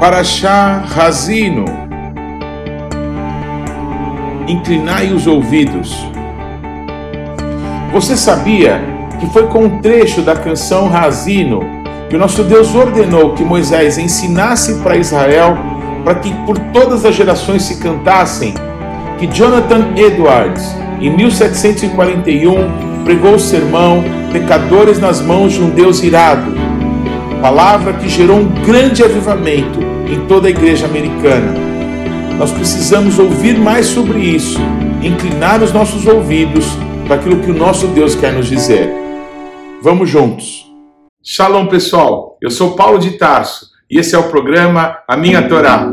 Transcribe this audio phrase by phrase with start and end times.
[0.00, 1.66] Paraxá Razino.
[4.48, 5.94] Inclinai os ouvidos.
[7.92, 8.80] Você sabia
[9.20, 11.60] que foi com um trecho da canção Razino
[12.08, 15.58] que o nosso Deus ordenou que Moisés ensinasse para Israel
[16.02, 18.54] para que por todas as gerações se cantassem?
[19.18, 20.64] Que Jonathan Edwards,
[20.98, 26.54] em 1741, pregou o sermão Pecadores nas mãos de um Deus irado.
[27.42, 31.54] Palavra que gerou um grande avivamento em toda a igreja americana.
[32.36, 34.58] Nós precisamos ouvir mais sobre isso,
[35.02, 36.66] inclinar os nossos ouvidos
[37.06, 38.90] para aquilo que o nosso Deus quer nos dizer.
[39.82, 40.66] Vamos juntos.
[41.22, 42.36] Shalom, pessoal.
[42.40, 45.92] Eu sou Paulo de Tarso e esse é o programa A Minha Torá.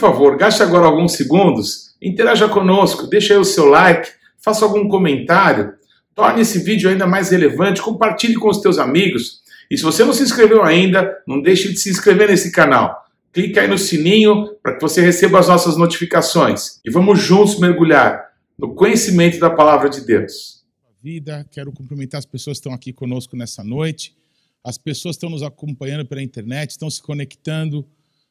[0.00, 5.74] Favor, gaste agora alguns segundos, interaja conosco, deixe aí o seu like, faça algum comentário,
[6.14, 9.40] torne esse vídeo ainda mais relevante, compartilhe com os teus amigos.
[9.70, 12.96] E se você não se inscreveu ainda, não deixe de se inscrever nesse canal.
[13.32, 16.80] Clique aí no sininho para que você receba as nossas notificações.
[16.84, 20.64] E vamos juntos mergulhar no conhecimento da palavra de Deus.
[21.02, 24.16] Vida, quero cumprimentar as pessoas que estão aqui conosco nessa noite.
[24.64, 27.86] As pessoas estão nos acompanhando pela internet, estão se conectando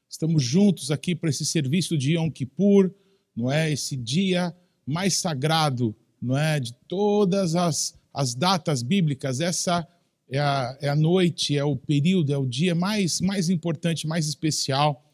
[0.10, 2.92] Estamos juntos aqui para esse serviço de Yom Kippur,
[3.36, 3.72] não é?
[3.72, 6.60] Esse dia mais sagrado, não é?
[6.60, 9.40] De todas as, as datas bíblicas.
[9.40, 9.88] Essa
[10.28, 14.28] é a, é a noite, é o período, é o dia mais, mais importante, mais
[14.28, 15.06] especial.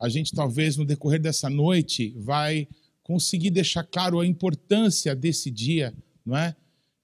[0.00, 2.66] A gente talvez no decorrer dessa noite vai
[3.04, 5.94] conseguir deixar claro a importância desse dia,
[6.26, 6.56] não é?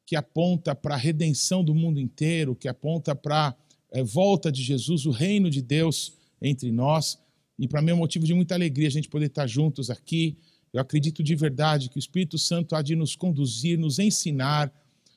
[0.05, 3.57] Que aponta para a redenção do mundo inteiro, que aponta para a
[3.93, 6.13] é, volta de Jesus, o reino de Deus
[6.43, 7.19] entre nós.
[7.59, 10.37] E para mim é um motivo de muita alegria a gente poder estar juntos aqui.
[10.73, 14.73] Eu acredito de verdade que o Espírito Santo há de nos conduzir, nos ensinar,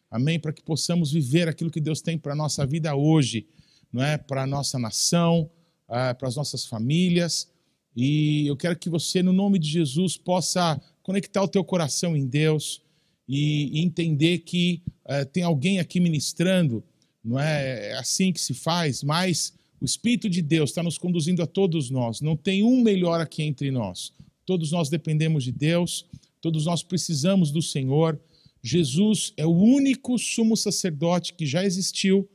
[0.10, 0.40] amém?
[0.40, 3.48] Para que possamos viver aquilo que Deus tem para a nossa vida hoje,
[3.92, 4.18] não é?
[4.18, 5.50] Para a nossa nação,
[5.88, 7.50] ah, para as nossas famílias.
[7.96, 12.26] E eu quero que você, no nome de Jesus, possa conectar o teu coração em
[12.26, 12.82] Deus
[13.28, 16.84] e, entender que eh, tem alguém aqui ministrando,
[17.24, 17.90] não é?
[17.90, 21.90] É assim que se faz, mas o Espírito de Deus está nos conduzindo a todos
[21.90, 22.20] nós.
[22.20, 24.14] Não tem um melhor aqui entre nós.
[24.46, 26.06] Todos nós dependemos de Deus,
[26.42, 28.20] todos nós precisamos do Senhor.
[28.62, 32.30] Jesus é o único sumo sacerdote que já existiu,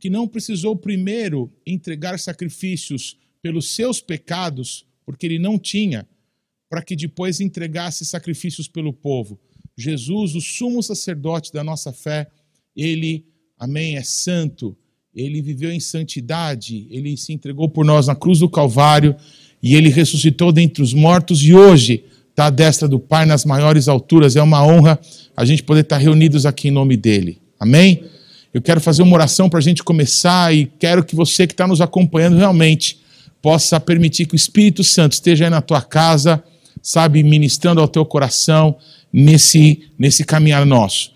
[0.00, 6.08] que não precisou primeiro entregar sacrifícios pelos seus pecados, porque ele não tinha,
[6.68, 9.38] para que depois entregasse sacrifícios pelo povo.
[9.76, 12.28] Jesus, o sumo sacerdote da nossa fé,
[12.74, 13.24] ele,
[13.56, 14.76] amém, é santo
[15.18, 19.16] ele viveu em santidade, ele se entregou por nós na cruz do Calvário
[19.60, 23.88] e ele ressuscitou dentre os mortos e hoje está à destra do Pai nas maiores
[23.88, 24.36] alturas.
[24.36, 24.98] É uma honra
[25.36, 27.38] a gente poder estar reunidos aqui em nome dele.
[27.58, 28.04] Amém?
[28.54, 31.66] Eu quero fazer uma oração para a gente começar e quero que você que está
[31.66, 33.00] nos acompanhando realmente
[33.42, 36.42] possa permitir que o Espírito Santo esteja aí na tua casa,
[36.80, 38.76] sabe, ministrando ao teu coração
[39.12, 41.12] nesse, nesse caminhar nosso.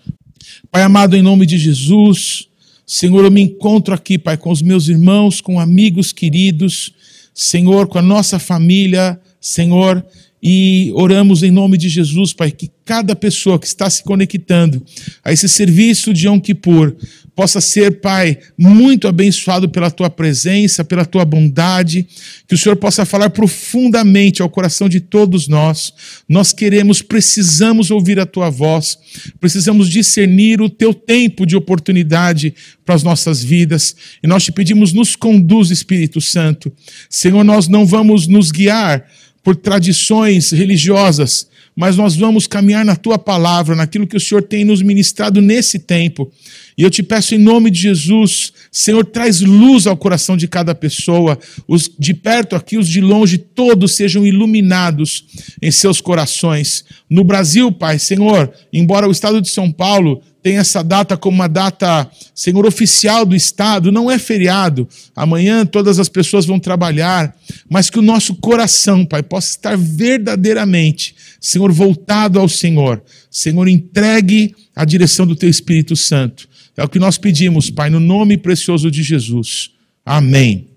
[0.69, 2.49] Pai amado, em nome de Jesus.
[2.95, 6.93] Senhor, eu me encontro aqui, Pai, com os meus irmãos, com amigos queridos,
[7.33, 10.05] Senhor, com a nossa família, Senhor,
[10.45, 14.83] e oramos em nome de Jesus, Pai, que cada pessoa que está se conectando
[15.23, 16.93] a esse serviço de Yom Kippur
[17.33, 22.05] possa ser, Pai, muito abençoado pela tua presença, pela tua bondade,
[22.45, 25.93] que o Senhor possa falar profundamente ao coração de todos nós.
[26.27, 28.97] Nós queremos, precisamos ouvir a tua voz,
[29.39, 32.53] precisamos discernir o teu tempo de oportunidade
[32.85, 36.69] para as nossas vidas, e nós te pedimos, nos conduz, Espírito Santo.
[37.09, 39.07] Senhor, nós não vamos nos guiar
[39.43, 44.63] por tradições religiosas, mas nós vamos caminhar na tua palavra, naquilo que o Senhor tem
[44.63, 46.31] nos ministrado nesse tempo.
[46.77, 50.73] E eu te peço em nome de Jesus, Senhor, traz luz ao coração de cada
[50.73, 51.37] pessoa,
[51.67, 55.25] os de perto aqui, os de longe, todos sejam iluminados
[55.61, 56.85] em seus corações.
[57.09, 61.47] No Brasil, Pai, Senhor, embora o estado de São Paulo tem essa data como uma
[61.47, 64.87] data, Senhor, oficial do Estado, não é feriado.
[65.15, 67.33] Amanhã todas as pessoas vão trabalhar,
[67.69, 73.01] mas que o nosso coração, Pai, possa estar verdadeiramente, Senhor, voltado ao Senhor.
[73.31, 76.49] Senhor, entregue a direção do Teu Espírito Santo.
[76.75, 79.71] É o que nós pedimos, Pai, no nome precioso de Jesus.
[80.05, 80.67] Amém.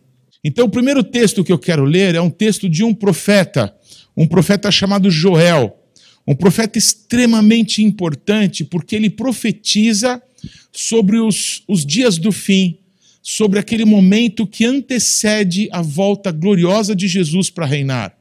[0.44, 3.74] Então, o primeiro texto que eu quero ler é um texto de um profeta,
[4.16, 5.76] um profeta chamado Joel.
[6.26, 10.20] Um profeta extremamente importante, porque ele profetiza
[10.72, 12.78] sobre os, os dias do fim,
[13.22, 18.16] sobre aquele momento que antecede a volta gloriosa de Jesus para reinar.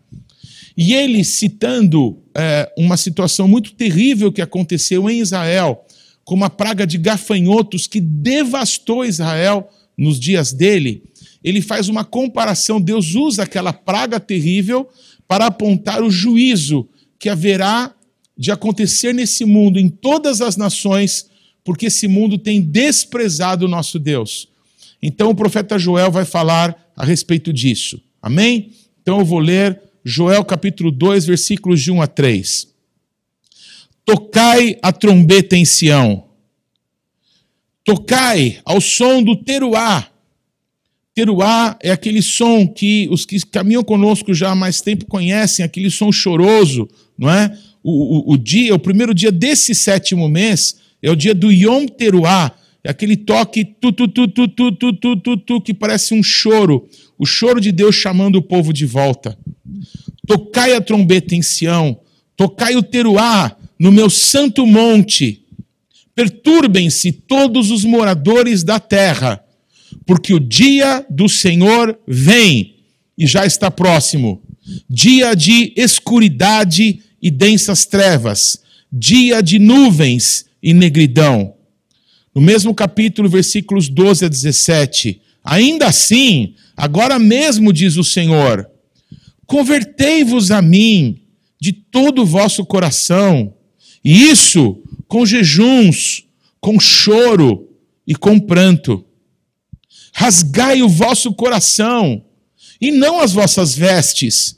[0.77, 5.85] E ele, citando é, uma situação muito terrível que aconteceu em Israel,
[6.23, 11.03] com uma praga de gafanhotos que devastou Israel nos dias dele,
[11.43, 12.81] ele faz uma comparação.
[12.81, 14.89] Deus usa aquela praga terrível
[15.27, 17.93] para apontar o juízo que haverá
[18.37, 21.29] de acontecer nesse mundo, em todas as nações,
[21.63, 24.47] porque esse mundo tem desprezado o nosso Deus.
[25.01, 28.01] Então o profeta Joel vai falar a respeito disso.
[28.21, 28.71] Amém?
[29.01, 32.67] Então eu vou ler Joel capítulo 2, versículos de 1 a 3.
[34.03, 36.25] Tocai a trombeta em Sião.
[37.83, 40.07] Tocai ao som do teruá.
[41.13, 45.89] Teruá é aquele som que os que caminham conosco já há mais tempo conhecem, aquele
[45.89, 47.57] som choroso, não é?
[47.83, 51.85] O, o, o dia, o primeiro dia desse sétimo mês é o dia do Yom
[51.85, 52.51] Teruá,
[52.83, 56.21] é aquele toque tu, tu, tu, tu, tu, tu, tu, tu, tu, que parece um
[56.21, 59.37] choro, o choro de Deus chamando o povo de volta.
[60.27, 61.99] Tocai a trombeta em Sião,
[62.35, 65.41] tocai o teruá no meu santo monte.
[66.13, 69.43] Perturbem-se todos os moradores da terra,
[70.05, 72.75] porque o dia do Senhor vem
[73.17, 74.41] e já está próximo.
[74.89, 78.61] Dia de escuridade e densas trevas,
[78.91, 81.55] dia de nuvens e negridão.
[82.35, 85.19] No mesmo capítulo, versículos 12 a 17.
[85.43, 88.69] Ainda assim, agora mesmo diz o Senhor:
[89.47, 91.19] Convertei-vos a mim
[91.59, 93.55] de todo o vosso coração,
[94.03, 96.25] e isso com jejuns,
[96.61, 97.67] com choro
[98.05, 99.03] e com pranto.
[100.13, 102.23] Rasgai o vosso coração,
[102.79, 104.57] e não as vossas vestes,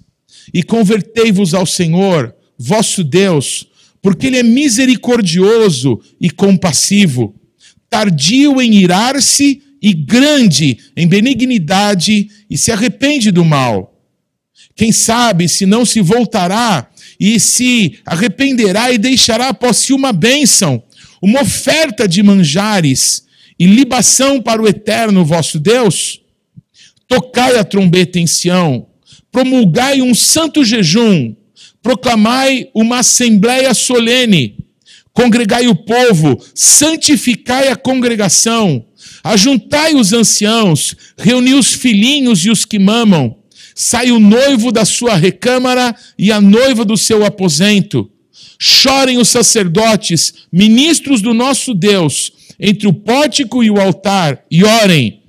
[0.54, 3.68] e convertei-vos ao Senhor, vosso Deus,
[4.02, 7.36] porque Ele é misericordioso e compassivo,
[7.90, 13.94] tardio em irar-se e grande em benignidade, e se arrepende do mal.
[14.76, 16.90] Quem sabe se não se voltará
[17.20, 20.82] e se arrependerá e deixará após si uma bênção,
[21.22, 23.24] uma oferta de manjares
[23.60, 26.22] e libação para o eterno vosso Deus?
[27.08, 28.88] Tocai a trombeta em Sião,
[29.32, 31.36] promulgai um santo jejum,
[31.88, 34.58] proclamai uma assembleia solene,
[35.14, 38.84] congregai o povo, santificai a congregação,
[39.24, 43.38] ajuntai os anciãos, reuni os filhinhos e os que mamam,
[43.74, 48.12] sai o noivo da sua recâmara e a noiva do seu aposento.
[48.60, 55.22] Chorem os sacerdotes, ministros do nosso Deus, entre o pórtico e o altar, e orem.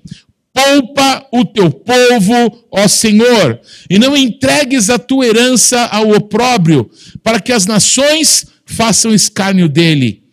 [0.58, 6.90] Poupa o teu povo, ó Senhor, e não entregues a tua herança ao opróbrio,
[7.22, 10.24] para que as nações façam escárnio dele.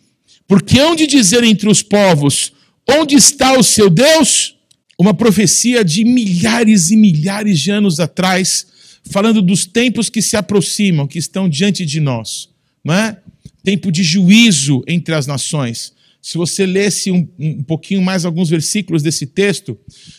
[0.48, 2.52] Porque hão de dizer entre os povos:
[2.88, 4.56] onde está o seu Deus?
[4.98, 8.66] uma profecia de milhares e milhares de anos atrás,
[9.10, 12.48] falando dos tempos que se aproximam, que estão diante de nós,
[12.82, 13.18] não é?
[13.62, 15.92] Tempo de juízo entre as nações.
[16.26, 19.78] Se você lesse um, um pouquinho mais alguns versículos desse texto,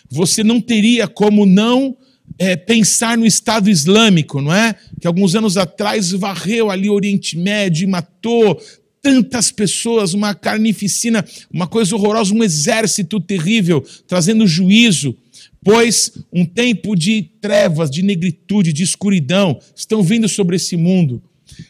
[0.10, 1.98] você não teria como não
[2.40, 4.74] é, pensar no Estado Islâmico, não é?
[5.02, 8.58] Que alguns anos atrás varreu ali o Oriente Médio e matou
[9.02, 15.14] tantas pessoas, uma carnificina, uma coisa horrorosa, um exército terrível, trazendo juízo,
[15.62, 21.22] pois um tempo de trevas, de negritude, de escuridão estão vindo sobre esse mundo.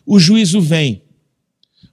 [0.05, 1.06] O juízo vem.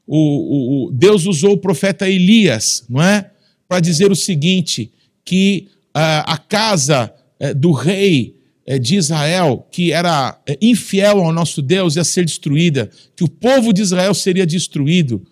[0.06, 3.30] O, o, Deus usou o profeta Elias, não é?
[3.68, 4.90] Para dizer o seguinte:
[5.24, 8.34] que uh, a casa uh, do rei
[8.66, 13.28] é, de Israel, que era é, infiel ao nosso Deus, ia ser destruída, que o
[13.28, 15.22] povo de Israel seria destruído,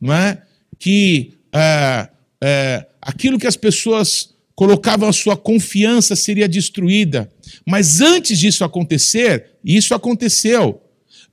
[0.00, 0.42] não é?
[0.76, 2.08] que é,
[2.42, 7.30] é, aquilo que as pessoas colocavam a sua confiança seria destruída.
[7.64, 10.82] Mas antes disso acontecer, isso aconteceu,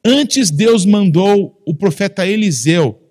[0.05, 3.07] antes Deus mandou o profeta Eliseu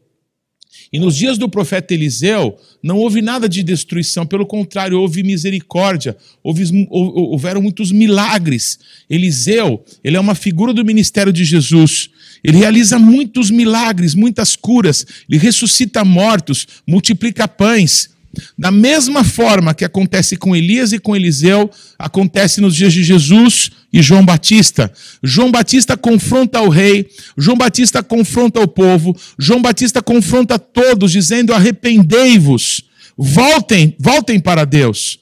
[0.93, 6.17] e nos dias do profeta Eliseu, não houve nada de destruição, pelo contrário, houve misericórdia,
[6.43, 8.79] houve, houveram muitos milagres.
[9.11, 12.09] Eliseu, ele é uma figura do ministério de Jesus.
[12.43, 18.16] Ele realiza muitos milagres, muitas curas, ele ressuscita mortos, multiplica pães.
[18.59, 23.71] Da mesma forma que acontece com Elias e com Eliseu, acontece nos dias de Jesus
[23.93, 24.93] e João Batista.
[25.23, 31.53] João Batista confronta o rei, João Batista confronta o povo, João Batista confronta todos, dizendo:
[31.55, 32.85] arrependei-vos,
[33.17, 35.19] voltem, voltem para Deus.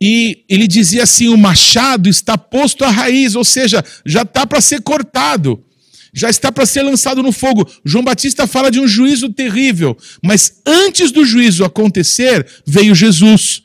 [0.00, 4.60] e ele dizia assim: o machado está posto à raiz, ou seja, já está para
[4.60, 5.62] ser cortado,
[6.12, 7.68] já está para ser lançado no fogo.
[7.84, 13.62] João Batista fala de um juízo terrível, mas antes do juízo acontecer, veio Jesus.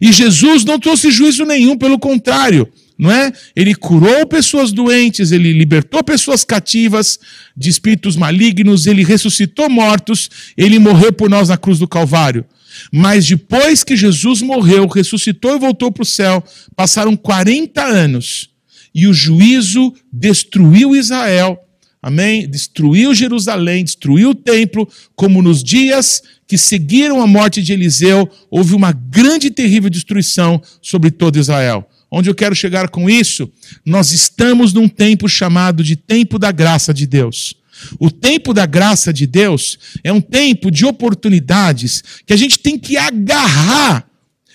[0.00, 2.68] E Jesus não trouxe juízo nenhum, pelo contrário,
[2.98, 3.32] não é?
[3.56, 7.18] Ele curou pessoas doentes, ele libertou pessoas cativas
[7.56, 12.44] de espíritos malignos, ele ressuscitou mortos, ele morreu por nós na cruz do Calvário.
[12.92, 16.44] Mas depois que Jesus morreu, ressuscitou e voltou para o céu,
[16.76, 18.50] passaram 40 anos
[18.94, 21.58] e o juízo destruiu Israel.
[22.02, 22.48] Amém?
[22.48, 28.74] Destruiu Jerusalém, destruiu o templo, como nos dias que seguiram a morte de Eliseu, houve
[28.74, 31.88] uma grande e terrível destruição sobre todo Israel.
[32.10, 33.48] Onde eu quero chegar com isso?
[33.84, 37.54] Nós estamos num tempo chamado de tempo da graça de Deus.
[37.98, 42.78] O tempo da graça de Deus é um tempo de oportunidades que a gente tem
[42.78, 44.06] que agarrar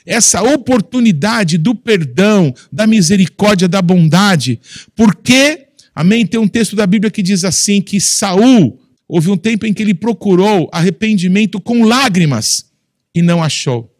[0.05, 4.59] essa oportunidade do perdão, da misericórdia, da bondade,
[4.95, 5.64] porque,
[5.95, 9.73] amém, tem um texto da Bíblia que diz assim que Saul houve um tempo em
[9.73, 12.65] que ele procurou arrependimento com lágrimas
[13.13, 13.91] e não achou.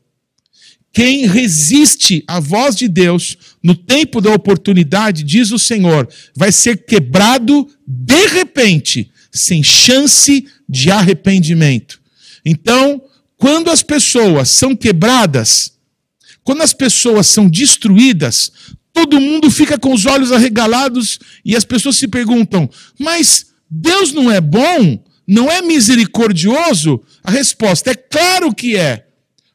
[0.95, 6.85] Quem resiste à voz de Deus no tempo da oportunidade, diz o Senhor, vai ser
[6.85, 11.99] quebrado de repente, sem chance de arrependimento.
[12.45, 13.01] Então,
[13.37, 15.73] quando as pessoas são quebradas,
[16.43, 18.51] quando as pessoas são destruídas,
[18.95, 24.31] todo mundo fica com os olhos arregalados e as pessoas se perguntam: mas Deus não
[24.31, 25.03] é bom?
[25.27, 27.01] Não é misericordioso?
[27.21, 29.05] A resposta é claro que é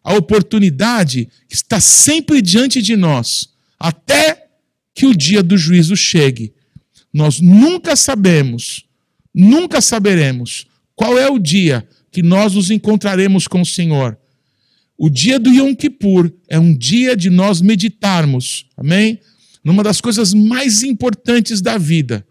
[0.05, 4.47] a oportunidade está sempre diante de nós, até
[4.95, 6.53] que o dia do juízo chegue.
[7.13, 8.85] Nós nunca sabemos,
[9.35, 14.19] nunca saberemos qual é o dia que nós nos encontraremos com o Senhor.
[14.99, 19.19] O dia do Yom Kippur é um dia de nós meditarmos, amém?
[19.63, 22.27] Numa das coisas mais importantes da vida,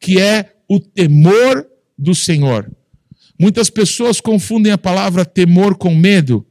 [0.00, 1.66] que é o temor
[1.98, 2.70] do Senhor.
[3.38, 6.46] Muitas pessoas confundem a palavra temor com medo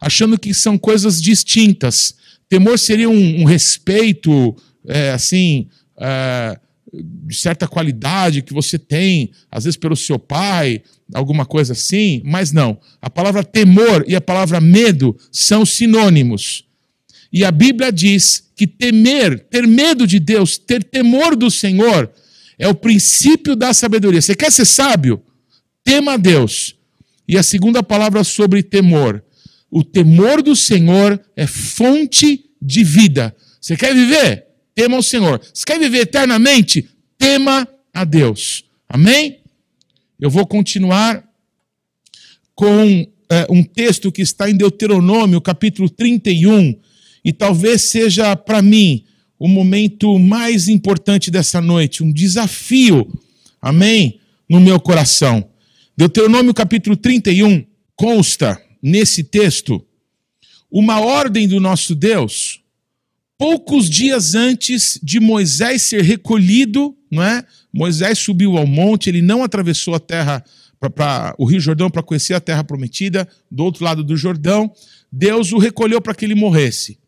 [0.00, 2.14] achando que são coisas distintas.
[2.48, 4.54] Temor seria um, um respeito,
[4.86, 6.58] é, assim, é,
[6.92, 12.52] de certa qualidade que você tem, às vezes pelo seu pai, alguma coisa assim, mas
[12.52, 12.78] não.
[13.02, 16.64] A palavra temor e a palavra medo são sinônimos.
[17.36, 22.10] E a Bíblia diz que temer, ter medo de Deus, ter temor do Senhor,
[22.58, 24.22] é o princípio da sabedoria.
[24.22, 25.22] Você quer ser sábio?
[25.84, 26.74] Tema a Deus.
[27.28, 29.22] E a segunda palavra sobre temor
[29.70, 33.36] o temor do Senhor é fonte de vida.
[33.60, 34.46] Você quer viver?
[34.74, 35.40] Tema o Senhor.
[35.52, 36.88] Você quer viver eternamente?
[37.18, 38.64] Tema a Deus.
[38.88, 39.40] Amém?
[40.20, 41.22] Eu vou continuar
[42.54, 46.78] com é, um texto que está em Deuteronômio, capítulo 31,
[47.26, 49.04] e talvez seja para mim
[49.36, 53.12] o momento mais importante dessa noite, um desafio,
[53.60, 54.20] amém?
[54.48, 55.50] No meu coração.
[55.96, 57.66] Deuteronômio, capítulo 31,
[57.96, 59.84] consta nesse texto
[60.70, 62.60] uma ordem do nosso Deus,
[63.36, 67.44] poucos dias antes de Moisés ser recolhido, não é?
[67.72, 70.44] Moisés subiu ao monte, ele não atravessou a terra
[70.94, 74.72] para o Rio Jordão para conhecer a terra prometida, do outro lado do Jordão,
[75.10, 77.04] Deus o recolheu para que ele morresse.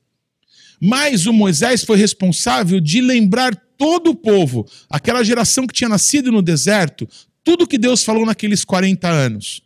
[0.81, 6.33] Mas o Moisés foi responsável de lembrar todo o povo, aquela geração que tinha nascido
[6.33, 7.09] no deserto,
[7.45, 9.63] tudo que Deus falou naqueles 40 anos.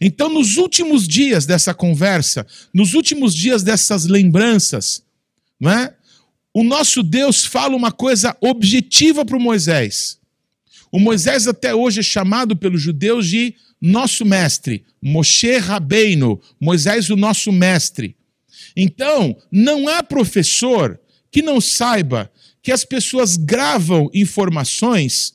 [0.00, 5.02] Então, nos últimos dias dessa conversa, nos últimos dias dessas lembranças,
[5.60, 5.94] não é?
[6.54, 10.18] o nosso Deus fala uma coisa objetiva para o Moisés.
[10.90, 17.16] O Moisés até hoje é chamado pelos judeus de nosso mestre, Moshe Rabbeinu, Moisés o
[17.16, 18.14] nosso mestre.
[18.76, 20.98] Então, não há professor
[21.30, 22.30] que não saiba
[22.62, 25.34] que as pessoas gravam informações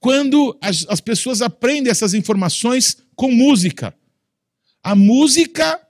[0.00, 3.94] quando as, as pessoas aprendem essas informações com música.
[4.82, 5.80] A música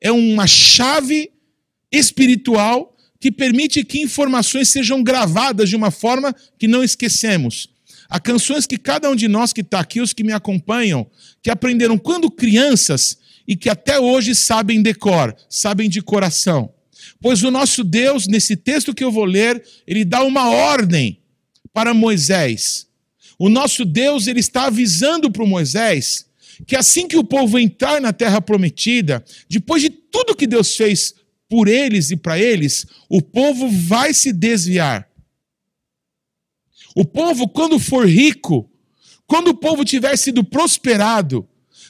[0.00, 1.32] é uma chave
[1.90, 7.68] espiritual que permite que informações sejam gravadas de uma forma que não esquecemos.
[8.08, 11.06] Há canções que cada um de nós que está aqui, os que me acompanham,
[11.42, 16.72] que aprenderam quando crianças e que até hoje sabem decor, sabem de coração.
[17.20, 21.20] Pois o nosso Deus, nesse texto que eu vou ler, ele dá uma ordem
[21.72, 22.86] para Moisés.
[23.38, 26.26] O nosso Deus, ele está avisando para Moisés
[26.66, 31.14] que assim que o povo entrar na terra prometida, depois de tudo que Deus fez
[31.48, 35.08] por eles e para eles, o povo vai se desviar.
[36.94, 38.70] O povo, quando for rico,
[39.26, 41.46] quando o povo tiver sido prosperado,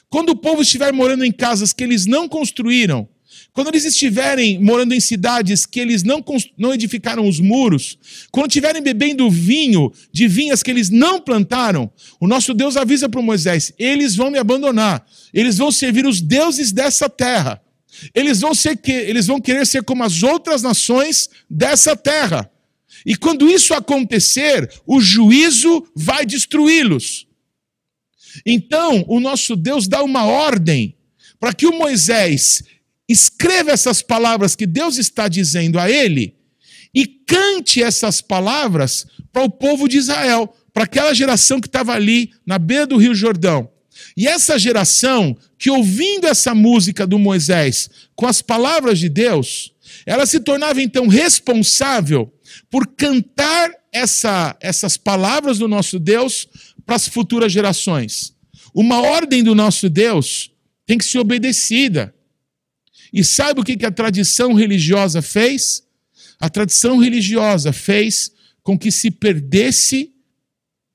[0.09, 3.07] quando o povo estiver morando em casas que eles não construíram,
[3.55, 6.23] quando eles estiverem morando em cidades que eles não,
[6.57, 7.97] não edificaram os muros,
[8.29, 13.21] quando estiverem bebendo vinho de vinhas que eles não plantaram, o nosso Deus avisa para
[13.21, 17.61] Moisés: eles vão me abandonar, eles vão servir os deuses dessa terra,
[18.13, 22.51] eles vão, ser, eles vão querer ser como as outras nações dessa terra.
[23.05, 27.24] E quando isso acontecer, o juízo vai destruí-los.
[28.45, 30.95] Então, o nosso Deus dá uma ordem
[31.39, 32.63] para que o Moisés
[33.07, 36.35] escreva essas palavras que Deus está dizendo a ele
[36.93, 42.31] e cante essas palavras para o povo de Israel, para aquela geração que estava ali
[42.45, 43.69] na beira do Rio Jordão.
[44.15, 49.73] E essa geração que ouvindo essa música do Moisés com as palavras de Deus,
[50.05, 52.31] ela se tornava então responsável
[52.69, 56.47] por cantar essa, essas palavras do nosso Deus
[56.85, 58.35] para as futuras gerações.
[58.73, 60.51] Uma ordem do nosso Deus
[60.85, 62.13] tem que ser obedecida.
[63.11, 65.83] E sabe o que a tradição religiosa fez?
[66.39, 70.11] A tradição religiosa fez com que se perdesse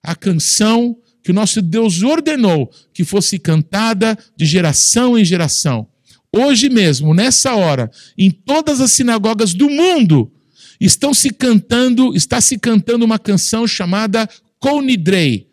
[0.03, 5.87] a canção que o nosso Deus ordenou que fosse cantada de geração em geração.
[6.33, 10.33] Hoje mesmo, nessa hora, em todas as sinagogas do mundo,
[10.81, 14.29] estão se cantando, está se cantando uma canção chamada
[14.59, 15.50] Conidrei.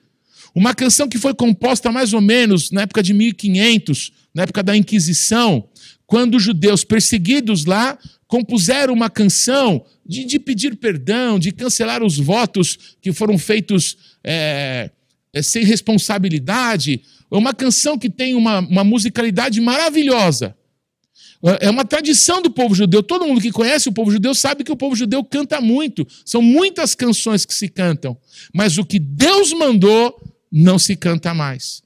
[0.58, 4.76] Uma canção que foi composta mais ou menos na época de 1500, na época da
[4.76, 5.70] Inquisição,
[6.08, 7.96] quando os judeus perseguidos lá
[8.26, 14.90] compuseram uma canção de, de pedir perdão, de cancelar os votos que foram feitos é,
[15.32, 17.04] é, sem responsabilidade.
[17.32, 20.58] É uma canção que tem uma, uma musicalidade maravilhosa.
[21.46, 23.04] É, é uma tradição do povo judeu.
[23.04, 26.04] Todo mundo que conhece o povo judeu sabe que o povo judeu canta muito.
[26.26, 28.18] São muitas canções que se cantam.
[28.52, 30.20] Mas o que Deus mandou
[30.52, 31.82] não se canta mais.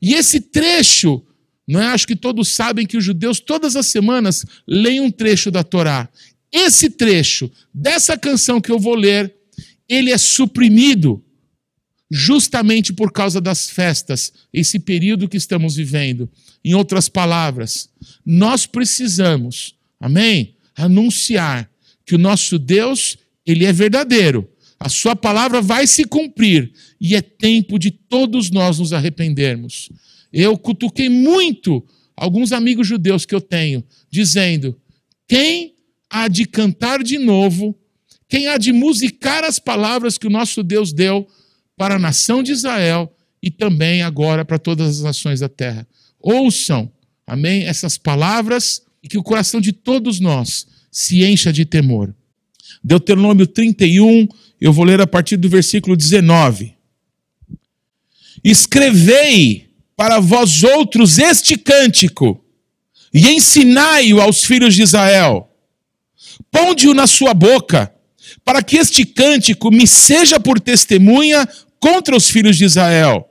[0.00, 1.22] E esse trecho
[1.66, 1.86] não é?
[1.86, 6.08] Acho que todos sabem que os judeus, todas as semanas, leem um trecho da Torá.
[6.52, 9.34] Esse trecho dessa canção que eu vou ler,
[9.88, 11.24] ele é suprimido
[12.10, 16.28] justamente por causa das festas, esse período que estamos vivendo.
[16.62, 17.88] Em outras palavras,
[18.24, 20.54] nós precisamos, amém?
[20.76, 21.70] Anunciar
[22.04, 24.46] que o nosso Deus, ele é verdadeiro.
[24.84, 29.88] A sua palavra vai se cumprir e é tempo de todos nós nos arrependermos.
[30.32, 34.76] Eu cutuquei muito alguns amigos judeus que eu tenho, dizendo:
[35.28, 35.76] quem
[36.10, 37.78] há de cantar de novo,
[38.28, 41.28] quem há de musicar as palavras que o nosso Deus deu
[41.76, 45.86] para a nação de Israel e também agora para todas as nações da terra.
[46.18, 46.90] Ouçam,
[47.24, 52.12] amém, essas palavras e que o coração de todos nós se encha de temor.
[52.82, 54.26] Deuteronômio 31,
[54.62, 56.72] eu vou ler a partir do versículo 19.
[58.44, 62.40] Escrevei para vós outros este cântico
[63.12, 65.50] e ensinai-o aos filhos de Israel.
[66.48, 67.92] Ponde-o na sua boca,
[68.44, 71.46] para que este cântico me seja por testemunha
[71.80, 73.28] contra os filhos de Israel.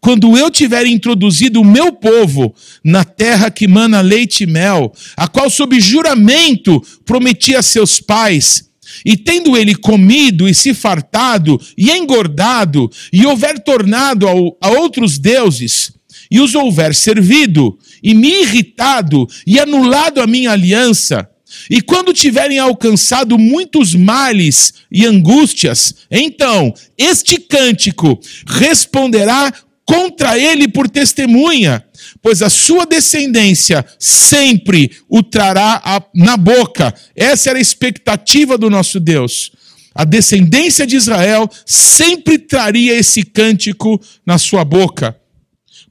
[0.00, 5.28] Quando eu tiver introduzido o meu povo na terra que mana leite e mel, a
[5.28, 8.73] qual sob juramento prometi a seus pais,
[9.04, 14.26] e tendo ele comido e se fartado e engordado, e houver tornado
[14.60, 15.92] a outros deuses,
[16.30, 21.28] e os houver servido, e me irritado, e anulado a minha aliança,
[21.70, 29.52] e quando tiverem alcançado muitos males e angústias, então este cântico responderá
[29.86, 31.84] contra ele por testemunha,
[32.24, 36.94] pois a sua descendência sempre o trará na boca.
[37.14, 39.52] Essa era a expectativa do nosso Deus.
[39.94, 45.14] A descendência de Israel sempre traria esse cântico na sua boca.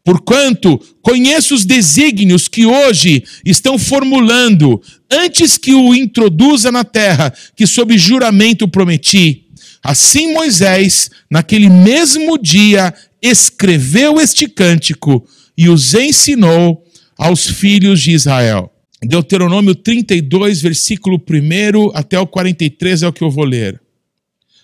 [0.03, 7.67] Porquanto conheço os desígnios que hoje estão formulando, antes que o introduza na terra, que
[7.67, 9.45] sob juramento prometi.
[9.83, 12.91] Assim Moisés, naquele mesmo dia,
[13.21, 15.23] escreveu este cântico
[15.57, 16.85] e os ensinou
[17.17, 18.71] aos filhos de Israel.
[19.01, 23.81] Deuteronômio 32, versículo 1 até o 43 é o que eu vou ler.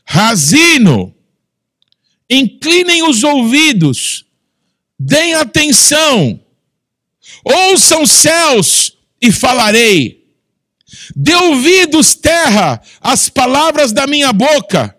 [0.06, 1.14] Razino,
[2.30, 4.26] inclinem os ouvidos,
[4.98, 6.40] deem atenção,
[7.44, 10.20] ouçam céus e falarei.
[11.16, 14.96] Dê ouvidos, terra, às palavras da minha boca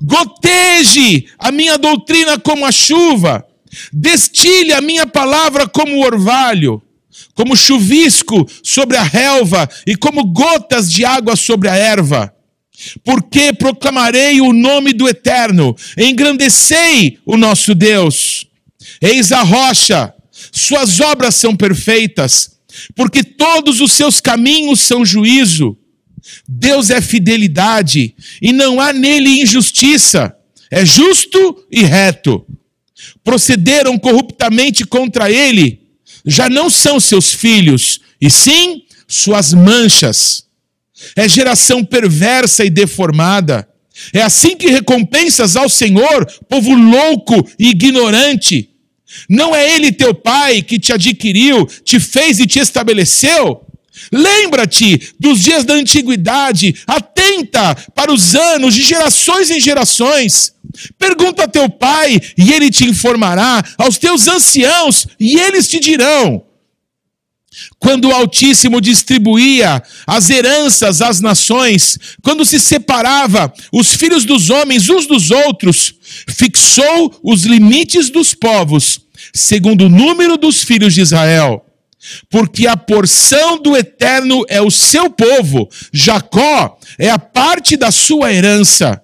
[0.00, 3.46] Goteje a minha doutrina como a chuva,
[3.92, 6.82] destile a minha palavra como orvalho,
[7.34, 12.32] como chuvisco sobre a relva e como gotas de água sobre a erva.
[13.02, 18.46] Porque proclamarei o nome do Eterno, engrandecei o nosso Deus.
[19.00, 20.12] Eis a rocha,
[20.52, 22.56] suas obras são perfeitas
[22.94, 25.76] porque todos os seus caminhos são juízo.
[26.48, 30.34] Deus é fidelidade e não há nele injustiça.
[30.70, 32.44] É justo e reto.
[33.26, 35.80] Procederam corruptamente contra ele,
[36.24, 40.44] já não são seus filhos, e sim suas manchas.
[41.16, 43.68] É geração perversa e deformada.
[44.12, 48.70] É assim que recompensas ao Senhor, povo louco e ignorante.
[49.28, 53.65] Não é Ele teu Pai que te adquiriu, te fez e te estabeleceu?
[54.12, 60.52] Lembra-te dos dias da antiguidade, atenta para os anos de gerações em gerações.
[60.98, 66.44] Pergunta a teu pai e ele te informará, aos teus anciãos e eles te dirão.
[67.78, 74.88] Quando o Altíssimo distribuía as heranças às nações, quando se separava os filhos dos homens
[74.90, 75.94] uns dos outros,
[76.28, 79.00] fixou os limites dos povos,
[79.32, 81.65] segundo o número dos filhos de Israel.
[82.30, 88.32] Porque a porção do eterno é o seu povo, Jacó é a parte da sua
[88.32, 89.00] herança.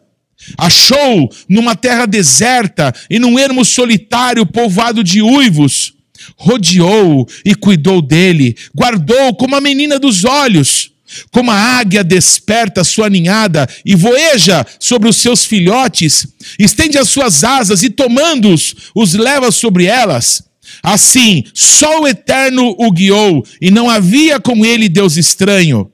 [0.58, 5.94] Achou numa terra deserta e num ermo solitário povoado de uivos
[6.36, 10.90] rodeou e cuidou dele, guardou como a menina dos olhos.
[11.30, 16.26] Como a águia desperta sua ninhada e voeja sobre os seus filhotes,
[16.58, 20.42] estende as suas asas e, tomando-os, os leva sobre elas.
[20.82, 25.90] Assim, só o Eterno o guiou, e não havia com ele Deus estranho.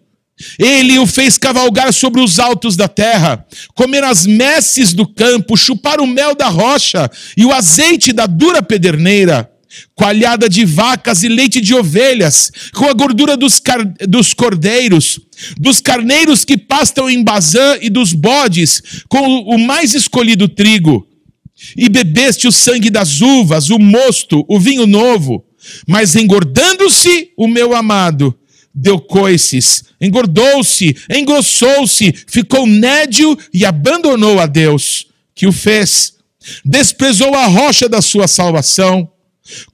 [0.58, 6.00] Ele o fez cavalgar sobre os altos da terra, comer as messes do campo, chupar
[6.00, 9.50] o mel da rocha e o azeite da dura pederneira
[9.94, 13.60] coalhada de vacas e leite de ovelhas, com a gordura dos,
[14.08, 15.20] dos cordeiros,
[15.58, 21.07] dos carneiros que pastam em Bazã e dos bodes, com o mais escolhido trigo.
[21.76, 25.44] E bebeste o sangue das uvas, o mosto, o vinho novo.
[25.86, 28.36] Mas engordando-se o meu amado,
[28.74, 36.14] deu coices, engordou-se, engrossou-se, ficou nédio e abandonou a Deus, que o fez.
[36.64, 39.10] Desprezou a rocha da sua salvação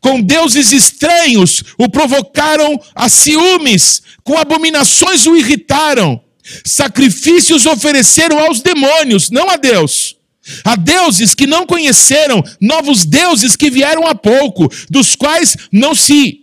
[0.00, 6.20] com deuses estranhos o provocaram a ciúmes, com abominações o irritaram.
[6.64, 10.16] Sacrifícios ofereceram aos demônios, não a Deus.
[10.64, 16.40] A deuses que não conheceram, novos deuses que vieram há pouco, dos quais não se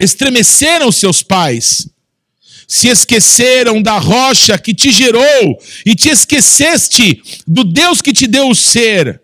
[0.00, 1.88] estremeceram seus pais.
[2.66, 8.50] Se esqueceram da rocha que te gerou e te esqueceste do Deus que te deu
[8.50, 9.20] o ser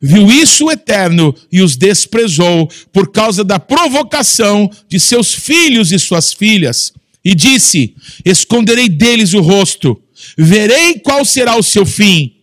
[0.00, 5.98] viu isso o Eterno e os desprezou por causa da provocação de seus filhos e
[5.98, 6.92] suas filhas.
[7.22, 7.94] E disse:
[8.24, 10.00] Esconderei deles o rosto,
[10.38, 12.36] verei qual será o seu fim.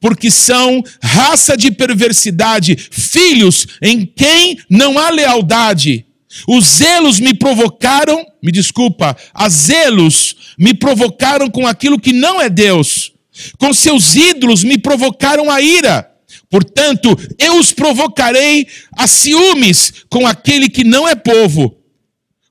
[0.00, 6.06] Porque são raça de perversidade, filhos em quem não há lealdade.
[6.48, 12.48] Os zelos me provocaram, me desculpa, as zelos me provocaram com aquilo que não é
[12.48, 13.12] Deus.
[13.58, 16.10] Com seus ídolos me provocaram a ira.
[16.50, 21.76] Portanto, eu os provocarei a ciúmes com aquele que não é povo.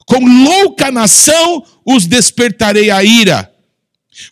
[0.05, 3.52] Com louca nação os despertarei a ira.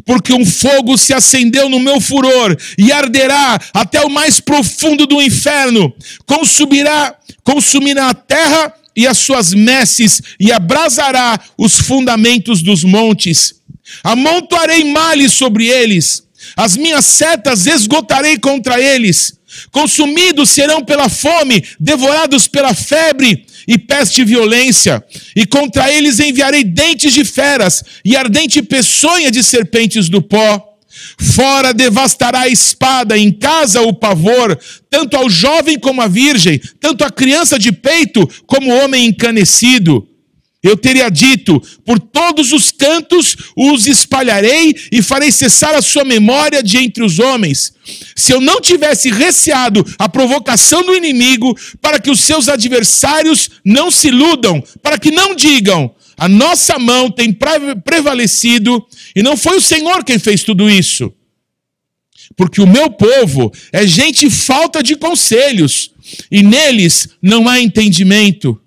[0.06, 5.22] Porque um fogo se acendeu no meu furor e arderá até o mais profundo do
[5.22, 5.94] inferno.
[6.26, 13.56] Consumirá, consumirá a terra e as suas messes e abrasará os fundamentos dos montes.
[14.04, 16.24] Amontoarei males sobre eles.
[16.56, 19.39] As minhas setas esgotarei contra eles
[19.72, 25.04] Consumidos serão pela fome, devorados pela febre e peste e violência.
[25.36, 30.67] E contra eles enviarei dentes de feras e ardente peçonha de serpentes do pó.
[31.17, 37.04] Fora devastará a espada, em casa o pavor, tanto ao jovem como à virgem, tanto
[37.04, 40.08] à criança de peito como ao homem encanecido.
[40.63, 46.62] Eu teria dito: por todos os cantos os espalharei e farei cessar a sua memória
[46.62, 47.74] de entre os homens.
[48.15, 53.89] Se eu não tivesse receado a provocação do inimigo, para que os seus adversários não
[53.89, 57.36] se iludam, para que não digam: a nossa mão tem
[57.84, 61.12] prevalecido e não foi o Senhor quem fez tudo isso.
[62.38, 65.91] Porque o meu povo é gente falta de conselhos,
[66.30, 68.62] e neles não há entendimento.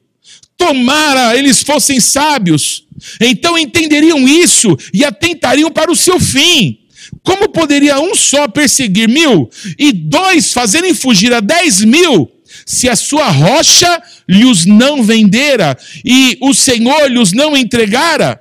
[0.56, 2.84] Tomara eles fossem sábios,
[3.20, 6.78] então entenderiam isso e atentariam para o seu fim.
[7.22, 12.30] Como poderia um só perseguir mil e dois fazerem fugir a dez mil,
[12.64, 18.40] se a sua rocha lhes não vendera e o Senhor lhes não entregara?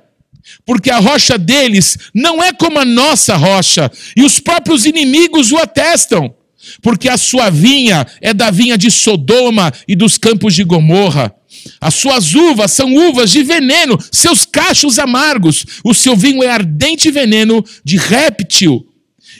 [0.64, 5.58] Porque a rocha deles não é como a nossa rocha, e os próprios inimigos o
[5.58, 6.34] atestam
[6.80, 11.34] porque a sua vinha é da vinha de Sodoma e dos campos de Gomorra.
[11.84, 15.66] As suas uvas são uvas de veneno, seus cachos amargos.
[15.84, 18.88] O seu vinho é ardente veneno de réptil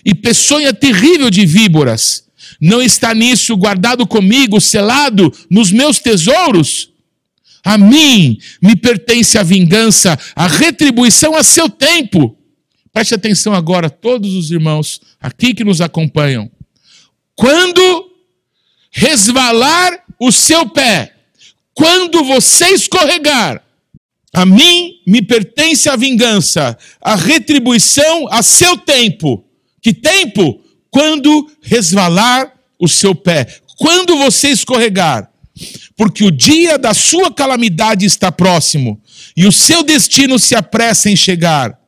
[0.04, 2.24] e peçonha terrível de víboras.
[2.60, 6.90] Não está nisso guardado comigo, selado nos meus tesouros?
[7.64, 12.36] A mim me pertence a vingança, a retribuição a seu tempo.
[12.92, 16.50] Preste atenção agora, todos os irmãos aqui que nos acompanham.
[17.34, 18.10] Quando
[18.92, 21.13] resvalar o seu pé,
[21.74, 23.62] quando você escorregar,
[24.32, 29.44] a mim me pertence a vingança, a retribuição a seu tempo.
[29.82, 30.60] Que tempo?
[30.90, 35.30] Quando resvalar o seu pé, quando você escorregar
[35.96, 39.00] porque o dia da sua calamidade está próximo
[39.36, 41.78] e o seu destino se apressa em chegar.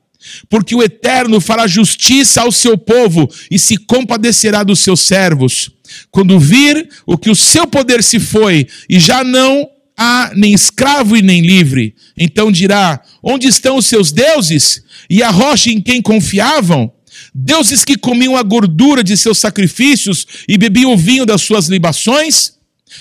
[0.49, 5.70] Porque o Eterno fará justiça ao seu povo e se compadecerá dos seus servos.
[6.11, 11.16] Quando vir o que o seu poder se foi e já não há nem escravo
[11.16, 16.02] e nem livre, então dirá: Onde estão os seus deuses e a rocha em quem
[16.02, 16.92] confiavam?
[17.35, 22.52] Deuses que comiam a gordura de seus sacrifícios e bebiam o vinho das suas libações?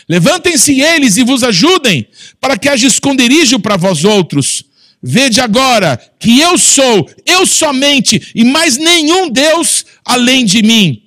[0.09, 2.07] Levantem-se eles e vos ajudem,
[2.39, 4.63] para que haja esconderijo para vós outros.
[5.01, 11.03] Vede agora que eu sou, eu somente, e mais nenhum Deus além de mim.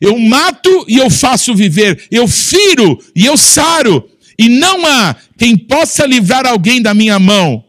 [0.00, 4.08] Eu mato e eu faço viver, eu firo e eu saro,
[4.40, 7.62] e não há quem possa livrar alguém da minha mão.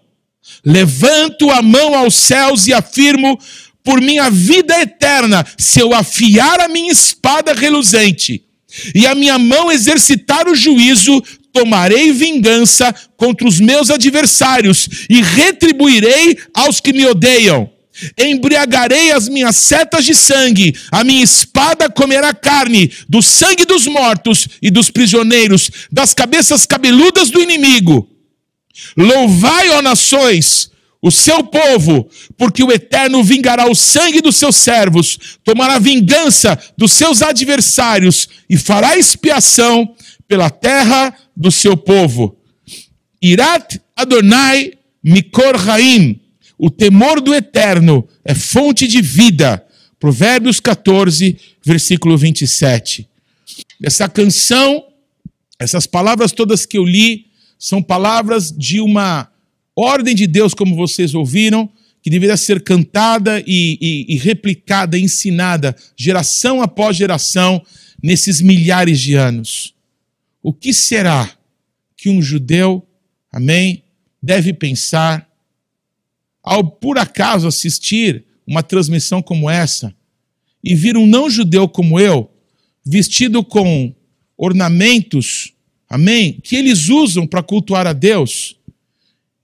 [0.63, 3.37] Levanto a mão aos céus e afirmo
[3.83, 8.41] por minha vida eterna, se eu afiar a minha espada reluzente
[8.95, 16.37] e a minha mão exercitar o juízo, tomarei vingança contra os meus adversários e retribuirei
[16.53, 17.69] aos que me odeiam.
[18.17, 24.47] Embriagarei as minhas setas de sangue, a minha espada comerá carne do sangue dos mortos
[24.61, 28.07] e dos prisioneiros, das cabeças cabeludas do inimigo.
[28.97, 35.17] Louvai, ó nações, o seu povo, porque o Eterno vingará o sangue dos seus servos,
[35.43, 39.95] tomará vingança dos seus adversários e fará expiação
[40.27, 42.37] pela terra do seu povo.
[43.21, 46.19] Irat Adonai Mikor Haim,
[46.63, 49.65] o temor do Eterno é fonte de vida.
[49.99, 53.09] Provérbios 14, versículo 27.
[53.81, 54.85] Essa canção,
[55.57, 57.25] essas palavras todas que eu li,
[57.57, 59.27] são palavras de uma
[59.75, 61.67] ordem de Deus, como vocês ouviram,
[62.03, 67.59] que deveria ser cantada e, e, e replicada, ensinada, geração após geração,
[68.03, 69.73] nesses milhares de anos.
[70.43, 71.27] O que será
[71.97, 72.87] que um judeu,
[73.31, 73.83] amém,
[74.21, 75.30] deve pensar
[76.43, 79.93] ao por acaso assistir uma transmissão como essa
[80.63, 82.29] e vir um não judeu como eu,
[82.85, 83.93] vestido com
[84.37, 85.53] ornamentos,
[85.89, 88.55] amém, que eles usam para cultuar a Deus?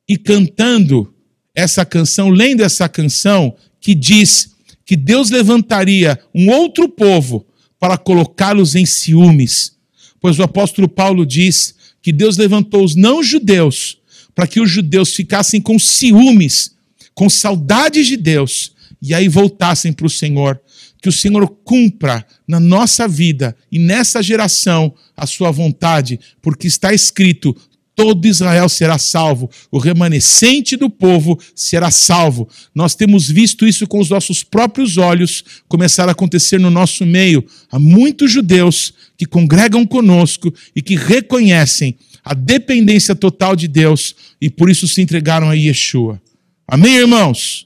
[0.07, 1.13] e cantando
[1.53, 4.51] essa canção, lendo essa canção, que diz
[4.85, 7.45] que Deus levantaria um outro povo
[7.79, 9.75] para colocá-los em ciúmes.
[10.21, 13.97] Pois o apóstolo Paulo diz que Deus levantou os não-judeus
[14.33, 16.75] para que os judeus ficassem com ciúmes,
[17.17, 20.61] com saudades de Deus, e aí voltassem para o Senhor.
[21.01, 26.93] Que o Senhor cumpra na nossa vida e nessa geração a sua vontade, porque está
[26.93, 27.57] escrito:
[27.95, 32.47] todo Israel será salvo, o remanescente do povo será salvo.
[32.73, 37.43] Nós temos visto isso com os nossos próprios olhos começar a acontecer no nosso meio.
[37.71, 44.51] Há muitos judeus que congregam conosco e que reconhecem a dependência total de Deus e
[44.51, 46.21] por isso se entregaram a Yeshua.
[46.69, 47.65] Amém, irmãos?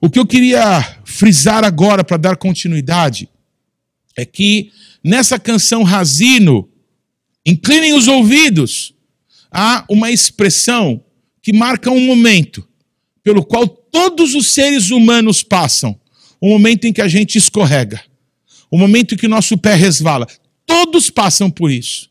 [0.00, 3.28] O que eu queria frisar agora para dar continuidade
[4.16, 6.68] é que nessa canção Razino,
[7.46, 8.92] inclinem os ouvidos
[9.48, 11.04] há uma expressão
[11.40, 12.66] que marca um momento
[13.22, 15.98] pelo qual todos os seres humanos passam.
[16.40, 18.02] O momento em que a gente escorrega.
[18.72, 20.26] O momento em que nosso pé resvala.
[20.66, 22.10] Todos passam por isso.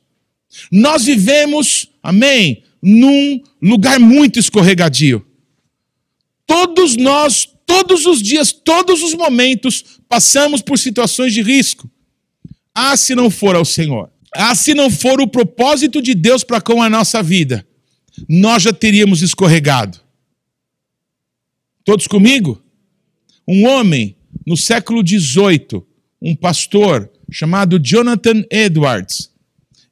[0.72, 5.26] Nós vivemos, amém, num lugar muito escorregadio.
[6.54, 11.90] Todos nós, todos os dias, todos os momentos, passamos por situações de risco.
[12.76, 14.12] Ah, se não for ao Senhor.
[14.32, 17.68] Ah, se não for o propósito de Deus para com a nossa vida,
[18.30, 20.00] nós já teríamos escorregado.
[21.84, 22.64] Todos comigo?
[23.48, 25.82] Um homem no século XVIII,
[26.22, 29.32] um pastor chamado Jonathan Edwards,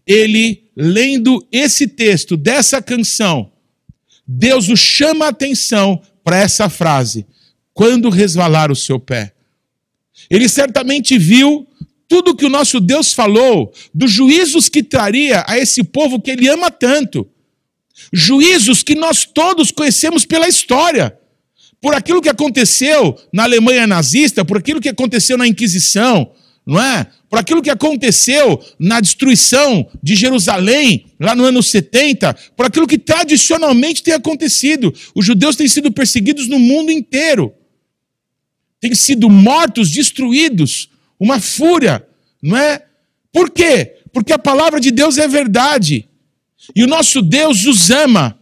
[0.05, 3.51] ele, lendo esse texto dessa canção,
[4.27, 5.99] Deus o chama a atenção
[6.31, 7.25] para essa frase:
[7.73, 9.33] quando resvalar o seu pé.
[10.29, 11.67] Ele certamente viu
[12.07, 16.47] tudo que o nosso Deus falou, dos juízos que traria a esse povo que ele
[16.47, 17.27] ama tanto.
[18.13, 21.17] Juízos que nós todos conhecemos pela história.
[21.81, 26.31] Por aquilo que aconteceu na Alemanha nazista, por aquilo que aconteceu na Inquisição,
[26.65, 27.07] não é?
[27.29, 32.97] Por aquilo que aconteceu na destruição de Jerusalém, lá no ano 70, por aquilo que
[32.97, 34.93] tradicionalmente tem acontecido.
[35.15, 37.53] Os judeus têm sido perseguidos no mundo inteiro.
[38.79, 42.05] Têm sido mortos, destruídos, uma fúria,
[42.41, 42.83] não é?
[43.31, 43.97] Por quê?
[44.11, 46.07] Porque a palavra de Deus é verdade.
[46.75, 48.37] E o nosso Deus os ama.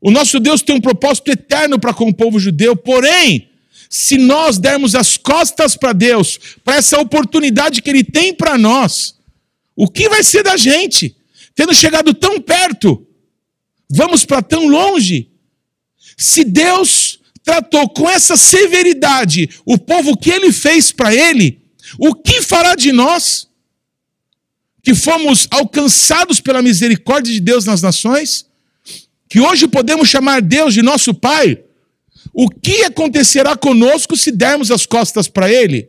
[0.00, 2.76] O nosso Deus tem um propósito eterno para com o povo judeu.
[2.76, 3.48] Porém,
[3.88, 9.14] se nós dermos as costas para Deus, para essa oportunidade que Ele tem para nós,
[9.74, 11.16] o que vai ser da gente?
[11.54, 13.06] Tendo chegado tão perto,
[13.88, 15.30] vamos para tão longe.
[16.16, 21.60] Se Deus tratou com essa severidade o povo que Ele fez para Ele,
[21.98, 23.48] o que fará de nós?
[24.88, 28.46] que fomos alcançados pela misericórdia de Deus nas nações,
[29.28, 31.62] que hoje podemos chamar Deus de nosso Pai,
[32.32, 35.88] o que acontecerá conosco se dermos as costas para Ele?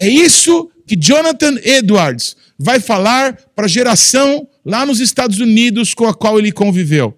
[0.00, 6.06] É isso que Jonathan Edwards vai falar para a geração lá nos Estados Unidos com
[6.06, 7.16] a qual ele conviveu.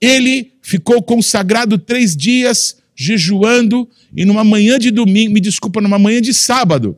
[0.00, 6.20] Ele ficou consagrado três dias, jejuando, e numa manhã de domingo, me desculpa, numa manhã
[6.20, 6.96] de sábado,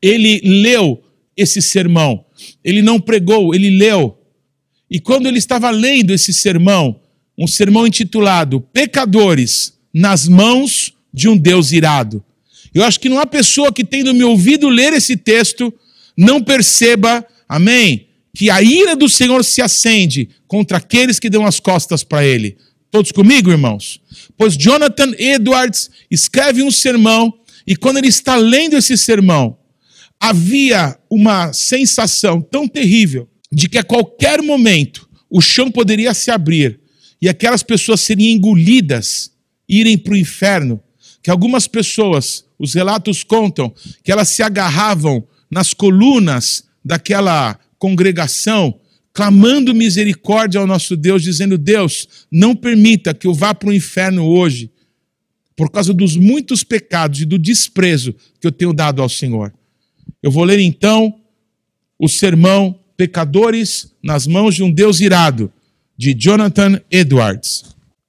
[0.00, 1.02] ele leu
[1.36, 2.24] esse sermão.
[2.64, 4.18] Ele não pregou, ele leu.
[4.90, 7.00] E quando ele estava lendo esse sermão,
[7.42, 12.24] um sermão intitulado Pecadores nas mãos de um Deus irado.
[12.72, 15.74] Eu acho que não há pessoa que tendo me ouvido ler esse texto
[16.16, 21.58] não perceba, amém, que a ira do Senhor se acende contra aqueles que dão as
[21.58, 22.56] costas para ele.
[22.92, 24.00] Todos comigo, irmãos?
[24.38, 27.34] Pois Jonathan Edwards escreve um sermão
[27.66, 29.58] e quando ele está lendo esse sermão,
[30.20, 36.81] havia uma sensação tão terrível de que a qualquer momento o chão poderia se abrir
[37.22, 39.30] e aquelas pessoas seriam engolidas,
[39.68, 40.82] irem para o inferno.
[41.22, 48.74] Que algumas pessoas, os relatos contam, que elas se agarravam nas colunas daquela congregação,
[49.12, 54.26] clamando misericórdia ao nosso Deus, dizendo: Deus, não permita que eu vá para o inferno
[54.26, 54.68] hoje,
[55.54, 59.54] por causa dos muitos pecados e do desprezo que eu tenho dado ao Senhor.
[60.20, 61.14] Eu vou ler então
[61.96, 65.52] o sermão Pecadores nas mãos de um Deus irado,
[65.96, 67.64] de Jonathan Edwards.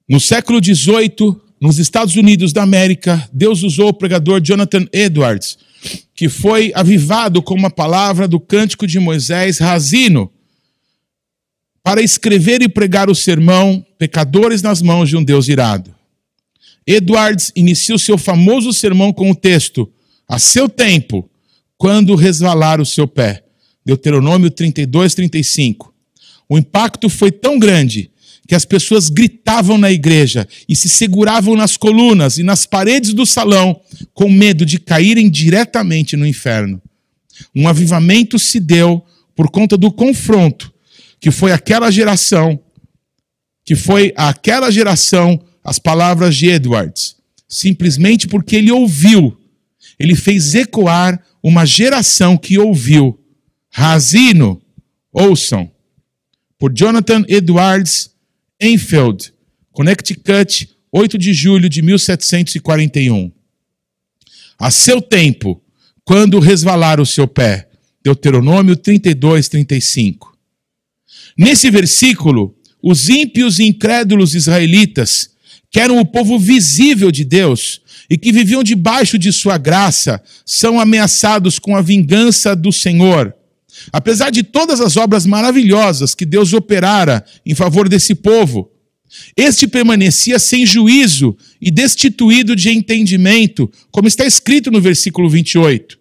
[0.08, 5.56] No século XVIII, nos Estados Unidos da América, Deus usou o pregador Jonathan Edwards,
[6.14, 10.30] que foi avivado com uma palavra do cântico de Moisés Razino,
[11.82, 15.94] para escrever e pregar o sermão Pecadores nas mãos de um Deus irado.
[16.86, 19.90] Edwards inicia o seu famoso sermão com o texto:
[20.28, 21.28] A seu tempo,
[21.78, 23.42] quando resvalar o seu pé.
[23.84, 25.93] Deuteronômio 32, 35.
[26.48, 28.10] O impacto foi tão grande
[28.46, 33.24] que as pessoas gritavam na igreja e se seguravam nas colunas e nas paredes do
[33.24, 33.80] salão
[34.12, 36.80] com medo de caírem diretamente no inferno.
[37.54, 39.04] Um avivamento se deu
[39.34, 40.74] por conta do confronto
[41.24, 42.60] que foi aquela geração,
[43.64, 47.16] que foi aquela geração as palavras de Edwards,
[47.48, 49.34] simplesmente porque ele ouviu,
[49.98, 53.18] ele fez ecoar uma geração que ouviu.
[53.70, 54.60] Razino,
[55.10, 55.70] ouçam,
[56.64, 58.08] por Jonathan Edwards
[58.58, 59.34] Enfield,
[59.70, 63.30] Connecticut, 8 de julho de 1741.
[64.58, 65.62] A seu tempo,
[66.06, 67.68] quando resvalar o seu pé.
[68.02, 70.34] Deuteronômio 32, 35.
[71.36, 75.32] Nesse versículo, os ímpios e incrédulos israelitas,
[75.70, 80.80] que eram o povo visível de Deus, e que viviam debaixo de sua graça são
[80.80, 83.36] ameaçados com a vingança do Senhor.
[83.92, 88.70] Apesar de todas as obras maravilhosas que Deus operara em favor desse povo,
[89.36, 95.98] este permanecia sem juízo e destituído de entendimento, como está escrito no versículo 28.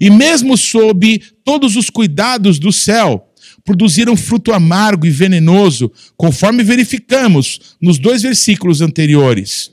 [0.00, 3.26] E mesmo sob todos os cuidados do céu,
[3.64, 9.70] produziram fruto amargo e venenoso, conforme verificamos nos dois versículos anteriores.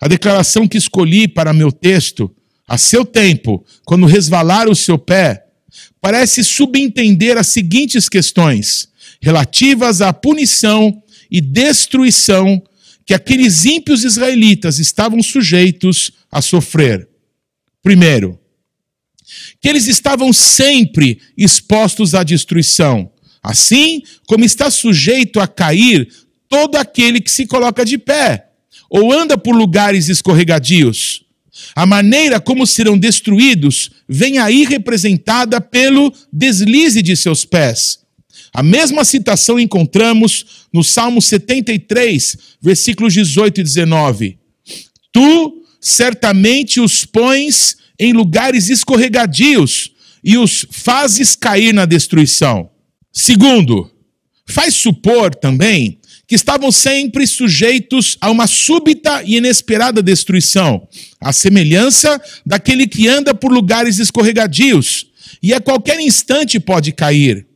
[0.00, 2.34] A declaração que escolhi para meu texto,
[2.66, 5.44] a seu tempo, quando resvalar o seu pé,
[6.00, 8.88] parece subentender as seguintes questões
[9.20, 12.62] relativas à punição e destruição
[13.04, 17.08] que aqueles ímpios israelitas estavam sujeitos a sofrer.
[17.82, 18.38] Primeiro,
[19.60, 23.10] que eles estavam sempre expostos à destruição,
[23.42, 26.08] assim como está sujeito a cair
[26.48, 28.48] todo aquele que se coloca de pé
[28.88, 31.24] ou anda por lugares escorregadios.
[31.74, 38.00] A maneira como serão destruídos vem aí representada pelo deslize de seus pés.
[38.52, 44.38] A mesma citação encontramos no Salmo 73, versículos 18 e 19.
[45.12, 49.92] Tu certamente os pões em lugares escorregadios
[50.22, 52.70] e os fazes cair na destruição.
[53.12, 53.90] Segundo,
[54.46, 55.99] faz supor também
[56.30, 60.86] que estavam sempre sujeitos a uma súbita e inesperada destruição,
[61.20, 65.08] à semelhança daquele que anda por lugares escorregadios
[65.42, 67.48] e a qualquer instante pode cair.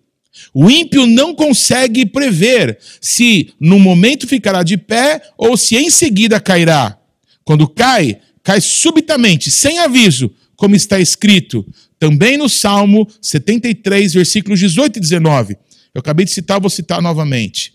[0.52, 6.40] O ímpio não consegue prever se no momento ficará de pé ou se em seguida
[6.40, 6.98] cairá.
[7.44, 11.64] Quando cai, cai subitamente, sem aviso, como está escrito
[11.96, 15.56] também no Salmo 73, versículos 18 e 19.
[15.94, 17.72] Eu acabei de citar, vou citar novamente.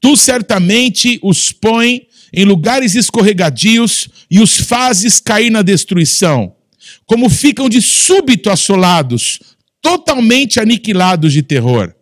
[0.00, 6.56] Tu certamente os põe em lugares escorregadios e os fazes cair na destruição,
[7.04, 9.38] como ficam de súbito assolados,
[9.80, 11.94] totalmente aniquilados de terror.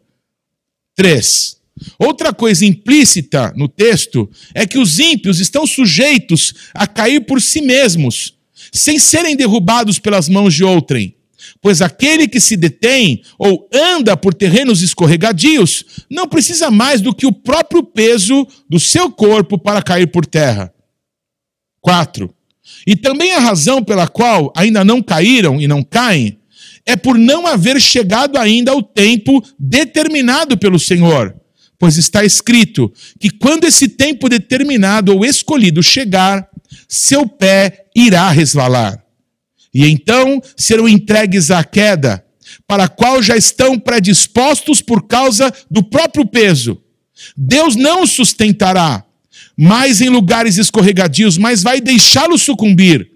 [0.95, 1.57] 3.
[1.99, 7.61] Outra coisa implícita no texto é que os ímpios estão sujeitos a cair por si
[7.61, 8.35] mesmos,
[8.73, 11.15] sem serem derrubados pelas mãos de outrem.
[11.61, 17.27] Pois aquele que se detém ou anda por terrenos escorregadios não precisa mais do que
[17.27, 20.73] o próprio peso do seu corpo para cair por terra.
[21.81, 22.33] 4.
[22.87, 26.39] E também a razão pela qual ainda não caíram e não caem
[26.87, 31.35] é por não haver chegado ainda ao tempo determinado pelo Senhor.
[31.79, 36.47] Pois está escrito que quando esse tempo determinado ou escolhido chegar,
[36.89, 39.00] seu pé irá resvalar.
[39.73, 42.25] E então serão entregues à queda,
[42.67, 46.81] para a qual já estão predispostos por causa do próprio peso.
[47.37, 49.05] Deus não os sustentará,
[49.57, 53.09] mais em lugares escorregadios, mas vai deixá-los sucumbir.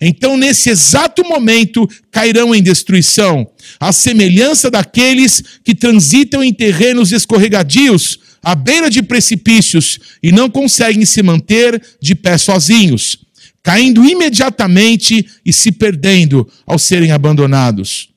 [0.00, 3.46] Então, nesse exato momento, cairão em destruição,
[3.78, 11.04] à semelhança daqueles que transitam em terrenos escorregadios, à beira de precipícios, e não conseguem
[11.04, 13.25] se manter de pé sozinhos
[13.66, 18.10] caindo imediatamente e se perdendo ao serem abandonados.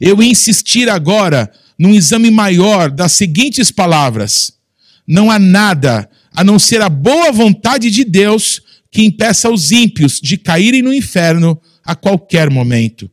[0.00, 4.52] Eu insistir agora num exame maior das seguintes palavras:
[5.04, 10.20] não há nada a não ser a boa vontade de Deus que impeça os ímpios
[10.20, 13.10] de caírem no inferno a qualquer momento.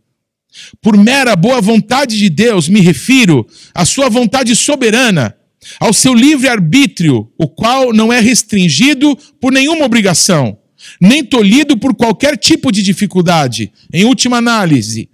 [0.79, 5.35] Por mera boa vontade de Deus, me refiro à sua vontade soberana,
[5.79, 10.60] ao seu livre arbítrio, o qual não é restringido por nenhuma obrigação
[11.01, 13.73] nem tolhido por qualquer tipo de dificuldade.
[13.91, 15.09] Em última análise,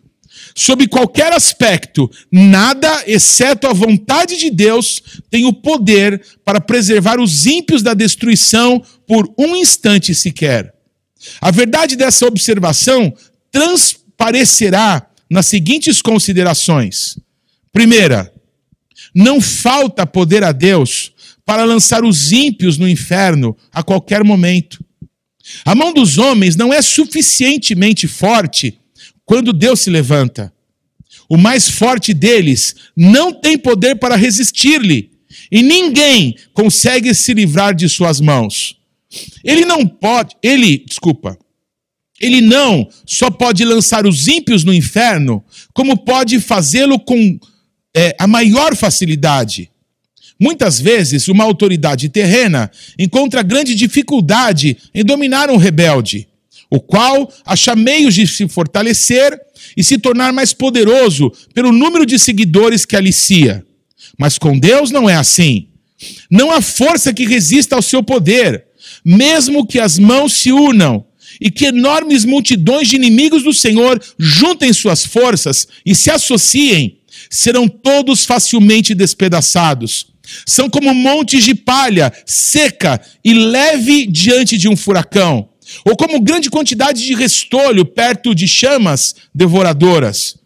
[0.54, 7.46] sob qualquer aspecto, nada, exceto a vontade de Deus, tem o poder para preservar os
[7.46, 10.74] ímpios da destruição por um instante sequer.
[11.40, 13.14] A verdade dessa observação
[13.52, 17.18] transparecerá nas seguintes considerações.
[17.72, 18.32] Primeira,
[19.16, 21.14] não falta poder a Deus
[21.46, 24.84] para lançar os ímpios no inferno a qualquer momento.
[25.66, 28.80] A mão dos homens não é suficientemente forte
[29.26, 30.54] quando Deus se levanta.
[31.30, 35.12] O mais forte deles não tem poder para resistir-lhe,
[35.52, 38.78] e ninguém consegue se livrar de suas mãos.
[39.44, 41.38] Ele não pode, ele, desculpa,
[42.20, 45.44] ele não só pode lançar os ímpios no inferno,
[45.74, 47.40] como pode fazê-lo com
[47.96, 49.70] é, a maior facilidade.
[50.40, 56.28] Muitas vezes, uma autoridade terrena encontra grande dificuldade em dominar um rebelde,
[56.70, 59.40] o qual acha meios de se fortalecer
[59.76, 63.66] e se tornar mais poderoso pelo número de seguidores que alicia.
[64.18, 65.70] Mas com Deus não é assim.
[66.30, 68.66] Não há força que resista ao seu poder,
[69.04, 71.04] mesmo que as mãos se unam
[71.42, 77.68] e que enormes multidões de inimigos do Senhor juntem suas forças e se associem, serão
[77.68, 85.50] todos facilmente despedaçados são como montes de palha seca e leve diante de um furacão,
[85.86, 90.38] ou como grande quantidade de restolho perto de chamas devoradoras.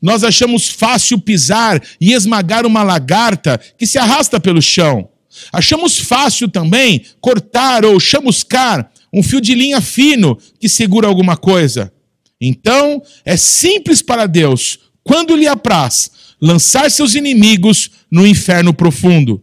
[0.00, 5.08] Nós achamos fácil pisar e esmagar uma lagarta que se arrasta pelo chão.
[5.52, 11.92] Achamos fácil também cortar ou chamuscar um fio de linha fino que segura alguma coisa.
[12.40, 16.10] Então, é simples para Deus, quando lhe apraz,
[16.40, 19.42] lançar seus inimigos no inferno profundo.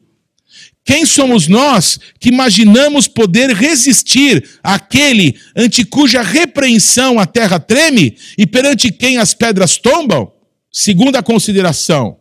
[0.85, 8.45] Quem somos nós que imaginamos poder resistir àquele ante cuja repreensão a terra treme e
[8.45, 10.31] perante quem as pedras tombam?
[10.71, 12.17] Segunda consideração,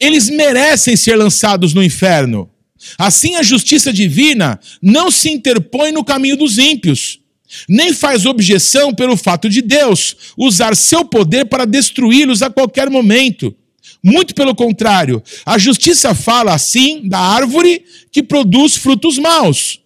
[0.00, 2.50] eles merecem ser lançados no inferno.
[2.98, 7.20] Assim, a justiça divina não se interpõe no caminho dos ímpios,
[7.68, 13.54] nem faz objeção pelo fato de Deus usar seu poder para destruí-los a qualquer momento.
[14.02, 19.80] Muito pelo contrário, a justiça fala assim da árvore que produz frutos maus.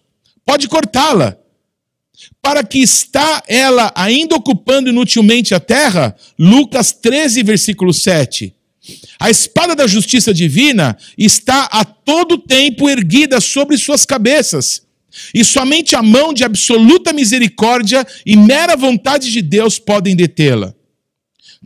[0.45, 1.37] Pode cortá-la.
[2.41, 6.15] Para que está ela ainda ocupando inutilmente a terra?
[6.39, 8.55] Lucas 13, versículo 7.
[9.19, 14.86] A espada da justiça divina está a todo tempo erguida sobre suas cabeças,
[15.33, 20.73] e somente a mão de absoluta misericórdia e mera vontade de Deus podem detê-la.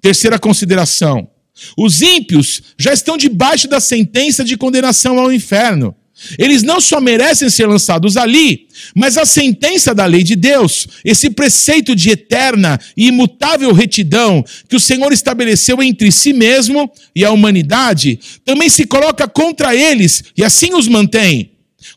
[0.02, 1.30] Terceira consideração:
[1.78, 5.96] os ímpios já estão debaixo da sentença de condenação ao inferno.
[6.38, 11.32] Eles não só merecem ser lançados ali, mas a sentença da lei de Deus, esse
[11.32, 17.32] preceito de eterna e imutável retidão que o Senhor estabeleceu entre si mesmo e a
[17.32, 21.51] humanidade, também se coloca contra eles e assim os mantém.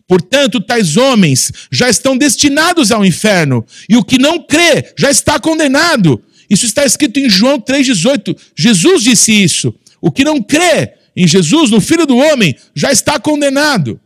[0.06, 5.38] Portanto, tais homens já estão destinados ao inferno, e o que não crê já está
[5.38, 6.22] condenado.
[6.48, 8.36] Isso está escrito em João 3,18.
[8.56, 9.74] Jesus disse isso.
[10.00, 14.00] O que não crê em Jesus, no Filho do Homem, já está condenado.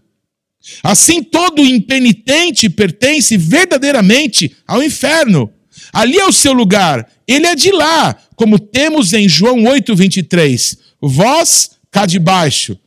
[0.82, 5.50] Assim, todo impenitente pertence verdadeiramente ao inferno.
[5.92, 10.76] Ali é o seu lugar, ele é de lá, como temos em João 8, 23.
[11.00, 12.78] Vós cá de baixo.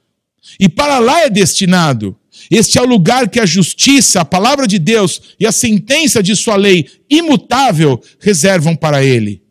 [0.59, 2.15] E para lá é destinado.
[2.51, 6.35] Este é o lugar que a justiça, a palavra de Deus e a sentença de
[6.35, 9.41] sua lei imutável reservam para ele.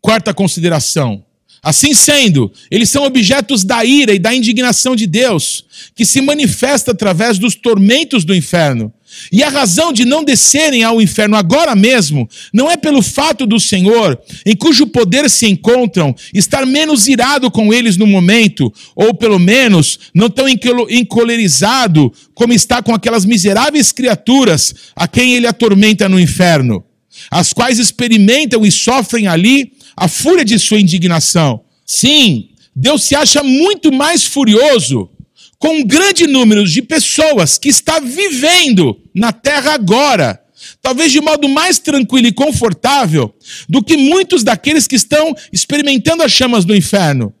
[0.00, 1.24] Quarta consideração.
[1.60, 5.64] Assim sendo, eles são objetos da ira e da indignação de Deus,
[5.96, 8.94] que se manifesta através dos tormentos do inferno.
[9.30, 13.58] E a razão de não descerem ao inferno agora mesmo não é pelo fato do
[13.60, 19.38] Senhor, em cujo poder se encontram, estar menos irado com eles no momento, ou pelo
[19.38, 26.20] menos não tão encolerizado como está com aquelas miseráveis criaturas a quem ele atormenta no
[26.20, 26.84] inferno,
[27.30, 31.60] as quais experimentam e sofrem ali a fúria de sua indignação.
[31.84, 35.10] Sim, Deus se acha muito mais furioso
[35.58, 40.40] com um grande número de pessoas que está vivendo na terra agora,
[40.80, 43.34] talvez de modo mais tranquilo e confortável
[43.68, 47.32] do que muitos daqueles que estão experimentando as chamas do inferno.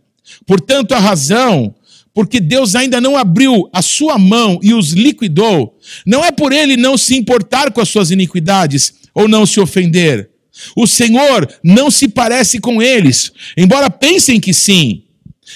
[0.46, 1.74] Portanto, a razão
[2.18, 6.76] porque Deus ainda não abriu a sua mão e os liquidou, não é por ele
[6.76, 10.28] não se importar com as suas iniquidades ou não se ofender.
[10.74, 15.04] O Senhor não se parece com eles, embora pensem que sim.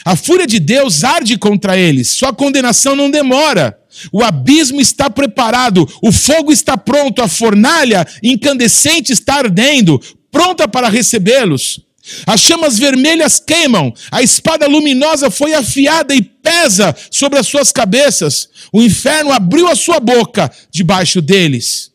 [0.04, 3.78] A fúria de Deus arde contra eles, sua condenação não demora.
[4.10, 10.00] O abismo está preparado, o fogo está pronto, a fornalha incandescente está ardendo,
[10.30, 11.80] pronta para recebê-los.
[12.26, 18.48] As chamas vermelhas queimam, a espada luminosa foi afiada e pesa sobre as suas cabeças.
[18.72, 21.92] O inferno abriu a sua boca debaixo deles.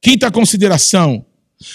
[0.00, 1.24] Quinta consideração: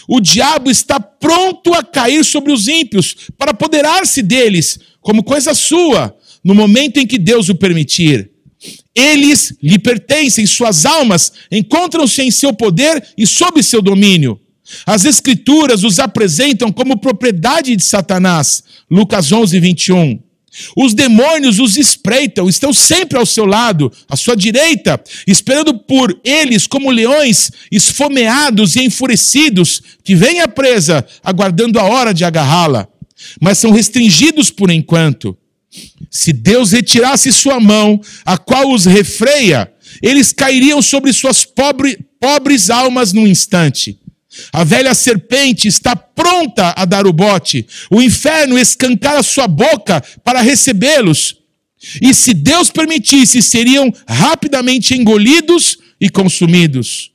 [0.07, 6.13] o diabo está pronto a cair sobre os ímpios para apoderar-se deles como coisa sua,
[6.43, 8.29] no momento em que Deus o permitir.
[8.93, 14.37] Eles lhe pertencem, suas almas encontram-se em seu poder e sob seu domínio.
[14.85, 18.61] As Escrituras os apresentam como propriedade de Satanás.
[18.91, 20.19] Lucas 11, 21.
[20.75, 26.67] Os demônios os espreitam, estão sempre ao seu lado, à sua direita, esperando por eles
[26.67, 32.89] como leões esfomeados e enfurecidos, que vêm à presa, aguardando a hora de agarrá-la.
[33.39, 35.37] Mas são restringidos por enquanto.
[36.09, 42.69] Se Deus retirasse sua mão, a qual os refreia, eles cairiam sobre suas pobre, pobres
[42.69, 43.99] almas num instante.
[44.51, 47.65] A velha serpente está pronta a dar o bote.
[47.89, 51.37] O inferno escancara sua boca para recebê-los.
[52.01, 57.11] E se Deus permitisse, seriam rapidamente engolidos e consumidos.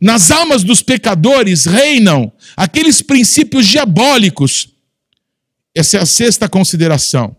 [0.00, 4.69] Nas almas dos pecadores reinam aqueles princípios diabólicos.
[5.74, 7.36] Essa é a sexta consideração.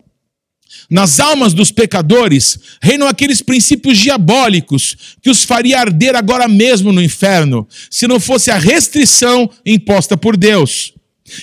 [0.89, 7.01] Nas almas dos pecadores reinam aqueles princípios diabólicos que os faria arder agora mesmo no
[7.01, 10.93] inferno, se não fosse a restrição imposta por Deus.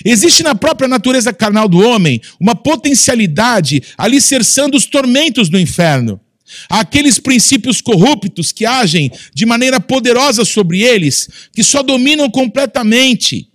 [0.04, 6.20] Existe na própria natureza carnal do homem uma potencialidade alicerçando os tormentos do inferno.
[6.68, 13.48] Há aqueles princípios corruptos que agem de maneira poderosa sobre eles, que só dominam completamente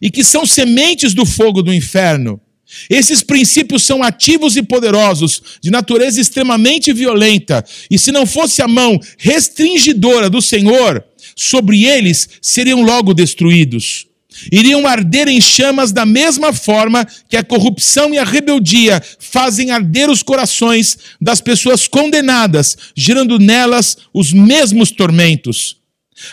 [0.00, 2.40] e que são sementes do fogo do inferno.
[2.88, 8.68] Esses princípios são ativos e poderosos, de natureza extremamente violenta, e se não fosse a
[8.68, 11.04] mão restringidora do Senhor,
[11.36, 14.06] sobre eles seriam logo destruídos.
[14.50, 20.08] Iriam arder em chamas da mesma forma que a corrupção e a rebeldia fazem arder
[20.08, 25.76] os corações das pessoas condenadas, gerando nelas os mesmos tormentos.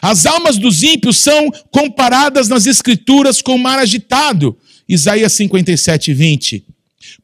[0.01, 4.57] As almas dos ímpios são comparadas nas Escrituras com o mar agitado,
[4.87, 6.63] Isaías 57, 20.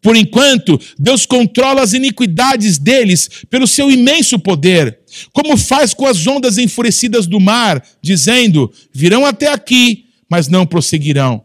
[0.02, 5.00] Por enquanto, Deus controla as iniquidades deles pelo seu imenso poder,
[5.32, 11.44] como faz com as ondas enfurecidas do mar, dizendo: virão até aqui, mas não prosseguirão.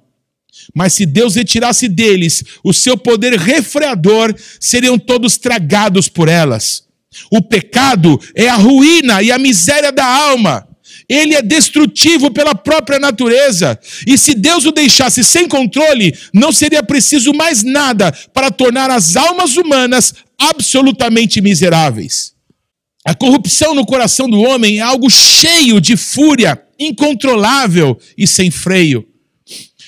[0.75, 6.85] Mas se Deus retirasse deles o seu poder refreador, seriam todos tragados por elas.
[7.31, 10.68] O pecado é a ruína e a miséria da alma.
[11.09, 13.79] Ele é destrutivo pela própria natureza.
[14.07, 19.17] E se Deus o deixasse sem controle, não seria preciso mais nada para tornar as
[19.17, 22.35] almas humanas absolutamente miseráveis.
[23.05, 29.07] A corrupção no coração do homem é algo cheio de fúria, incontrolável e sem freio.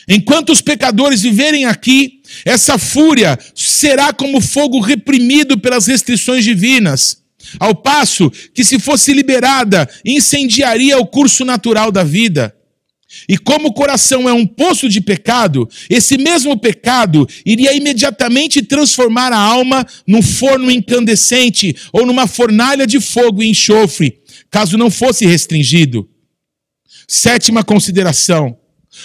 [0.09, 7.19] Enquanto os pecadores viverem aqui, essa fúria será como fogo reprimido pelas restrições divinas.
[7.59, 12.55] Ao passo que, se fosse liberada, incendiaria o curso natural da vida.
[13.29, 19.33] E como o coração é um poço de pecado, esse mesmo pecado iria imediatamente transformar
[19.33, 25.27] a alma num forno incandescente ou numa fornalha de fogo e enxofre, caso não fosse
[25.27, 26.09] restringido.
[27.09, 28.57] Sétima consideração: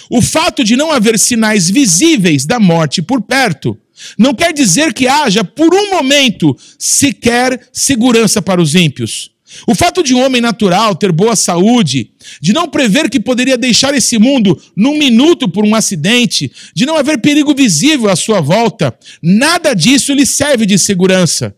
[0.08, 3.76] o fato de não haver sinais visíveis da morte por perto
[4.18, 9.30] não quer dizer que haja, por um momento, sequer segurança para os ímpios.
[9.66, 13.94] O fato de um homem natural ter boa saúde, de não prever que poderia deixar
[13.94, 18.96] esse mundo num minuto por um acidente, de não haver perigo visível à sua volta,
[19.22, 21.54] nada disso lhe serve de segurança.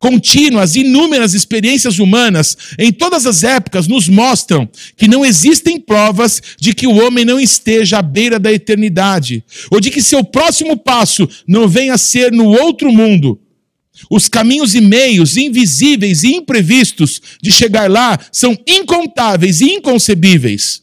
[0.00, 6.74] Contínuas, inúmeras experiências humanas em todas as épocas nos mostram que não existem provas de
[6.74, 11.28] que o homem não esteja à beira da eternidade, ou de que seu próximo passo
[11.46, 13.40] não venha a ser no outro mundo.
[14.10, 20.82] Os caminhos e meios invisíveis e imprevistos de chegar lá são incontáveis e inconcebíveis.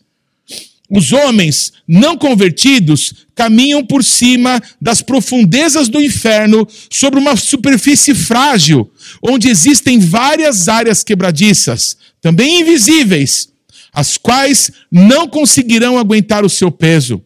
[0.90, 8.90] Os homens não convertidos caminham por cima das profundezas do inferno sobre uma superfície frágil,
[9.22, 13.50] onde existem várias áreas quebradiças, também invisíveis,
[13.92, 17.22] as quais não conseguirão aguentar o seu peso.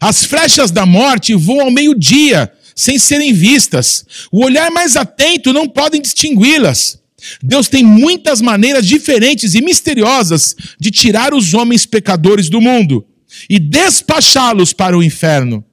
[0.00, 4.04] As flechas da morte voam ao meio-dia, sem serem vistas.
[4.30, 6.98] O olhar mais atento não pode distingui-las.
[7.42, 13.04] Deus tem muitas maneiras diferentes e misteriosas de tirar os homens pecadores do mundo
[13.48, 15.64] e despachá-los para o inferno.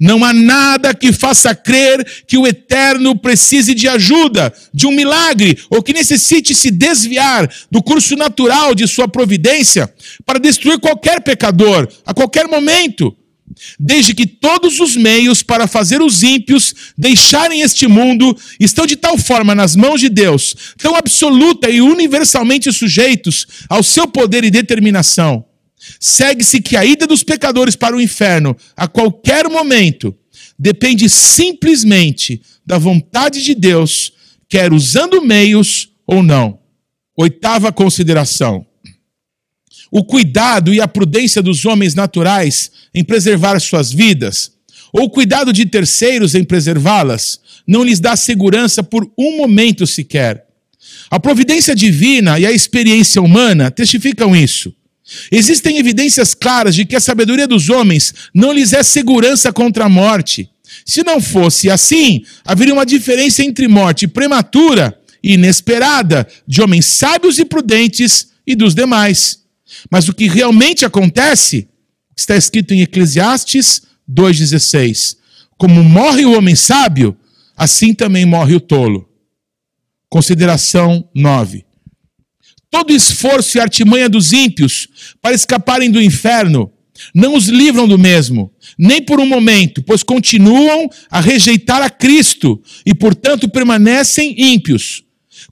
[0.00, 5.58] Não há nada que faça crer que o eterno precise de ajuda, de um milagre,
[5.68, 9.92] ou que necessite se desviar do curso natural de sua providência
[10.24, 13.14] para destruir qualquer pecador a qualquer momento
[13.78, 19.16] desde que todos os meios para fazer os ímpios deixarem este mundo estão de tal
[19.16, 25.44] forma nas mãos de Deus, tão absoluta e universalmente sujeitos ao seu poder e determinação.
[26.00, 30.14] Segue-se que a ida dos pecadores para o inferno, a qualquer momento,
[30.58, 34.12] depende simplesmente da vontade de Deus,
[34.48, 36.58] quer usando meios ou não.
[37.16, 38.65] Oitava consideração
[39.90, 44.52] o cuidado e a prudência dos homens naturais em preservar suas vidas,
[44.92, 50.44] ou o cuidado de terceiros em preservá-las, não lhes dá segurança por um momento sequer.
[51.10, 54.72] A providência divina e a experiência humana testificam isso.
[55.30, 59.88] Existem evidências claras de que a sabedoria dos homens não lhes é segurança contra a
[59.88, 60.50] morte.
[60.84, 67.38] Se não fosse assim, haveria uma diferença entre morte prematura e inesperada de homens sábios
[67.38, 69.45] e prudentes e dos demais.
[69.90, 71.68] Mas o que realmente acontece
[72.16, 75.16] está escrito em Eclesiastes 2,16:
[75.58, 77.16] Como morre o homem sábio,
[77.56, 79.08] assim também morre o tolo.
[80.08, 81.64] Consideração 9.
[82.70, 84.88] Todo esforço e artimanha dos ímpios
[85.20, 86.72] para escaparem do inferno
[87.14, 92.62] não os livram do mesmo, nem por um momento, pois continuam a rejeitar a Cristo
[92.84, 95.04] e, portanto, permanecem ímpios.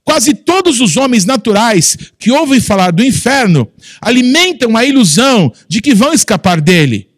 [0.03, 3.67] Quase todos os homens naturais que ouvem falar do inferno
[4.01, 7.09] alimentam a ilusão de que vão escapar dele.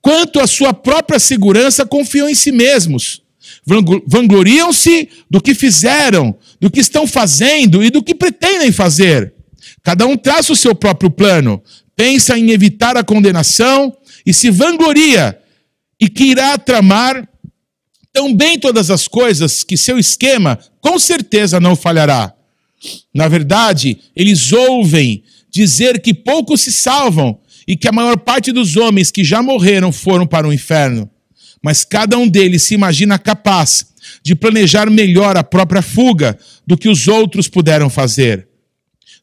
[0.00, 3.22] Quanto à sua própria segurança, confiam em si mesmos.
[4.06, 9.32] Vangloriam-se do que fizeram, do que estão fazendo e do que pretendem fazer.
[9.82, 11.62] Cada um traça o seu próprio plano,
[11.94, 15.38] pensa em evitar a condenação e se vangloria
[16.00, 17.28] e que irá tramar
[18.12, 22.34] tão bem todas as coisas que seu esquema com certeza não falhará.
[23.14, 28.76] Na verdade, eles ouvem dizer que poucos se salvam e que a maior parte dos
[28.76, 31.08] homens que já morreram foram para o inferno.
[31.62, 33.86] Mas cada um deles se imagina capaz
[34.22, 36.36] de planejar melhor a própria fuga
[36.66, 38.48] do que os outros puderam fazer.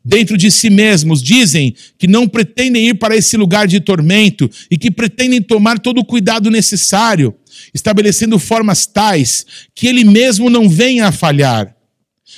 [0.03, 4.77] Dentro de si mesmos dizem que não pretendem ir para esse lugar de tormento e
[4.77, 7.35] que pretendem tomar todo o cuidado necessário
[7.73, 9.45] estabelecendo formas tais
[9.75, 11.75] que ele mesmo não venha a falhar.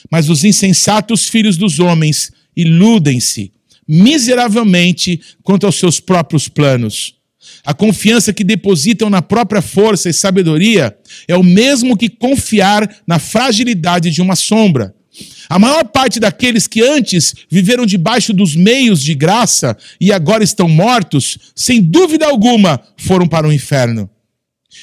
[0.09, 3.51] Mas os insensatos filhos dos homens iludem-se
[3.87, 7.15] miseravelmente quanto aos seus próprios planos.
[7.65, 10.95] A confiança que depositam na própria força e sabedoria
[11.27, 14.95] é o mesmo que confiar na fragilidade de uma sombra.
[15.49, 20.69] A maior parte daqueles que antes viveram debaixo dos meios de graça e agora estão
[20.69, 24.09] mortos, sem dúvida alguma, foram para o inferno.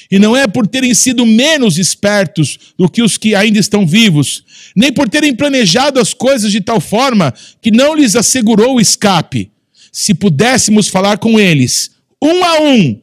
[0.09, 4.43] E não é por terem sido menos espertos do que os que ainda estão vivos,
[4.75, 9.51] nem por terem planejado as coisas de tal forma que não lhes assegurou o escape.
[9.91, 12.99] Se pudéssemos falar com eles, um a um,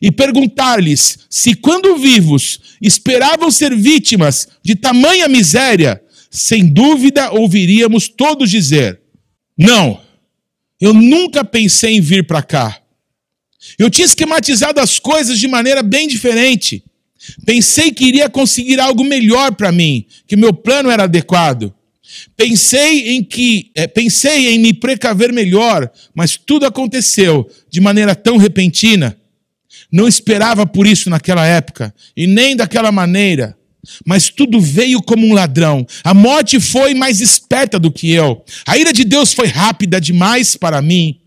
[0.00, 8.50] e perguntar-lhes se, quando vivos, esperavam ser vítimas de tamanha miséria, sem dúvida ouviríamos todos
[8.50, 9.00] dizer:
[9.56, 10.00] Não,
[10.80, 12.81] eu nunca pensei em vir para cá.
[13.78, 16.84] Eu tinha esquematizado as coisas de maneira bem diferente.
[17.44, 21.72] Pensei que iria conseguir algo melhor para mim, que meu plano era adequado.
[22.36, 28.36] Pensei em que, é, pensei em me precaver melhor, mas tudo aconteceu de maneira tão
[28.36, 29.16] repentina.
[29.90, 33.56] Não esperava por isso naquela época e nem daquela maneira.
[34.06, 35.86] Mas tudo veio como um ladrão.
[36.04, 38.44] A morte foi mais esperta do que eu.
[38.66, 41.18] A ira de Deus foi rápida demais para mim.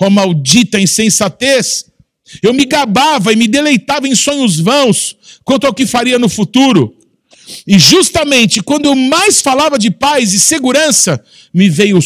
[0.00, 1.86] Oh maldita insensatez!
[2.42, 6.96] Eu me gabava e me deleitava em sonhos vãos quanto ao que faria no futuro.
[7.66, 11.22] E justamente quando eu mais falava de paz e segurança,
[11.52, 11.98] me veio,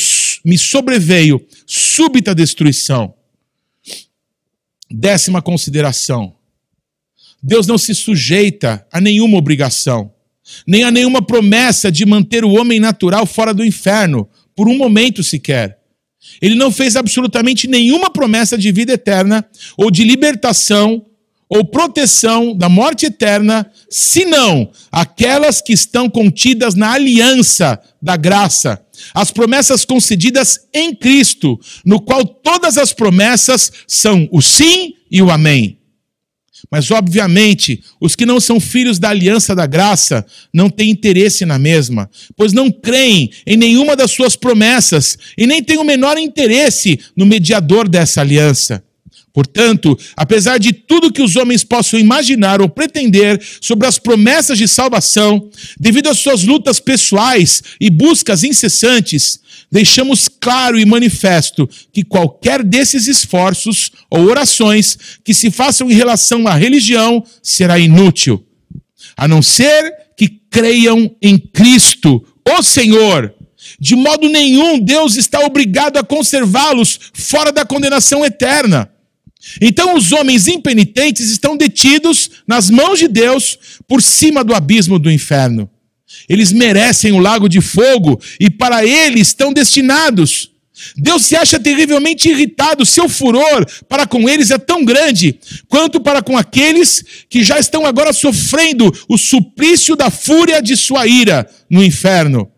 [0.44, 3.14] me sobreveio súbita destruição.
[4.90, 6.34] Décima consideração.
[7.42, 10.12] Deus não se sujeita a nenhuma obrigação,
[10.66, 15.22] nem a nenhuma promessa de manter o homem natural fora do inferno, por um momento
[15.22, 15.77] sequer.
[16.40, 19.44] Ele não fez absolutamente nenhuma promessa de vida eterna,
[19.76, 21.04] ou de libertação,
[21.48, 28.80] ou proteção da morte eterna, senão aquelas que estão contidas na aliança da graça,
[29.14, 35.30] as promessas concedidas em Cristo, no qual todas as promessas são o sim e o
[35.30, 35.77] amém.
[36.70, 41.58] Mas, obviamente, os que não são filhos da aliança da graça não têm interesse na
[41.58, 47.00] mesma, pois não creem em nenhuma das suas promessas e nem têm o menor interesse
[47.16, 48.84] no mediador dessa aliança.
[49.32, 54.66] Portanto, apesar de tudo que os homens possam imaginar ou pretender sobre as promessas de
[54.66, 55.48] salvação,
[55.78, 59.38] devido às suas lutas pessoais e buscas incessantes,
[59.70, 66.46] deixamos claro e manifesto que qualquer desses esforços ou orações que se façam em relação
[66.46, 68.44] à religião será inútil,
[69.16, 73.34] a não ser que creiam em Cristo, o Senhor.
[73.78, 78.90] De modo nenhum Deus está obrigado a conservá-los fora da condenação eterna.
[79.60, 85.10] Então os homens impenitentes estão detidos nas mãos de Deus por cima do abismo do
[85.10, 85.70] inferno.
[86.28, 90.50] Eles merecem o lago de fogo e para ele estão destinados.
[90.96, 95.38] Deus se acha terrivelmente irritado, seu furor para com eles é tão grande
[95.68, 101.06] quanto para com aqueles que já estão agora sofrendo o suplício da fúria de sua
[101.06, 102.48] ira no inferno.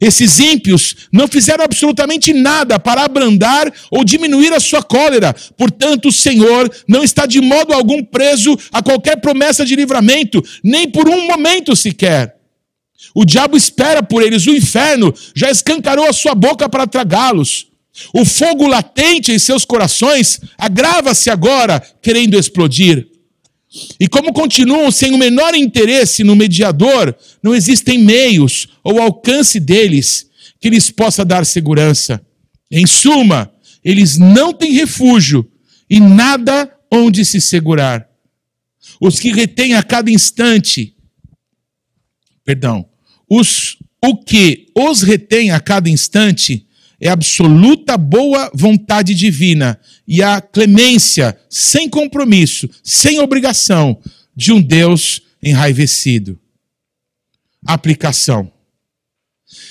[0.00, 5.34] Esses ímpios não fizeram absolutamente nada para abrandar ou diminuir a sua cólera.
[5.58, 10.90] Portanto, o Senhor não está de modo algum preso a qualquer promessa de livramento, nem
[10.90, 12.34] por um momento sequer.
[13.14, 17.68] O diabo espera por eles, o inferno já escancarou a sua boca para tragá-los.
[18.12, 23.08] O fogo latente em seus corações agrava-se agora, querendo explodir.
[23.98, 30.26] E como continuam sem o menor interesse no mediador, não existem meios ou alcance deles
[30.60, 32.24] que lhes possa dar segurança.
[32.70, 33.52] Em suma,
[33.84, 35.48] eles não têm refúgio
[35.88, 38.08] e nada onde se segurar.
[39.00, 40.94] Os que retêm a cada instante,
[42.44, 42.88] perdão,
[43.28, 46.66] os, o que os retém a cada instante
[47.00, 54.00] é absoluta boa vontade divina e a clemência, sem compromisso, sem obrigação,
[54.34, 56.38] de um Deus enraivecido.
[57.66, 58.50] Aplicação.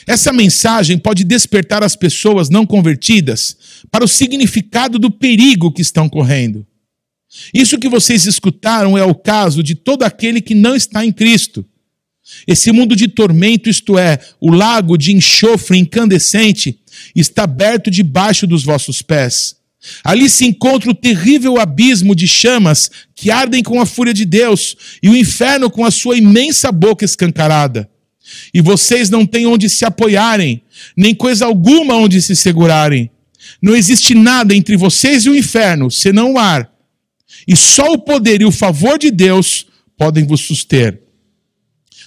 [0.05, 3.57] Essa mensagem pode despertar as pessoas não convertidas
[3.89, 6.65] para o significado do perigo que estão correndo.
[7.53, 11.65] Isso que vocês escutaram é o caso de todo aquele que não está em Cristo.
[12.47, 16.79] Esse mundo de tormento, isto é, o lago de enxofre incandescente,
[17.15, 19.55] está aberto debaixo dos vossos pés.
[20.03, 24.77] Ali se encontra o terrível abismo de chamas que ardem com a fúria de Deus
[25.01, 27.89] e o inferno com a sua imensa boca escancarada.
[28.53, 30.63] E vocês não têm onde se apoiarem,
[30.95, 33.11] nem coisa alguma onde se segurarem.
[33.61, 36.71] Não existe nada entre vocês e o inferno, senão o ar.
[37.45, 39.67] E só o poder e o favor de Deus
[39.97, 41.02] podem vos suster.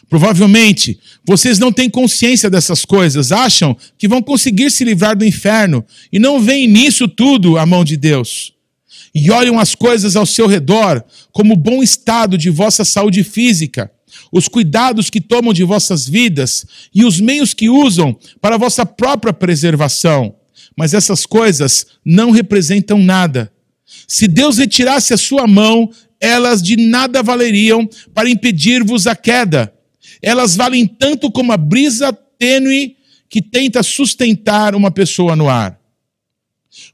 [0.09, 5.85] Provavelmente, vocês não têm consciência dessas coisas, acham que vão conseguir se livrar do inferno
[6.13, 8.53] e não veem nisso tudo a mão de Deus.
[9.13, 11.03] E olham as coisas ao seu redor
[11.33, 13.91] como o bom estado de vossa saúde física,
[14.31, 19.33] os cuidados que tomam de vossas vidas e os meios que usam para vossa própria
[19.33, 20.37] preservação.
[20.77, 23.51] Mas essas coisas não representam nada.
[24.07, 25.91] Se Deus retirasse a sua mão,
[26.21, 29.73] elas de nada valeriam para impedir-vos a queda
[30.23, 32.97] elas valem tanto como a brisa tênue
[33.29, 35.79] que tenta sustentar uma pessoa no ar.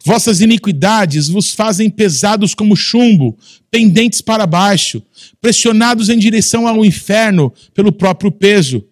[0.05, 3.37] Vossas iniquidades vos fazem pesados como chumbo,
[3.71, 5.03] pendentes para baixo,
[5.41, 8.85] pressionados em direção ao inferno pelo próprio peso.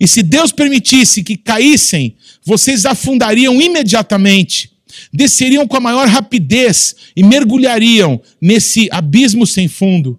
[0.00, 4.70] E se Deus permitisse que caíssem, vocês afundariam imediatamente,
[5.12, 10.18] desceriam com a maior rapidez e mergulhariam nesse abismo sem fundo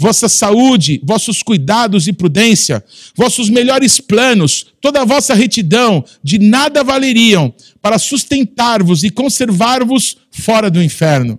[0.00, 2.82] vossa saúde, vossos cuidados e prudência,
[3.14, 10.70] vossos melhores planos, toda a vossa retidão, de nada valeriam para sustentar-vos e conservar-vos fora
[10.70, 11.38] do inferno.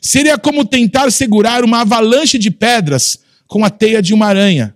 [0.00, 4.74] Seria como tentar segurar uma avalanche de pedras com a teia de uma aranha.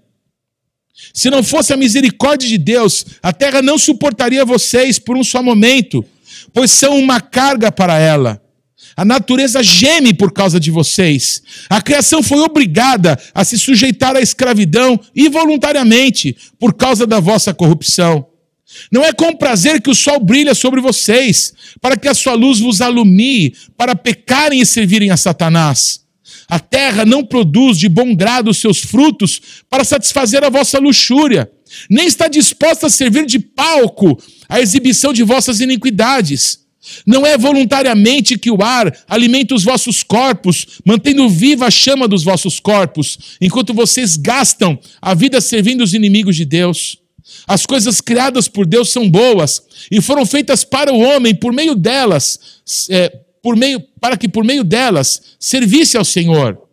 [1.14, 5.42] Se não fosse a misericórdia de Deus, a terra não suportaria vocês por um só
[5.42, 6.04] momento,
[6.52, 8.42] pois são uma carga para ela.
[8.96, 11.42] A natureza geme por causa de vocês.
[11.68, 18.26] A criação foi obrigada a se sujeitar à escravidão involuntariamente por causa da vossa corrupção.
[18.90, 22.58] Não é com prazer que o sol brilha sobre vocês, para que a sua luz
[22.58, 26.00] vos alumie, para pecarem e servirem a Satanás.
[26.48, 31.50] A terra não produz de bom grado seus frutos para satisfazer a vossa luxúria,
[31.90, 34.18] nem está disposta a servir de palco
[34.48, 36.65] à exibição de vossas iniquidades.
[37.06, 42.22] Não é voluntariamente que o ar alimenta os vossos corpos, mantendo viva a chama dos
[42.22, 46.98] vossos corpos, enquanto vocês gastam a vida servindo os inimigos de Deus.
[47.46, 51.74] As coisas criadas por Deus são boas e foram feitas para o homem por meio
[51.74, 52.38] delas,
[52.88, 53.08] é,
[53.42, 56.66] por meio, para que por meio delas servisse ao Senhor.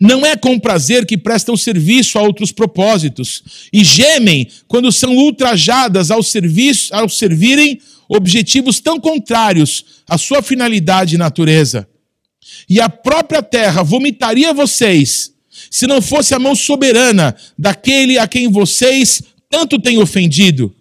[0.00, 3.42] Não é com prazer que prestam serviço a outros propósitos
[3.72, 11.14] e gemem quando são ultrajadas ao, serviço, ao servirem objetivos tão contrários à sua finalidade
[11.14, 11.88] e natureza.
[12.68, 15.32] E a própria terra vomitaria vocês
[15.70, 20.74] se não fosse a mão soberana daquele a quem vocês tanto têm ofendido.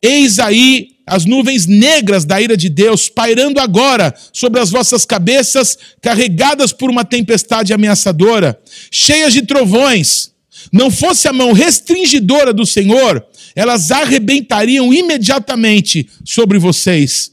[0.00, 5.76] Eis aí as nuvens negras da ira de Deus pairando agora sobre as vossas cabeças,
[6.00, 8.58] carregadas por uma tempestade ameaçadora,
[8.90, 10.32] cheias de trovões.
[10.72, 13.24] Não fosse a mão restringidora do Senhor,
[13.54, 17.32] elas arrebentariam imediatamente sobre vocês.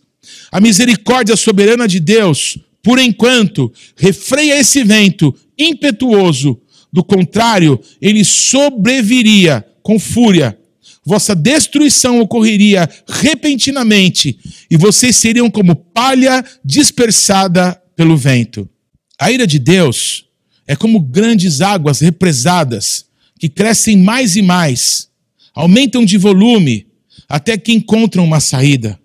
[0.52, 6.60] A misericórdia soberana de Deus, por enquanto, refreia esse vento impetuoso.
[6.92, 10.58] Do contrário, ele sobreviria com fúria.
[11.04, 14.38] Vossa destruição ocorreria repentinamente
[14.70, 18.70] e vocês seriam como palha dispersada pelo vento.
[19.20, 20.26] A ira de Deus
[20.68, 23.06] é como grandes águas represadas
[23.40, 25.11] que crescem mais e mais
[25.54, 26.88] aumentam de volume
[27.28, 29.00] até que encontram uma saída.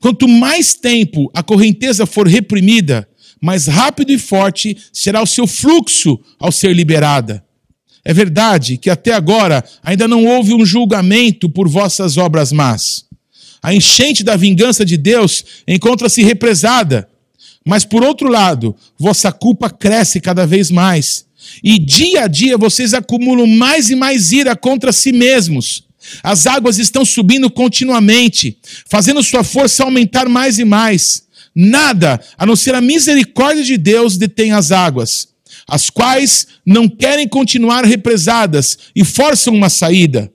[0.00, 3.08] Quanto mais tempo a correnteza for reprimida,
[3.40, 7.44] mais rápido e forte será o seu fluxo ao ser liberada.
[8.04, 13.04] É verdade que até agora ainda não houve um julgamento por vossas obras más.
[13.62, 17.08] A enchente da vingança de Deus encontra-se represada.
[17.64, 21.27] Mas por outro lado, vossa culpa cresce cada vez mais
[21.62, 25.84] e dia a dia vocês acumulam mais e mais ira contra si mesmos.
[26.22, 31.24] As águas estão subindo continuamente, fazendo sua força aumentar mais e mais.
[31.54, 35.28] Nada, a não ser a misericórdia de Deus, detém as águas,
[35.66, 40.32] as quais não querem continuar represadas e forçam uma saída.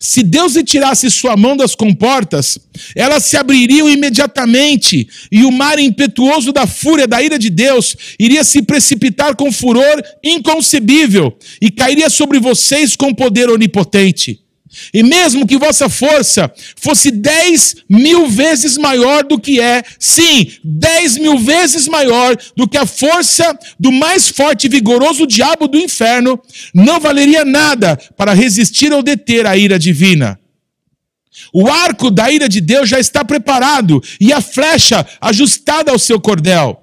[0.00, 2.58] Se Deus retirasse sua mão das comportas,
[2.94, 8.42] elas se abririam imediatamente, e o mar impetuoso da fúria da ira de Deus iria
[8.42, 14.45] se precipitar com furor inconcebível e cairia sobre vocês com poder onipotente.
[14.92, 21.16] E mesmo que vossa força fosse dez mil vezes maior do que é, sim, dez
[21.16, 26.40] mil vezes maior do que a força do mais forte e vigoroso diabo do inferno,
[26.74, 30.38] não valeria nada para resistir ou deter a ira divina.
[31.52, 36.20] O arco da ira de Deus já está preparado e a flecha ajustada ao seu
[36.20, 36.82] cordel.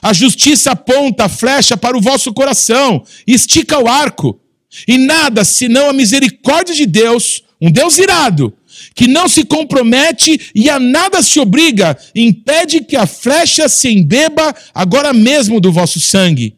[0.00, 4.40] A justiça aponta a flecha para o vosso coração estica o arco.
[4.86, 8.52] E nada senão a misericórdia de Deus, um Deus irado,
[8.94, 14.54] que não se compromete e a nada se obriga, impede que a flecha se embeba
[14.74, 16.56] agora mesmo do vosso sangue.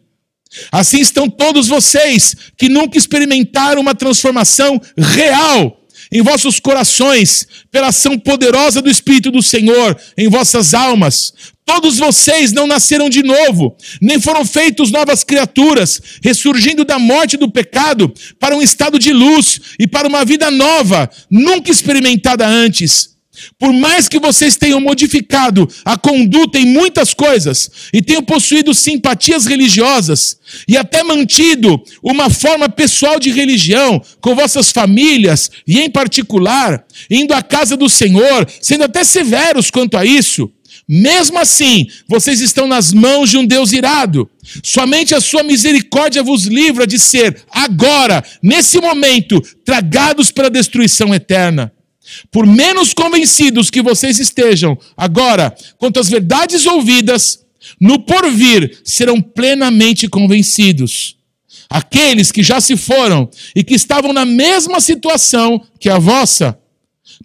[0.73, 8.19] Assim estão todos vocês que nunca experimentaram uma transformação real em vossos corações, pela ação
[8.19, 11.33] poderosa do Espírito do Senhor em vossas almas.
[11.67, 17.51] Todos vocês não nasceram de novo, nem foram feitos novas criaturas, ressurgindo da morte do
[17.51, 23.17] pecado para um estado de luz e para uma vida nova, nunca experimentada antes.
[23.59, 29.45] Por mais que vocês tenham modificado a conduta em muitas coisas e tenham possuído simpatias
[29.45, 30.39] religiosas
[30.69, 37.35] e até mantido uma forma pessoal de religião com vossas famílias e em particular indo
[37.35, 40.51] à casa do Senhor, sendo até severos quanto a isso,
[40.89, 44.31] mesmo assim, vocês estão nas mãos de um Deus irado.
[44.63, 51.73] Somente a sua misericórdia vos livra de ser, agora, nesse momento, tragados pela destruição eterna.
[52.31, 57.41] Por menos convencidos que vocês estejam agora quanto às verdades ouvidas,
[57.81, 61.17] no porvir serão plenamente convencidos.
[61.69, 66.57] Aqueles que já se foram e que estavam na mesma situação que a vossa,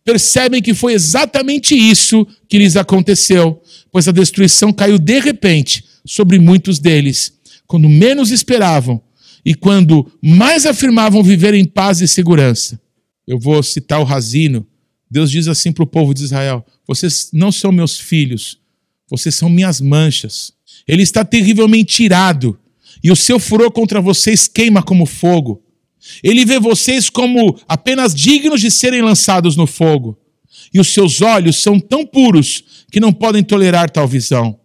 [0.03, 6.37] percebem que foi exatamente isso que lhes aconteceu, pois a destruição caiu de repente sobre
[6.37, 7.31] muitos deles,
[7.65, 9.01] quando menos esperavam
[9.45, 12.77] e quando mais afirmavam viver em paz e segurança.
[13.25, 14.67] Eu vou citar o Razino,
[15.09, 18.59] Deus diz assim para o povo de Israel: Vocês não são meus filhos,
[19.09, 20.51] vocês são minhas manchas.
[20.85, 22.59] Ele está terrivelmente irado,
[23.01, 25.63] e o seu furor contra vocês queima como fogo.
[26.21, 30.20] Ele vê vocês como apenas dignos de serem lançados no fogo.
[30.73, 34.57] E os seus olhos são tão puros que não podem tolerar tal visão.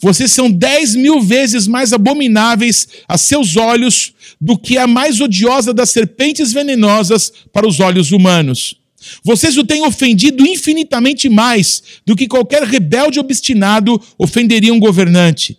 [0.00, 5.72] Vocês são dez mil vezes mais abomináveis a seus olhos do que a mais odiosa
[5.74, 8.76] das serpentes venenosas para os olhos humanos.
[9.22, 15.58] Vocês o têm ofendido infinitamente mais do que qualquer rebelde obstinado ofenderia um governante.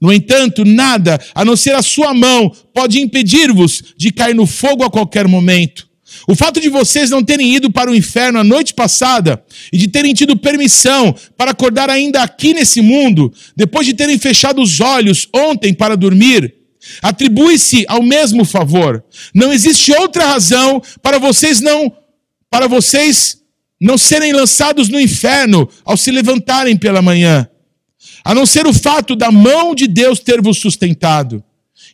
[0.00, 4.82] No entanto, nada, a não ser a sua mão, pode impedir-vos de cair no fogo
[4.82, 5.88] a qualquer momento.
[6.28, 9.42] O fato de vocês não terem ido para o inferno a noite passada
[9.72, 14.62] e de terem tido permissão para acordar ainda aqui nesse mundo, depois de terem fechado
[14.62, 16.54] os olhos ontem para dormir,
[17.00, 19.04] atribui-se ao mesmo favor.
[19.34, 21.92] Não existe outra razão para vocês não
[22.50, 23.38] para vocês
[23.80, 27.48] não serem lançados no inferno ao se levantarem pela manhã,
[28.22, 31.42] a não ser o fato da mão de Deus ter vos sustentado.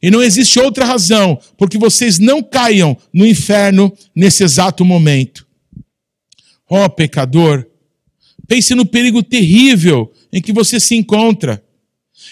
[0.03, 5.47] E não existe outra razão porque vocês não caiam no inferno nesse exato momento.
[6.71, 7.67] Ó oh, pecador,
[8.47, 11.63] pense no perigo terrível em que você se encontra.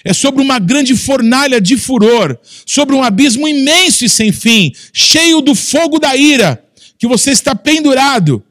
[0.04, 5.40] É sobre uma grande fornalha de furor, sobre um abismo imenso e sem fim, cheio
[5.40, 6.62] do fogo da ira,
[6.98, 8.42] que você está pendurado,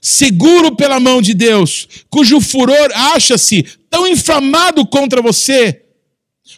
[0.00, 5.82] seguro pela mão de Deus, cujo furor acha-se tão inflamado contra você,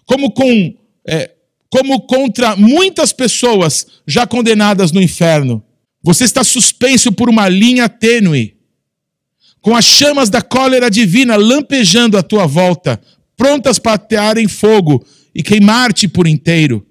[0.07, 0.75] como, com,
[1.07, 1.34] é,
[1.75, 5.61] como contra muitas pessoas já condenadas no inferno.
[6.05, 8.55] Você está suspenso por uma linha tênue,
[9.61, 13.01] com as chamas da cólera divina lampejando à tua volta,
[13.37, 15.05] prontas para atear em fogo
[15.35, 16.87] e queimar-te por inteiro.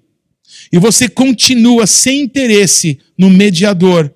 [0.70, 4.14] E você continua sem interesse no mediador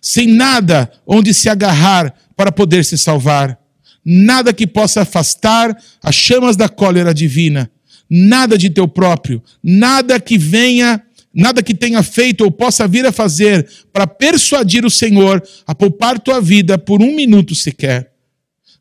[0.00, 3.58] sem nada onde se agarrar para poder se salvar,
[4.02, 7.70] nada que possa afastar as chamas da cólera divina,
[8.10, 11.00] nada de teu próprio, nada que venha,
[11.32, 16.18] nada que tenha feito ou possa vir a fazer para persuadir o Senhor a poupar
[16.18, 18.10] tua vida por um minuto sequer.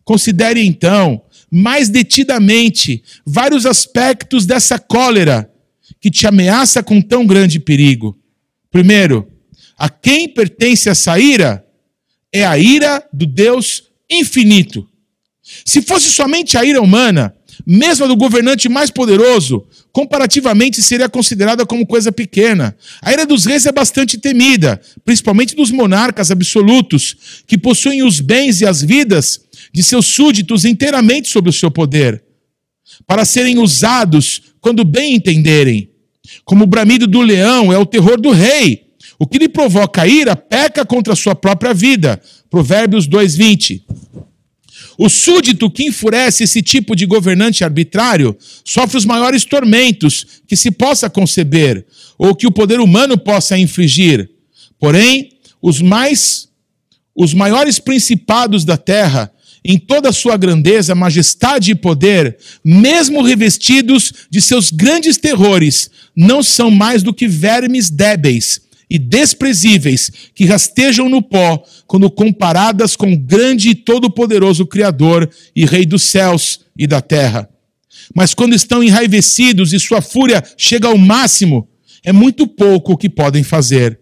[0.03, 1.21] Considere então,
[1.51, 5.51] mais detidamente, vários aspectos dessa cólera
[6.01, 8.17] que te ameaça com tão grande perigo.
[8.71, 9.27] Primeiro,
[9.77, 11.65] a quem pertence essa ira?
[12.31, 14.87] É a ira do Deus infinito.
[15.65, 17.33] Se fosse somente a ira humana,
[17.65, 22.75] mesmo a do governante mais poderoso, comparativamente seria considerada como coisa pequena.
[23.01, 28.61] A ira dos reis é bastante temida, principalmente dos monarcas absolutos, que possuem os bens
[28.61, 29.41] e as vidas
[29.73, 32.23] de seus súditos inteiramente sob o seu poder,
[33.05, 35.89] para serem usados quando bem entenderem.
[36.45, 40.35] Como o bramido do leão é o terror do rei, o que lhe provoca ira
[40.35, 42.21] peca contra a sua própria vida.
[42.49, 43.83] Provérbios 2:20.
[45.01, 50.69] O súdito que enfurece esse tipo de governante arbitrário sofre os maiores tormentos que se
[50.71, 51.85] possa conceber
[52.17, 54.29] ou que o poder humano possa infligir.
[54.77, 56.49] Porém, os mais
[57.15, 59.31] os maiores principados da terra,
[59.63, 66.43] em toda a sua grandeza, majestade e poder, mesmo revestidos de seus grandes terrores, não
[66.43, 73.13] são mais do que vermes débeis e desprezíveis que rastejam no pó quando comparadas com
[73.13, 77.47] o grande e todo-poderoso Criador e Rei dos céus e da terra.
[78.15, 81.67] Mas quando estão enraivecidos e sua fúria chega ao máximo,
[82.03, 83.99] é muito pouco o que podem fazer.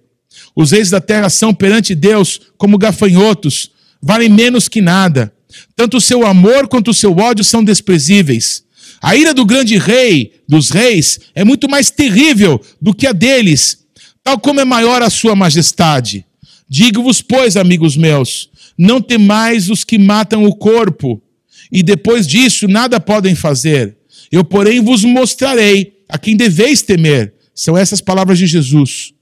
[0.55, 3.71] Os reis da terra são perante Deus como gafanhotos,
[4.01, 5.33] valem menos que nada.
[5.75, 8.63] Tanto o seu amor quanto o seu ódio são desprezíveis.
[9.01, 13.85] A ira do grande rei, dos reis, é muito mais terrível do que a deles,
[14.27, 16.25] tal como é maior a sua majestade.
[16.67, 21.23] Digo-vos, pois, amigos meus, não temais os que matam o corpo,
[21.71, 23.95] e depois disso nada podem fazer.
[24.29, 27.35] Eu, porém, vos mostrarei a quem deveis temer.
[27.55, 29.13] São essas palavras de Jesus.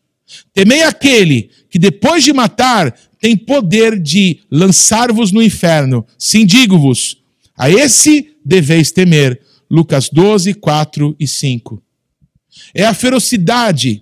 [0.51, 2.91] Temei aquele que, depois de matar,
[3.21, 6.03] tem poder de lançar-vos no inferno.
[6.17, 7.17] Sim, digo-vos,
[7.55, 9.39] a esse deveis temer.
[9.69, 11.79] Lucas 12, 4 e 5.
[12.73, 14.01] É a ferocidade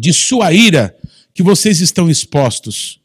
[0.00, 0.96] de sua ira
[1.34, 2.98] que vocês estão expostos.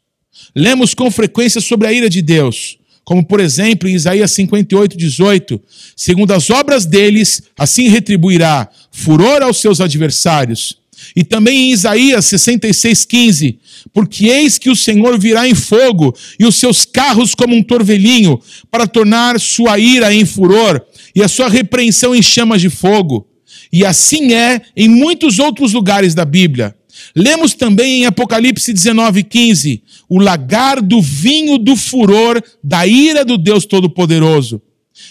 [0.54, 5.60] Lemos com frequência sobre a ira de Deus, como por exemplo em Isaías 58, 18:
[5.94, 10.78] segundo as obras deles, assim retribuirá furor aos seus adversários.
[11.14, 13.58] E também em Isaías 66, 15:
[13.92, 18.40] porque eis que o Senhor virá em fogo e os seus carros como um torvelinho,
[18.70, 20.80] para tornar sua ira em furor
[21.14, 23.28] e a sua repreensão em chamas de fogo.
[23.72, 26.74] E assim é em muitos outros lugares da Bíblia.
[27.16, 33.38] Lemos também em Apocalipse 19, 15: o lagar do vinho do furor da ira do
[33.38, 34.60] Deus Todo-Poderoso.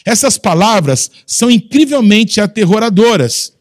[0.05, 3.53] Essas palavras são incrivelmente aterroradoras.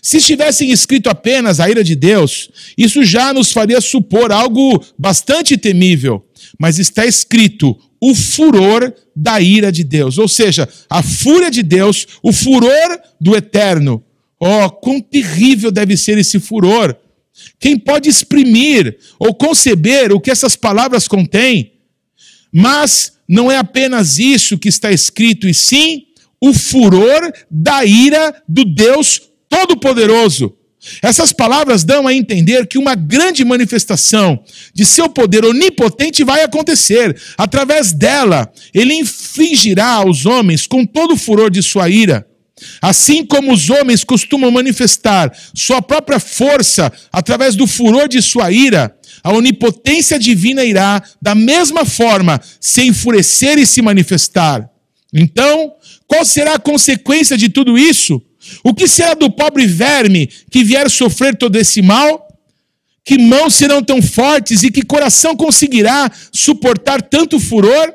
[0.00, 5.58] Se estivessem escrito apenas a ira de Deus, isso já nos faria supor algo bastante
[5.58, 6.26] temível.
[6.58, 12.06] Mas está escrito o furor da ira de Deus, ou seja, a fúria de Deus,
[12.22, 14.02] o furor do eterno.
[14.40, 16.96] Oh, quão terrível deve ser esse furor!
[17.58, 21.72] Quem pode exprimir ou conceber o que essas palavras contêm?
[22.52, 26.06] Mas não é apenas isso que está escrito, e sim
[26.40, 30.54] o furor da ira do Deus Todo-Poderoso.
[31.00, 37.18] Essas palavras dão a entender que uma grande manifestação de seu poder onipotente vai acontecer.
[37.38, 42.26] Através dela, ele infligirá aos homens com todo o furor de sua ira.
[42.80, 48.94] Assim como os homens costumam manifestar sua própria força através do furor de sua ira,
[49.22, 54.68] a onipotência divina irá, da mesma forma, se enfurecer e se manifestar.
[55.12, 55.72] Então,
[56.06, 58.20] qual será a consequência de tudo isso?
[58.62, 62.28] O que será do pobre verme que vier sofrer todo esse mal?
[63.04, 67.92] Que mãos serão tão fortes e que coração conseguirá suportar tanto furor?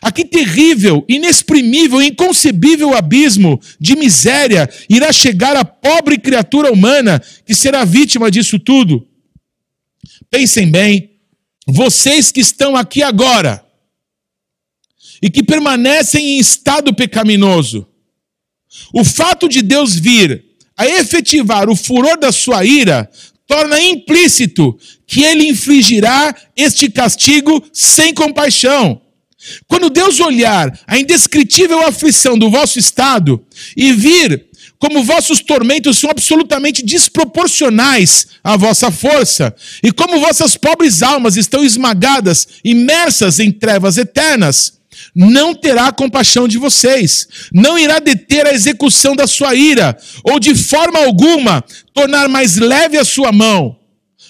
[0.00, 7.54] A que terrível, inexprimível, inconcebível abismo de miséria irá chegar a pobre criatura humana que
[7.54, 9.06] será vítima disso tudo?
[10.30, 11.10] Pensem bem,
[11.66, 13.64] vocês que estão aqui agora
[15.20, 17.86] e que permanecem em estado pecaminoso,
[18.92, 20.44] o fato de Deus vir
[20.76, 23.10] a efetivar o furor da sua ira
[23.48, 29.00] torna implícito que ele infligirá este castigo sem compaixão.
[29.66, 33.44] Quando Deus olhar a indescritível aflição do vosso estado
[33.76, 41.02] e vir como vossos tormentos são absolutamente desproporcionais à vossa força, e como vossas pobres
[41.02, 44.78] almas estão esmagadas, imersas em trevas eternas,
[45.14, 50.54] não terá compaixão de vocês, não irá deter a execução da sua ira, ou de
[50.54, 53.77] forma alguma tornar mais leve a sua mão.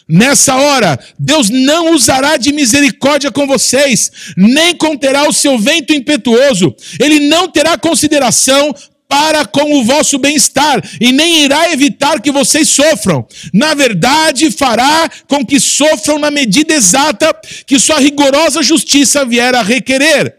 [0.09, 6.74] Nessa hora, Deus não usará de misericórdia com vocês, nem conterá o seu vento impetuoso,
[6.99, 8.74] ele não terá consideração
[9.07, 13.27] para com o vosso bem-estar e nem irá evitar que vocês sofram.
[13.53, 17.35] Na verdade, fará com que sofram na medida exata
[17.66, 20.37] que sua rigorosa justiça vier a requerer.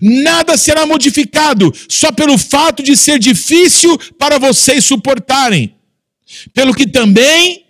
[0.00, 5.74] Nada será modificado só pelo fato de ser difícil para vocês suportarem.
[6.52, 7.64] Pelo que também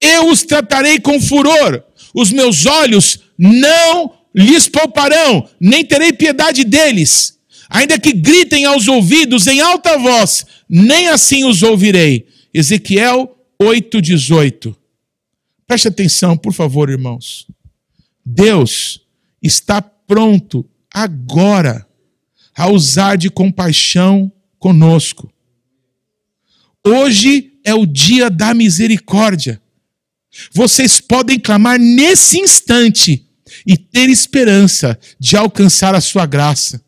[0.00, 1.82] eu os tratarei com furor,
[2.14, 7.38] os meus olhos não lhes pouparão, nem terei piedade deles.
[7.68, 12.26] Ainda que gritem aos ouvidos em alta voz, nem assim os ouvirei.
[12.52, 14.74] Ezequiel 8,18.
[15.66, 17.46] Preste atenção, por favor, irmãos.
[18.24, 19.00] Deus
[19.42, 21.86] está pronto agora
[22.56, 25.32] a usar de compaixão conosco.
[26.86, 29.60] Hoje é o dia da misericórdia.
[30.52, 33.24] Vocês podem clamar nesse instante
[33.66, 36.82] e ter esperança de alcançar a sua graça.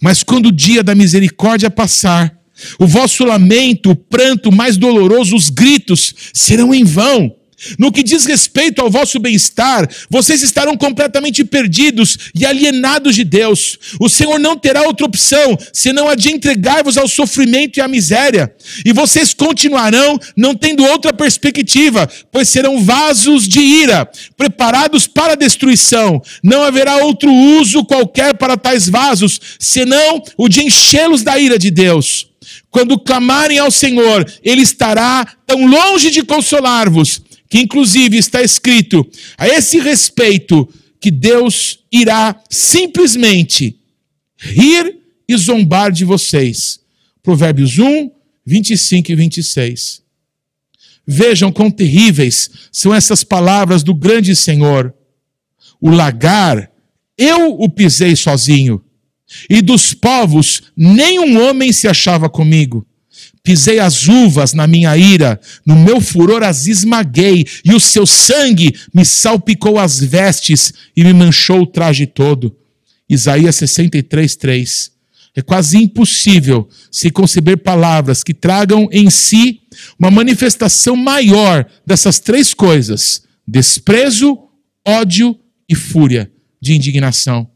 [0.00, 2.36] Mas quando o dia da misericórdia passar,
[2.78, 7.34] o vosso lamento, o pranto mais doloroso, os gritos serão em vão
[7.78, 13.78] No que diz respeito ao vosso bem-estar, vocês estarão completamente perdidos e alienados de Deus.
[14.00, 18.52] O Senhor não terá outra opção senão a de entregar-vos ao sofrimento e à miséria.
[18.84, 25.36] E vocês continuarão não tendo outra perspectiva, pois serão vasos de ira, preparados para a
[25.36, 26.20] destruição.
[26.42, 31.70] Não haverá outro uso qualquer para tais vasos, senão o de enchê-los da ira de
[31.70, 32.28] Deus.
[32.70, 39.06] Quando clamarem ao Senhor, Ele estará tão longe de consolar-vos que inclusive está escrito
[39.38, 40.68] a esse respeito
[41.00, 43.78] que Deus irá simplesmente
[44.36, 44.98] rir
[45.28, 46.80] e zombar de vocês.
[47.22, 48.10] Provérbios 1,
[48.44, 50.02] 25 e 26.
[51.06, 54.92] Vejam quão terríveis são essas palavras do grande Senhor.
[55.80, 56.70] O lagar,
[57.16, 58.82] eu o pisei sozinho,
[59.48, 62.86] e dos povos nenhum homem se achava comigo.
[63.46, 68.74] Pisei as uvas na minha ira, no meu furor as esmaguei, e o seu sangue
[68.92, 72.56] me salpicou as vestes e me manchou o traje todo.
[73.08, 74.90] Isaías 63, 3.
[75.36, 79.60] É quase impossível se conceber palavras que tragam em si
[79.96, 84.36] uma manifestação maior dessas três coisas: desprezo,
[84.84, 86.28] ódio e fúria
[86.60, 87.48] de indignação.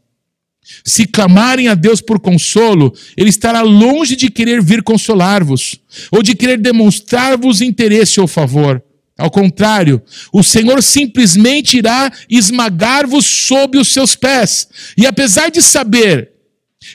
[0.83, 5.79] Se clamarem a Deus por consolo, Ele estará longe de querer vir consolar-vos,
[6.11, 8.83] ou de querer demonstrar-vos interesse ou favor.
[9.17, 10.01] Ao contrário,
[10.33, 14.67] o Senhor simplesmente irá esmagar-vos sob os seus pés.
[14.97, 16.30] E apesar de saber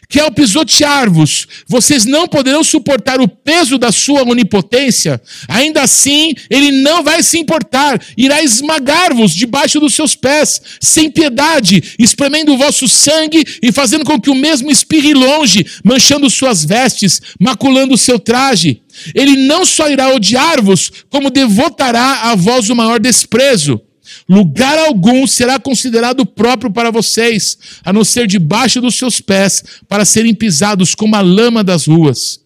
[0.08, 6.70] que ao pisotear-vos, vocês não poderão suportar o peso da sua onipotência, ainda assim ele
[6.82, 12.86] não vai se importar, irá esmagar-vos debaixo dos seus pés, sem piedade, espremendo o vosso
[12.88, 18.18] sangue e fazendo com que o mesmo espirre longe, manchando suas vestes, maculando o seu
[18.18, 18.82] traje.
[19.14, 23.80] Ele não só irá odiar-vos, como devotará a vós o maior desprezo.
[24.28, 30.04] Lugar algum será considerado próprio para vocês, a não ser debaixo dos seus pés, para
[30.04, 32.40] serem pisados como a lama das ruas.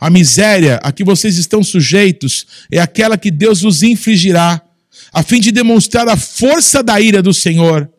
[0.00, 4.62] A miséria a que vocês estão sujeitos é aquela que Deus vos infligirá,
[5.12, 7.90] a fim de demonstrar a força da ira do Senhor.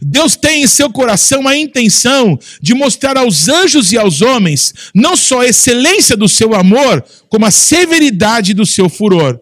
[0.00, 5.16] Deus tem em seu coração a intenção de mostrar aos anjos e aos homens não
[5.16, 9.38] só a excelência do seu amor, como a severidade do seu furor.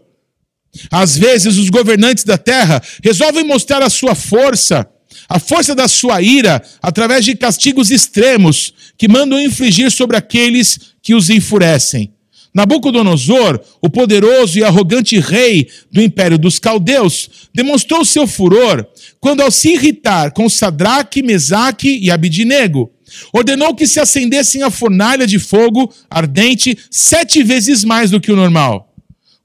[0.91, 4.89] Às vezes, os governantes da terra resolvem mostrar a sua força,
[5.29, 11.15] a força da sua ira, através de castigos extremos que mandam infligir sobre aqueles que
[11.15, 12.13] os enfurecem.
[12.55, 18.87] Nabucodonosor, o poderoso e arrogante rei do império dos caldeus, demonstrou seu furor
[19.19, 22.91] quando, ao se irritar com Sadraque, Mesaque e Abidinego,
[23.33, 28.37] ordenou que se acendessem a fornalha de fogo ardente sete vezes mais do que o
[28.37, 28.92] normal.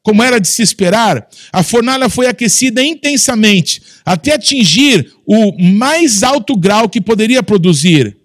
[0.07, 6.55] Como era de se esperar, a fornalha foi aquecida intensamente até atingir o mais alto
[6.55, 8.15] grau que poderia produzir.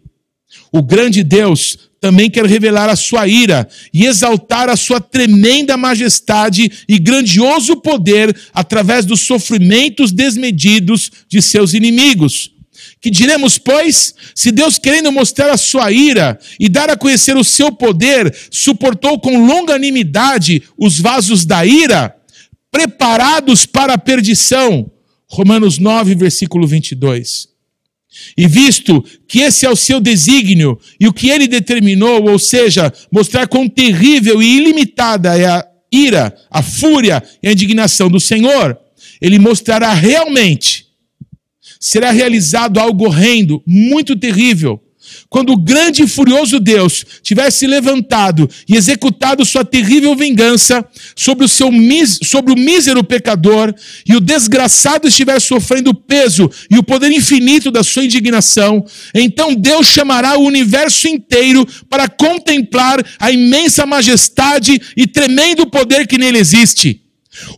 [0.71, 6.71] O grande Deus também quer revelar a sua ira e exaltar a sua tremenda majestade
[6.89, 12.52] e grandioso poder através dos sofrimentos desmedidos de seus inimigos.
[13.03, 17.43] Que diremos, pois, se Deus, querendo mostrar a sua ira e dar a conhecer o
[17.43, 22.15] seu poder, suportou com longanimidade os vasos da ira,
[22.71, 24.89] preparados para a perdição.
[25.29, 27.49] Romanos 9, versículo 22.
[28.37, 32.93] E visto que esse é o seu desígnio e o que ele determinou, ou seja,
[33.11, 38.79] mostrar quão terrível e ilimitada é a ira, a fúria e a indignação do Senhor,
[39.21, 40.92] ele mostrará realmente
[41.83, 44.81] será realizado algo horrendo, muito terrível.
[45.29, 50.87] Quando o grande e furioso Deus tivesse levantado e executado sua terrível vingança
[51.17, 51.69] sobre o, seu,
[52.23, 53.75] sobre o mísero pecador
[54.09, 59.53] e o desgraçado estiver sofrendo o peso e o poder infinito da sua indignação, então
[59.53, 66.39] Deus chamará o universo inteiro para contemplar a imensa majestade e tremendo poder que nele
[66.39, 67.02] existe.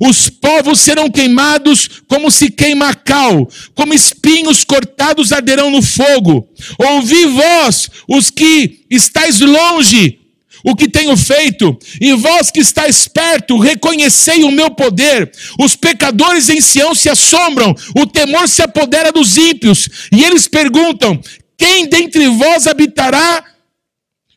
[0.01, 6.49] Os povos serão queimados como se queima cal, como espinhos cortados arderão no fogo.
[6.79, 10.19] Ouvi vós, os que estáis longe,
[10.65, 15.31] o que tenho feito, e vós que estáis perto, reconhecei o meu poder.
[15.61, 21.21] Os pecadores em Sião se assombram, o temor se apodera dos ímpios, e eles perguntam:
[21.59, 23.45] quem dentre vós habitará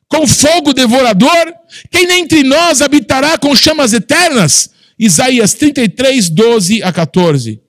[0.09, 1.53] com fogo devorador?
[1.91, 4.69] Quem dentre nós habitará com chamas eternas?
[4.99, 7.61] Isaías 33, 12 a 14.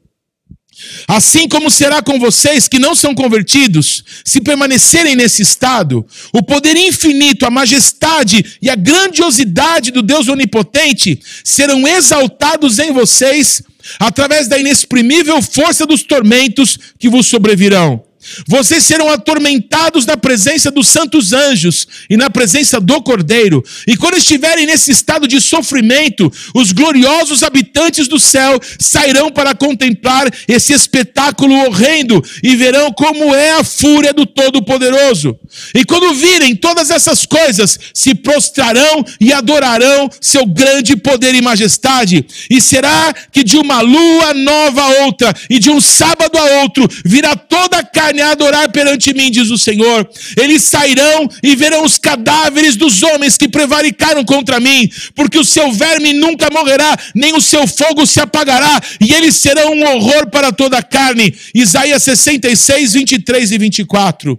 [1.08, 6.76] Assim como será com vocês que não são convertidos, se permanecerem nesse estado, o poder
[6.76, 13.62] infinito, a majestade e a grandiosidade do Deus onipotente serão exaltados em vocês
[13.98, 18.07] através da inexprimível força dos tormentos que vos sobrevirão.
[18.46, 23.64] Vocês serão atormentados na presença dos santos anjos e na presença do Cordeiro.
[23.86, 30.30] E quando estiverem nesse estado de sofrimento, os gloriosos habitantes do céu sairão para contemplar
[30.46, 35.36] esse espetáculo horrendo e verão como é a fúria do Todo-Poderoso.
[35.74, 42.26] E quando virem todas essas coisas, se prostrarão e adorarão seu grande poder e majestade.
[42.50, 46.88] E será que de uma lua nova a outra e de um sábado a outro
[47.04, 50.08] virá toda a carne a adorar perante mim, diz o Senhor.
[50.36, 55.72] Eles sairão e verão os cadáveres dos homens que prevaricaram contra mim, porque o seu
[55.72, 60.52] verme nunca morrerá, nem o seu fogo se apagará, e eles serão um horror para
[60.52, 61.34] toda a carne.
[61.54, 64.38] Isaías 66, 23 e 24.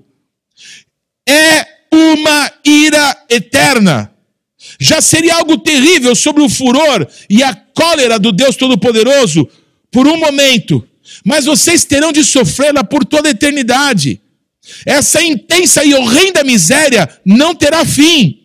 [1.27, 4.11] É uma ira eterna.
[4.79, 9.47] Já seria algo terrível sobre o furor e a cólera do Deus Todo-Poderoso
[9.91, 10.87] por um momento
[11.25, 14.21] mas vocês terão de sofrê-la por toda a eternidade.
[14.85, 18.39] Essa intensa e horrenda miséria não terá fim.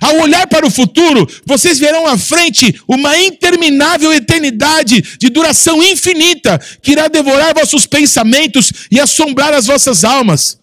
[0.00, 6.60] Ao olhar para o futuro, vocês verão à frente uma interminável eternidade de duração infinita
[6.82, 10.58] que irá devorar vossos pensamentos e assombrar as vossas almas.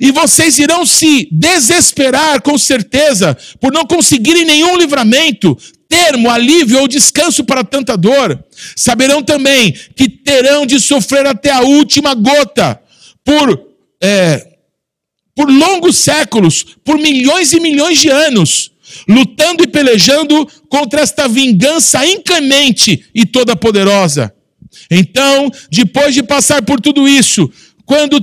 [0.00, 5.56] E vocês irão se desesperar com certeza por não conseguirem nenhum livramento,
[5.88, 8.38] termo, alívio ou descanso para tanta dor.
[8.76, 12.80] Saberão também que terão de sofrer até a última gota
[13.24, 13.68] por,
[14.02, 14.46] é,
[15.34, 18.72] por longos séculos, por milhões e milhões de anos,
[19.08, 24.32] lutando e pelejando contra esta vingança inclemente e toda poderosa.
[24.90, 27.50] Então, depois de passar por tudo isso,
[27.88, 28.20] quando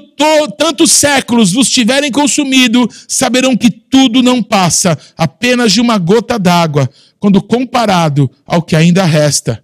[0.58, 6.88] tantos séculos vos tiverem consumido, saberão que tudo não passa apenas de uma gota d'água,
[7.20, 9.64] quando comparado ao que ainda resta.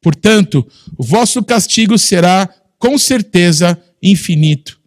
[0.00, 0.66] Portanto,
[0.96, 2.48] o vosso castigo será
[2.78, 4.78] com certeza infinito.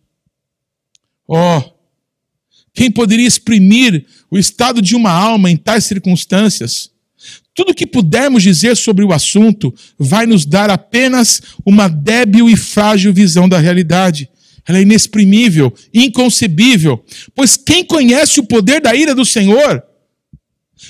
[1.27, 1.61] Oh,
[2.73, 6.89] quem poderia exprimir o estado de uma alma em tais circunstâncias?
[7.53, 13.13] Tudo que pudermos dizer sobre o assunto vai nos dar apenas uma débil e frágil
[13.13, 14.29] visão da realidade.
[14.65, 17.03] Ela é inexprimível, inconcebível,
[17.35, 19.83] pois quem conhece o poder da ira do Senhor?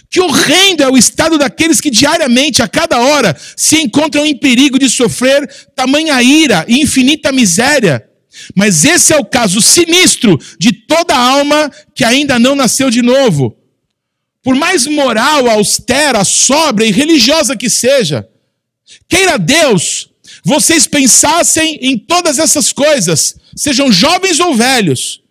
[0.09, 4.77] Que horrendo é o estado daqueles que diariamente, a cada hora, se encontram em perigo
[4.77, 8.07] de sofrer tamanha ira e infinita miséria.
[8.55, 13.57] Mas esse é o caso sinistro de toda alma que ainda não nasceu de novo.
[14.43, 18.27] Por mais moral, austera, sóbria e religiosa que seja,
[19.07, 20.11] queira Deus
[20.43, 25.21] vocês pensassem em todas essas coisas, sejam jovens ou velhos.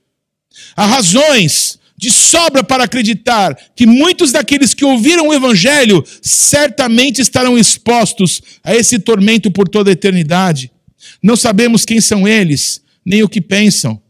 [0.77, 7.59] Há razões de sobra para acreditar que muitos daqueles que ouviram o Evangelho certamente estarão
[7.59, 10.73] expostos a esse tormento por toda a eternidade.
[11.23, 14.01] Não sabemos quem são eles, nem o que pensam.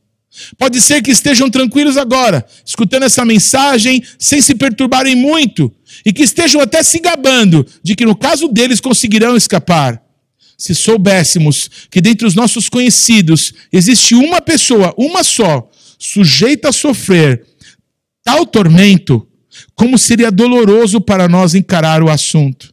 [0.57, 5.75] Pode ser que estejam tranquilos agora, escutando essa mensagem, sem se perturbarem muito,
[6.07, 10.01] e que estejam até se gabando de que, no caso deles, conseguirão escapar
[10.57, 15.67] se soubéssemos que dentre os nossos conhecidos existe uma pessoa, uma só,
[15.99, 17.47] sujeita a sofrer
[18.23, 19.27] tal tormento,
[19.75, 22.73] como seria doloroso para nós encarar o assunto.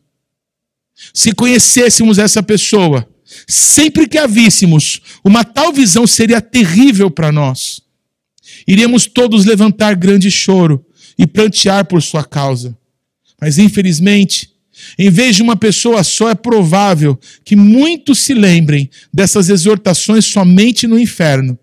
[1.13, 3.07] Se conhecêssemos essa pessoa,
[3.47, 7.81] sempre que a víssemos, uma tal visão seria terrível para nós.
[8.67, 10.85] Iríamos todos levantar grande choro
[11.17, 12.77] e plantear por sua causa.
[13.39, 14.49] Mas infelizmente,
[14.97, 20.87] em vez de uma pessoa só, é provável que muitos se lembrem dessas exortações somente
[20.87, 21.57] no inferno.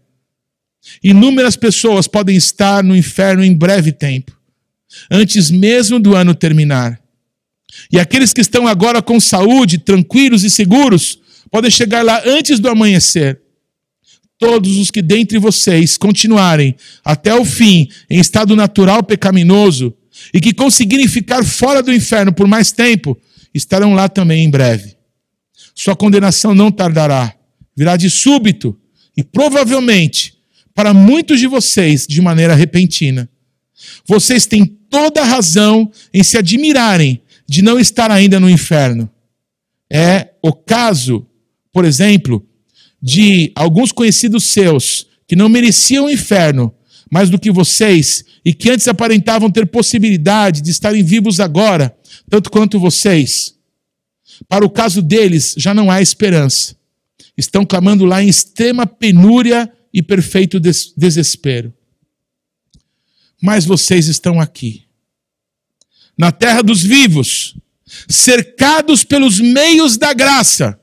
[1.03, 4.37] Inúmeras pessoas podem estar no inferno em breve tempo,
[5.11, 7.01] antes mesmo do ano terminar.
[7.91, 11.19] E aqueles que estão agora com saúde, tranquilos e seguros,
[11.51, 13.41] podem chegar lá antes do amanhecer.
[14.39, 16.75] Todos os que dentre vocês continuarem
[17.05, 19.95] até o fim em estado natural pecaminoso,
[20.33, 23.19] e que conseguirem ficar fora do inferno por mais tempo,
[23.53, 24.97] estarão lá também em breve.
[25.75, 27.35] Sua condenação não tardará,
[27.77, 28.79] virá de súbito
[29.17, 30.34] e provavelmente
[30.75, 33.29] para muitos de vocês de maneira repentina.
[34.07, 39.09] Vocês têm toda a razão em se admirarem de não estar ainda no inferno.
[39.91, 41.27] É o caso,
[41.73, 42.45] por exemplo,
[43.01, 46.75] de alguns conhecidos seus que não mereciam o inferno
[47.11, 51.97] mais do que vocês e que antes aparentavam ter possibilidade de estarem vivos agora,
[52.29, 53.55] tanto quanto vocês.
[54.49, 56.75] Para o caso deles, já não há esperança.
[57.37, 61.73] Estão clamando lá em extrema penúria e perfeito des desespero.
[63.41, 64.85] Mas vocês estão aqui,
[66.19, 67.55] na terra dos vivos,
[68.09, 70.81] cercados pelos meios da graça,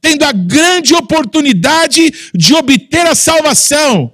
[0.00, 4.12] tendo a grande oportunidade de obter a salvação.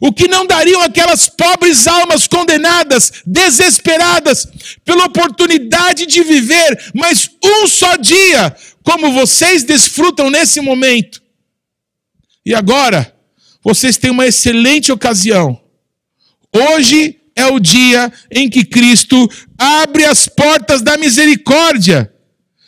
[0.00, 4.46] O que não dariam aquelas pobres almas condenadas, desesperadas,
[4.84, 11.20] pela oportunidade de viver mais um só dia, como vocês desfrutam nesse momento.
[12.46, 13.12] E agora,
[13.64, 15.60] vocês têm uma excelente ocasião.
[16.54, 19.28] Hoje é o dia em que Cristo
[19.58, 22.12] abre as portas da misericórdia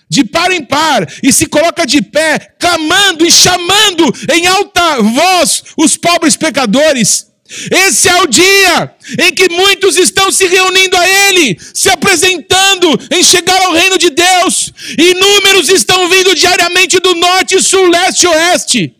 [0.08, 5.64] de par em par, e se coloca de pé, clamando e chamando em alta voz
[5.76, 7.26] os pobres pecadores.
[7.70, 13.22] Esse é o dia em que muitos estão se reunindo a Ele, se apresentando em
[13.22, 14.72] chegar ao reino de Deus.
[14.96, 18.94] Inúmeros estão vindo diariamente do norte, sul, leste e oeste.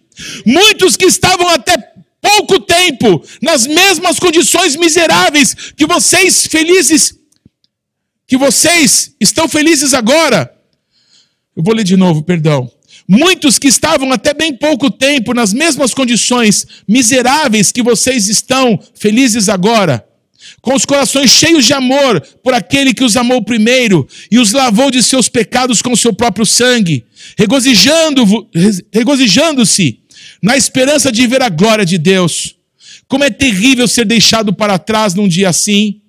[0.45, 1.77] Muitos que estavam até
[2.21, 7.15] pouco tempo nas mesmas condições miseráveis que vocês felizes,
[8.27, 10.51] que vocês estão felizes agora,
[11.57, 12.71] eu vou ler de novo, perdão.
[13.07, 19.49] Muitos que estavam até bem pouco tempo nas mesmas condições miseráveis que vocês estão, felizes
[19.51, 20.05] agora,
[20.63, 24.91] com os corações cheios de amor por aquele que os amou primeiro e os lavou
[24.91, 27.05] de seus pecados com seu próprio sangue,
[27.37, 29.67] regozijando-se regozijando
[30.45, 32.55] na esperança de ver a glória de Deus.
[33.09, 36.03] Como é terrível ser deixado para trás num dia assim.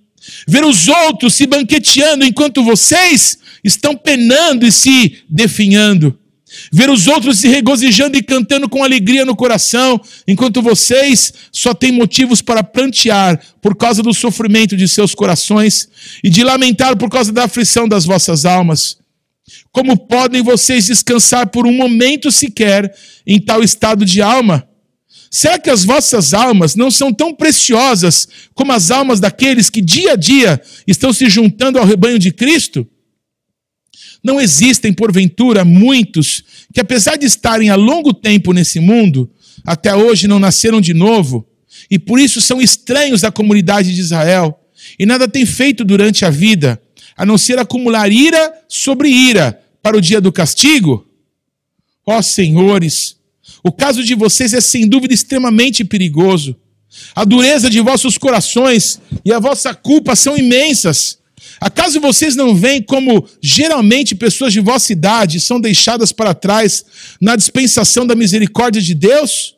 [0.46, 6.20] Ver os outros se banqueteando enquanto vocês estão penando e se definhando.
[6.70, 11.94] Ver os outros se regozijando e cantando com alegria no coração, enquanto vocês só têm
[11.94, 15.88] motivos para plantear por causa do sofrimento de seus corações
[16.22, 18.98] e de lamentar por causa da aflição das vossas almas.
[19.72, 22.94] Como podem vocês descansar por um momento sequer
[23.26, 24.68] em tal estado de alma?
[25.30, 30.14] Será que as vossas almas não são tão preciosas como as almas daqueles que dia
[30.14, 32.88] a dia estão se juntando ao rebanho de Cristo?
[34.24, 36.44] Não existem, porventura, muitos
[36.74, 39.30] que, apesar de estarem há longo tempo nesse mundo,
[39.64, 41.48] até hoje não nasceram de novo,
[41.92, 44.60] e por isso são estranhos à comunidade de Israel,
[44.98, 46.82] e nada têm feito durante a vida,
[47.16, 51.08] a não ser acumular ira sobre ira para o dia do castigo?
[52.06, 53.18] Ó senhores,
[53.64, 56.56] o caso de vocês é sem dúvida extremamente perigoso.
[57.16, 61.18] A dureza de vossos corações e a vossa culpa são imensas.
[61.60, 66.86] Acaso vocês não veem como geralmente pessoas de vossa idade são deixadas para trás
[67.20, 69.56] na dispensação da misericórdia de Deus?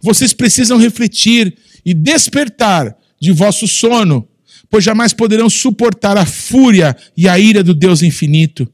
[0.00, 4.26] Vocês precisam refletir e despertar de vosso sono,
[4.74, 8.68] pois jamais poderão suportar a fúria e a ira do Deus infinito.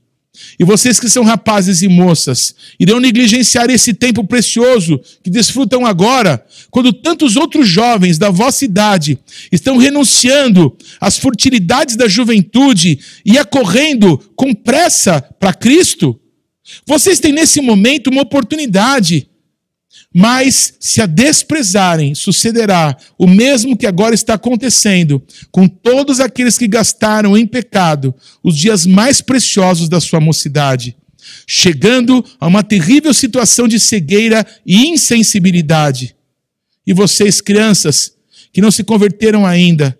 [0.58, 6.42] E vocês que são rapazes e moças, irão negligenciar esse tempo precioso que desfrutam agora,
[6.70, 9.18] quando tantos outros jovens da vossa idade
[9.52, 16.18] estão renunciando às futilidades da juventude e acorrendo com pressa para Cristo?
[16.86, 19.28] Vocês têm nesse momento uma oportunidade
[20.12, 25.22] mas se a desprezarem, sucederá o mesmo que agora está acontecendo
[25.52, 28.12] com todos aqueles que gastaram em pecado
[28.42, 30.96] os dias mais preciosos da sua mocidade,
[31.46, 36.16] chegando a uma terrível situação de cegueira e insensibilidade.
[36.84, 38.12] E vocês, crianças,
[38.52, 39.96] que não se converteram ainda,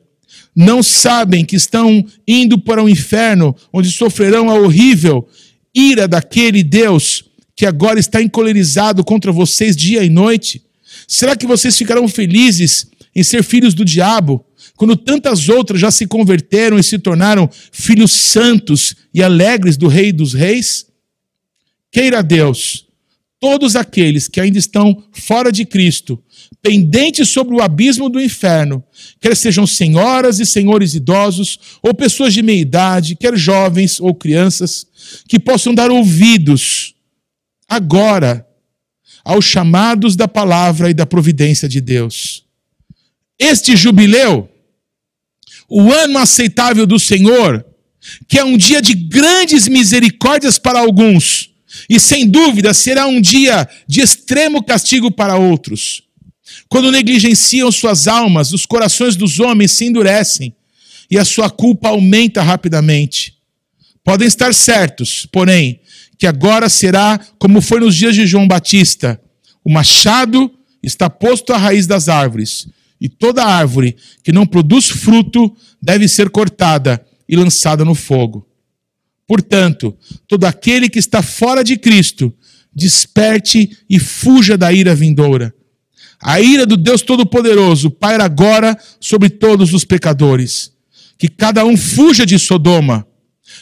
[0.57, 5.29] não sabem que estão indo para o inferno, onde sofrerão a horrível
[5.73, 7.30] ira daquele Deus
[7.61, 10.63] que agora está encolerizado contra vocês dia e noite?
[11.07, 14.43] Será que vocês ficarão felizes em ser filhos do diabo,
[14.79, 20.11] quando tantas outras já se converteram e se tornaram filhos santos e alegres do Rei
[20.11, 20.87] dos Reis?
[21.93, 22.87] Queira Deus,
[23.39, 26.19] todos aqueles que ainda estão fora de Cristo,
[26.63, 28.83] pendentes sobre o abismo do inferno,
[29.21, 34.87] quer sejam senhoras e senhores idosos, ou pessoas de meia idade, quer jovens ou crianças,
[35.29, 36.95] que possam dar ouvidos
[37.71, 38.45] agora
[39.25, 42.45] aos chamados da palavra e da providência de Deus.
[43.39, 44.51] Este jubileu,
[45.69, 47.65] o ano aceitável do Senhor,
[48.27, 51.51] que é um dia de grandes misericórdias para alguns,
[51.89, 56.03] e sem dúvida será um dia de extremo castigo para outros.
[56.69, 60.55] Quando negligenciam suas almas, os corações dos homens se endurecem
[61.09, 63.35] e a sua culpa aumenta rapidamente.
[64.03, 65.81] Podem estar certos, porém,
[66.21, 69.19] que agora será como foi nos dias de João Batista:
[69.65, 70.53] o machado
[70.83, 72.69] está posto à raiz das árvores,
[73.01, 78.47] e toda árvore que não produz fruto deve ser cortada e lançada no fogo.
[79.27, 79.97] Portanto,
[80.29, 82.35] todo aquele que está fora de Cristo,
[82.75, 85.55] desperte e fuja da ira vindoura.
[86.23, 90.73] A ira do Deus Todo-Poderoso paira agora sobre todos os pecadores.
[91.17, 93.07] Que cada um fuja de Sodoma.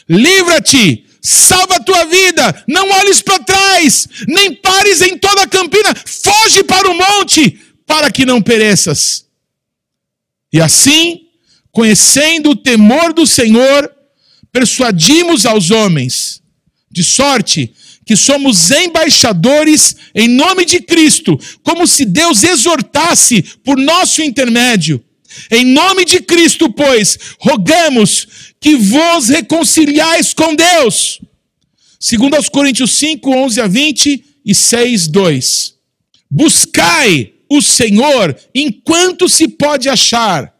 [0.09, 5.93] Livra-te salva a tua vida, não olhes para trás, nem pares em toda a campina,
[6.05, 9.25] foge para o monte, para que não pereças.
[10.51, 11.21] E assim,
[11.71, 13.91] conhecendo o temor do Senhor,
[14.51, 16.41] persuadimos aos homens,
[16.91, 17.73] de sorte
[18.05, 25.03] que somos embaixadores em nome de Cristo, como se Deus exortasse por nosso intermédio.
[25.51, 28.27] Em nome de Cristo, pois, rogamos
[28.59, 31.21] que vos reconciliais com Deus.
[31.99, 35.75] Segundo aos Coríntios 5, 11 a 20 e 6, 2.
[36.29, 40.53] Buscai o Senhor enquanto se pode achar.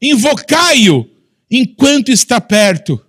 [0.00, 1.08] Invocai-o
[1.50, 3.00] enquanto está perto.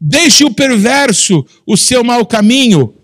[0.00, 2.94] Deixe o perverso o seu mau caminho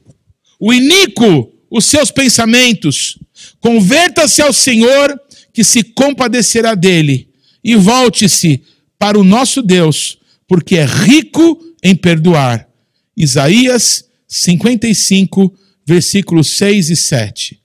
[0.59, 3.19] o iníquo os seus pensamentos.
[3.61, 5.21] Converta-se ao Senhor,
[5.53, 7.29] que se compadecerá dele,
[7.63, 8.63] e volte-se
[8.99, 12.69] para o nosso Deus, porque é rico em perdoar.
[13.17, 15.55] Isaías 55,
[15.87, 17.63] versículos 6 e 7.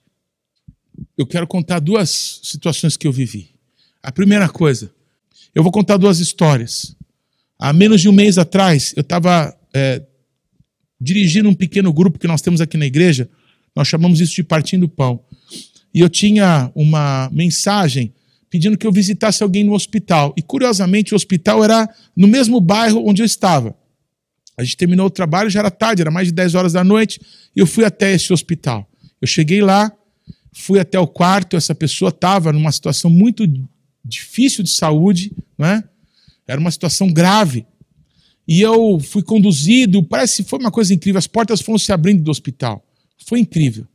[1.18, 3.52] Eu quero contar duas situações que eu vivi.
[4.02, 4.92] A primeira coisa,
[5.54, 6.96] eu vou contar duas histórias.
[7.60, 10.02] Há menos de um mês atrás, eu estava é,
[11.00, 13.30] dirigindo um pequeno grupo que nós temos aqui na igreja,
[13.76, 15.24] nós chamamos isso de Partindo Pão.
[15.94, 18.14] E eu tinha uma mensagem
[18.52, 20.34] pedindo que eu visitasse alguém no hospital.
[20.38, 23.74] E curiosamente, o hospital era no mesmo bairro onde eu estava.
[24.58, 27.22] A gente terminou o trabalho, já era tarde, era mais de 10 horas da noite,
[27.56, 28.88] e eu fui até esse hospital.
[29.22, 29.90] Eu cheguei lá,
[30.52, 33.48] fui até o quarto, essa pessoa estava numa situação muito
[34.04, 35.82] difícil de saúde, né?
[36.46, 37.66] Era uma situação grave.
[38.46, 42.22] E eu fui conduzido, parece que foi uma coisa incrível, as portas foram se abrindo
[42.22, 42.86] do hospital.
[43.26, 43.88] Foi incrível.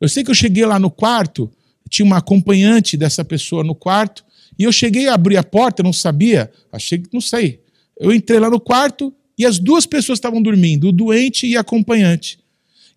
[0.00, 1.48] Eu sei que eu cheguei lá no quarto,
[1.88, 4.24] tinha uma acompanhante dessa pessoa no quarto,
[4.58, 7.60] e eu cheguei a abrir a porta, não sabia, achei que não sei.
[7.98, 11.60] Eu entrei lá no quarto e as duas pessoas estavam dormindo, o doente e a
[11.60, 12.38] acompanhante.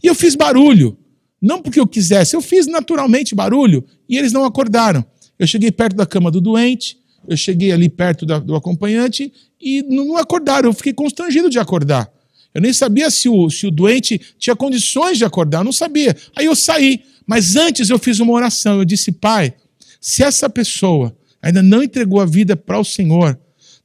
[0.04, 0.98] E eu fiz barulho,
[1.42, 5.04] não porque eu quisesse, eu fiz naturalmente barulho e eles não acordaram.
[5.38, 6.98] Eu cheguei perto da cama do doente,
[7.28, 10.70] eu cheguei ali perto da, do acompanhante e não acordaram.
[10.70, 12.12] Eu fiquei constrangido de acordar.
[12.54, 16.16] Eu nem sabia se o, se o doente tinha condições de acordar, eu não sabia.
[16.36, 18.80] Aí eu saí, mas antes eu fiz uma oração.
[18.80, 19.54] Eu disse, Pai,
[20.00, 23.38] se essa pessoa ainda não entregou a vida para o Senhor,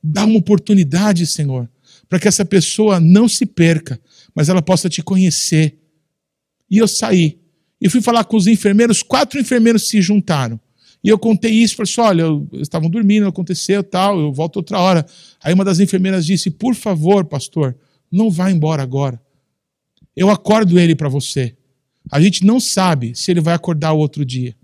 [0.03, 1.69] dá uma oportunidade, Senhor,
[2.09, 4.01] para que essa pessoa não se perca,
[4.35, 5.79] mas ela possa te conhecer.
[6.71, 7.41] E eu saí.
[7.81, 10.61] E fui falar com os enfermeiros, quatro enfermeiros se juntaram.
[11.05, 14.59] E eu contei isso, falei assim, olha, eu, eles estavam dormindo, aconteceu tal, eu volto
[14.59, 15.05] outra hora.
[15.43, 17.77] Aí uma das enfermeiras disse, por favor, pastor,
[18.11, 19.21] não vá embora agora.
[20.15, 21.57] Eu acordo ele para você.
[22.11, 24.57] A gente não sabe se ele vai acordar o outro dia.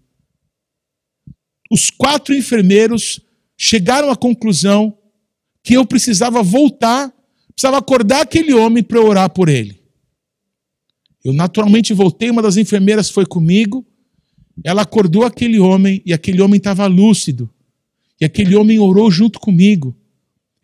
[1.71, 3.21] Os quatro enfermeiros
[3.57, 4.97] chegaram à conclusão
[5.63, 7.13] que eu precisava voltar,
[7.55, 9.79] precisava acordar aquele homem para orar por ele.
[11.25, 13.85] Eu naturalmente voltei, uma das enfermeiras foi comigo,
[14.65, 17.51] ela acordou aquele homem e aquele homem estava lúcido.
[18.21, 19.97] E aquele homem orou junto comigo.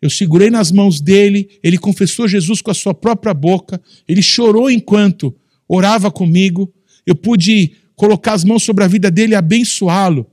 [0.01, 4.69] Eu segurei nas mãos dele, ele confessou Jesus com a sua própria boca, ele chorou
[4.69, 5.35] enquanto
[5.67, 6.73] orava comigo.
[7.05, 10.29] Eu pude colocar as mãos sobre a vida dele e abençoá-lo.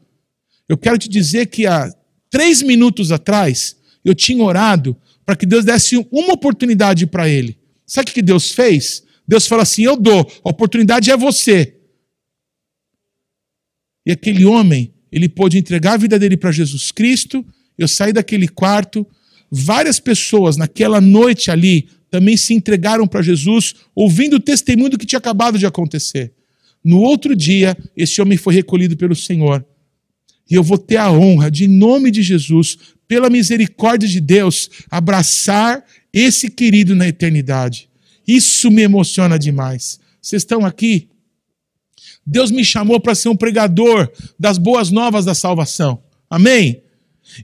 [0.69, 1.93] Eu quero te dizer que há
[2.31, 7.59] três minutos atrás eu tinha orado para que Deus desse uma oportunidade para ele.
[7.87, 9.03] Sabe o que Deus fez?
[9.27, 11.77] Deus falou assim: Eu dou, a oportunidade é você.
[14.05, 17.45] E aquele homem, ele pôde entregar a vida dele para Jesus Cristo.
[17.79, 19.07] Eu saí daquele quarto.
[19.51, 25.06] Várias pessoas naquela noite ali também se entregaram para Jesus, ouvindo o testemunho do que
[25.06, 26.30] tinha acabado de acontecer.
[26.84, 29.64] No outro dia, esse homem foi recolhido pelo Senhor.
[30.51, 32.76] E eu vou ter a honra de, em nome de Jesus,
[33.09, 35.82] pela misericórdia de Deus, abraçar
[36.12, 37.89] esse querido na eternidade.
[38.28, 39.98] Isso me emociona demais.
[40.20, 41.09] Vocês estão aqui?
[42.26, 46.02] Deus me chamou para ser um pregador das boas novas da salvação.
[46.28, 46.82] Amém?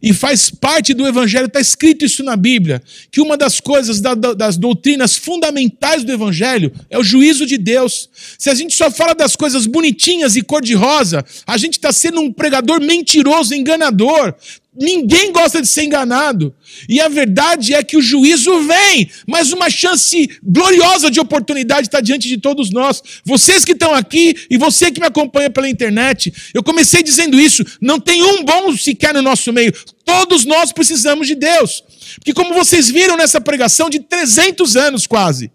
[0.03, 4.15] E faz parte do Evangelho, está escrito isso na Bíblia, que uma das coisas da,
[4.15, 8.09] das doutrinas fundamentais do Evangelho é o juízo de Deus.
[8.39, 12.33] Se a gente só fala das coisas bonitinhas e cor-de-rosa, a gente está sendo um
[12.33, 14.35] pregador mentiroso, enganador.
[14.81, 16.55] Ninguém gosta de ser enganado.
[16.89, 22.01] E a verdade é que o juízo vem, mas uma chance gloriosa de oportunidade está
[22.01, 23.03] diante de todos nós.
[23.25, 27.65] Vocês que estão aqui e você que me acompanha pela internet, eu comecei dizendo isso:
[27.81, 29.73] não tem um bom sequer no nosso meio.
[30.05, 31.83] Todos nós precisamos de Deus.
[32.15, 35.51] Porque, como vocês viram nessa pregação de 300 anos quase,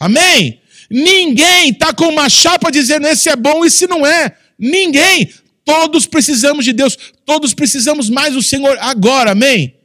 [0.00, 0.60] amém?
[0.90, 4.34] Ninguém está com uma chapa dizendo esse é bom e esse não é.
[4.58, 5.30] Ninguém.
[5.64, 9.76] Todos precisamos de Deus, todos precisamos mais do Senhor agora, amém?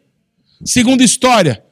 [0.66, 1.64] Segunda história.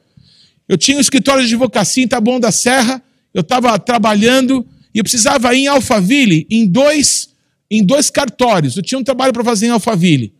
[0.68, 3.02] Eu tinha um escritório de advocacia em Taboão da Serra,
[3.34, 7.30] eu estava trabalhando e eu precisava ir em Alphaville em dois,
[7.70, 8.76] em dois cartórios.
[8.76, 10.32] Eu tinha um trabalho para fazer em Alphaville.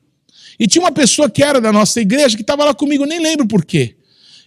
[0.59, 3.47] E tinha uma pessoa que era da nossa igreja que estava lá comigo, nem lembro
[3.47, 3.97] por quê.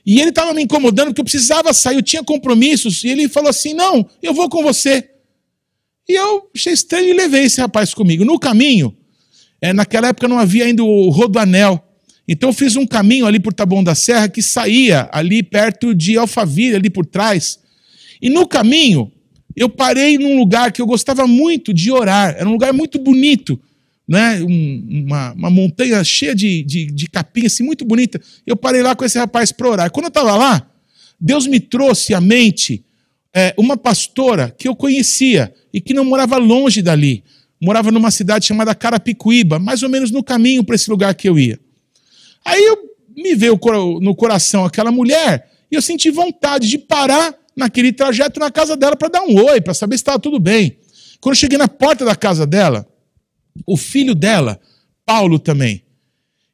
[0.05, 3.03] E ele estava me incomodando porque eu precisava sair, eu tinha compromissos.
[3.03, 5.07] E ele falou assim: Não, eu vou com você.
[6.07, 8.25] E eu achei estranho e levei esse rapaz comigo.
[8.25, 8.97] No caminho,
[9.61, 11.83] é, naquela época não havia ainda o rodoanel.
[12.27, 16.17] Então eu fiz um caminho ali por Taboão da Serra que saía ali perto de
[16.17, 17.59] Alphaville, ali por trás.
[18.21, 19.11] E no caminho,
[19.55, 22.35] eu parei num lugar que eu gostava muito de orar.
[22.37, 23.59] Era um lugar muito bonito,
[24.07, 24.41] né?
[24.41, 27.09] Um, uma, uma, montanha cheia de, de, de
[27.45, 28.21] assim, muito bonita.
[28.45, 29.91] Eu parei lá com esse rapaz para orar.
[29.91, 30.69] Quando eu estava lá,
[31.19, 32.83] Deus me trouxe à mente
[33.33, 37.23] é, uma pastora que eu conhecia e que não morava longe dali.
[37.61, 41.37] Morava numa cidade chamada Carapicuíba, mais ou menos no caminho para esse lugar que eu
[41.37, 41.59] ia.
[42.45, 42.77] Aí eu,
[43.15, 43.59] me veio
[44.01, 48.95] no coração aquela mulher e eu senti vontade de parar naquele trajeto na casa dela
[48.95, 50.77] para dar um oi, para saber se estava tudo bem.
[51.19, 52.87] Quando eu cheguei na porta da casa dela,
[53.67, 54.59] o filho dela,
[55.05, 55.83] Paulo também,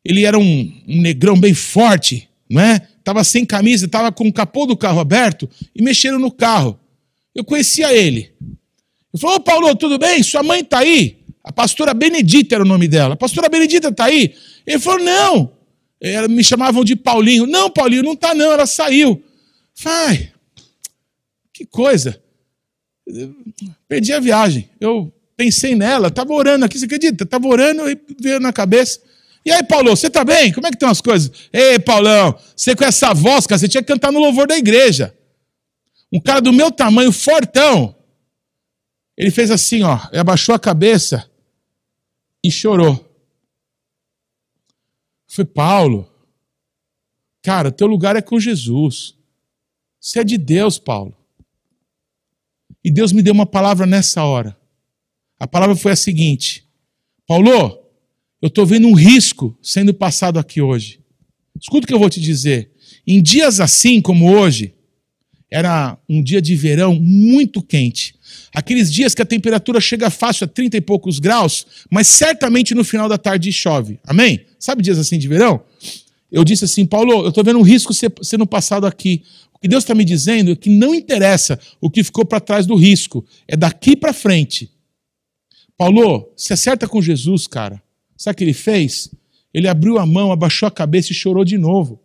[0.04, 2.80] ele era um, um negrão bem forte, não é?
[3.04, 6.80] Tava sem camisa, tava com o capô do carro aberto e mexeram no carro.
[7.36, 8.32] Eu conhecia ele.
[9.16, 10.22] Eu falei, ô Paulo, tudo bem?
[10.22, 11.20] Sua mãe tá aí?
[11.42, 13.14] A pastora Benedita era o nome dela.
[13.14, 14.36] A pastora Benedita tá aí?
[14.68, 15.54] Ele falou, não.
[16.02, 17.48] Ela, me chamavam de Paulinho.
[17.48, 19.24] Não, Paulinho, não tá não, ela saiu.
[19.74, 20.32] Falei,
[21.54, 22.22] que coisa.
[23.88, 24.70] Perdi a viagem.
[24.82, 27.24] Eu pensei nela, estava orando aqui, você acredita?
[27.24, 29.00] Estava orando e veio na cabeça.
[29.46, 30.52] E aí, Paulo, você está bem?
[30.52, 31.32] Como é que estão as coisas?
[31.54, 35.16] Ei, Paulão, você com essa voz, cara, você tinha que cantar no louvor da igreja.
[36.12, 37.96] Um cara do meu tamanho, fortão.
[39.18, 41.30] Ele fez assim, ó, abaixou a cabeça
[42.44, 43.04] e chorou.
[45.28, 46.10] Foi Paulo.
[47.42, 49.16] Cara, teu lugar é com Jesus.
[50.00, 51.16] Você é de Deus, Paulo.
[52.84, 54.58] E Deus me deu uma palavra nessa hora.
[55.40, 56.68] A palavra foi a seguinte:
[57.26, 57.80] Paulo,
[58.42, 61.00] eu estou vendo um risco sendo passado aqui hoje.
[61.60, 62.72] Escuta o que eu vou te dizer.
[63.08, 64.76] Em dias assim como hoje,
[65.50, 68.15] era um dia de verão muito quente.
[68.54, 72.84] Aqueles dias que a temperatura chega fácil a 30 e poucos graus, mas certamente no
[72.84, 74.00] final da tarde chove.
[74.06, 74.46] Amém?
[74.60, 75.62] Sabe dias assim de verão?
[76.32, 79.24] Eu disse assim, Paulo, eu estou vendo um risco sendo passado aqui.
[79.54, 82.66] O que Deus está me dizendo é que não interessa o que ficou para trás
[82.66, 84.70] do risco, é daqui para frente.
[85.78, 87.82] Paulo, se acerta com Jesus, cara.
[88.18, 89.10] Sabe o que ele fez?
[89.54, 92.02] Ele abriu a mão, abaixou a cabeça e chorou de novo.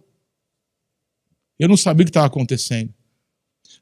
[1.58, 2.92] Eu não sabia o que estava acontecendo.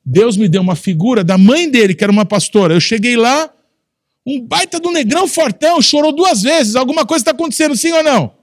[0.05, 2.75] Deus me deu uma figura da mãe dele, que era uma pastora.
[2.75, 3.53] Eu cheguei lá,
[4.27, 6.77] um baita do negrão fortão, chorou duas vezes.
[6.77, 8.35] Alguma coisa está acontecendo, sim ou não?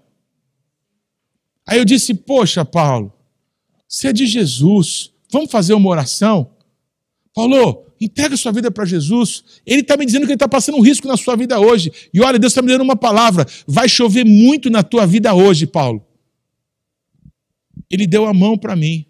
[1.68, 3.12] Aí eu disse: Poxa, Paulo,
[3.88, 5.12] você é de Jesus.
[5.32, 6.52] Vamos fazer uma oração?
[7.34, 9.44] Paulo, entrega sua vida para Jesus.
[9.66, 11.92] Ele está me dizendo que ele está passando um risco na sua vida hoje.
[12.14, 13.46] E olha, Deus está me dando uma palavra.
[13.68, 16.06] Vai chover muito na tua vida hoje, Paulo.
[17.90, 19.06] Ele deu a mão para mim.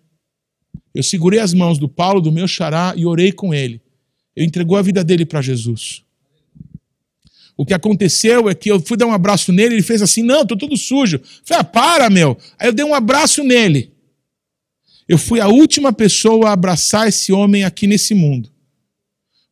[0.95, 3.81] Eu segurei as mãos do Paulo, do meu xará, e orei com ele.
[4.33, 6.01] Ele entregou a vida dele para Jesus.
[7.57, 10.43] O que aconteceu é que eu fui dar um abraço nele, ele fez assim: Não,
[10.43, 11.17] estou todo sujo.
[11.17, 12.37] Eu falei: Ah, para, meu.
[12.57, 13.91] Aí eu dei um abraço nele.
[15.07, 18.49] Eu fui a última pessoa a abraçar esse homem aqui nesse mundo.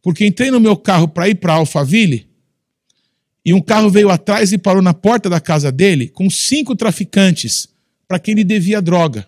[0.02, 2.28] Porque entrei no meu carro para ir para Alphaville
[3.46, 7.68] e um carro veio atrás e parou na porta da casa dele com cinco traficantes
[8.08, 9.28] para quem ele devia droga.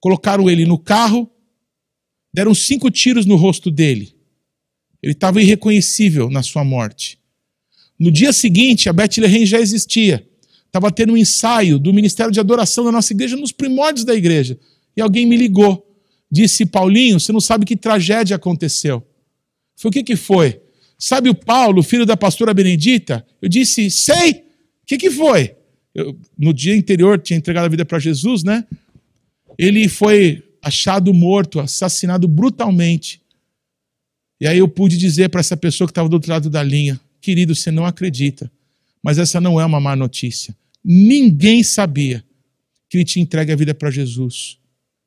[0.00, 1.30] Colocaram ele no carro,
[2.34, 4.12] deram cinco tiros no rosto dele.
[5.00, 7.16] Ele estava irreconhecível na sua morte.
[7.96, 10.26] No dia seguinte, a Bethlehem já existia.
[10.66, 14.58] Estava tendo um ensaio do Ministério de Adoração da nossa igreja, nos primórdios da igreja.
[14.96, 15.86] E alguém me ligou.
[16.28, 19.06] Disse, Paulinho, você não sabe que tragédia aconteceu.
[19.76, 20.60] Foi o que, que foi?
[20.98, 23.24] Sabe o Paulo, filho da pastora Benedita?
[23.40, 24.32] Eu disse, sei.
[24.32, 25.54] O que, que foi?
[25.94, 28.66] Eu, no dia anterior tinha entregado a vida para Jesus, né?
[29.56, 33.20] Ele foi achado morto, assassinado brutalmente.
[34.40, 37.00] E aí eu pude dizer para essa pessoa que estava do outro lado da linha:
[37.20, 38.50] querido, você não acredita,
[39.02, 40.56] mas essa não é uma má notícia.
[40.84, 42.24] Ninguém sabia
[42.88, 44.58] que ele tinha entregue a vida para Jesus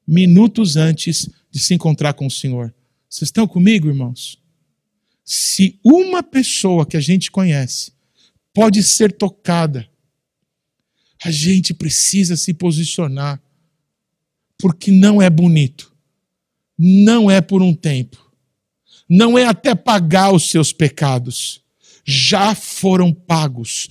[0.07, 2.73] minutos antes de se encontrar com o Senhor.
[3.09, 4.39] Vocês estão comigo, irmãos?
[5.25, 7.91] Se uma pessoa que a gente conhece
[8.53, 9.87] pode ser tocada,
[11.23, 13.41] a gente precisa se posicionar,
[14.57, 15.93] porque não é bonito,
[16.77, 18.17] não é por um tempo,
[19.07, 21.61] não é até pagar os seus pecados,
[22.05, 23.87] já foram pagos.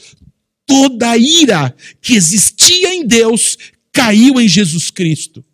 [0.66, 3.56] Toda a ira que existia em Deus
[3.93, 5.44] caiu em Jesus Cristo.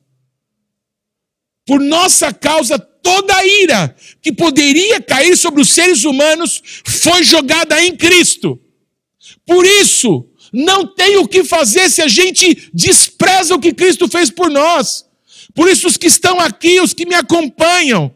[1.67, 7.83] Por nossa causa, toda a ira que poderia cair sobre os seres humanos foi jogada
[7.85, 8.61] em Cristo.
[9.47, 14.31] Por isso, não tem o que fazer se a gente despreza o que Cristo fez
[14.31, 15.07] por nós.
[15.55, 18.13] Por isso, os que estão aqui, os que me acompanham,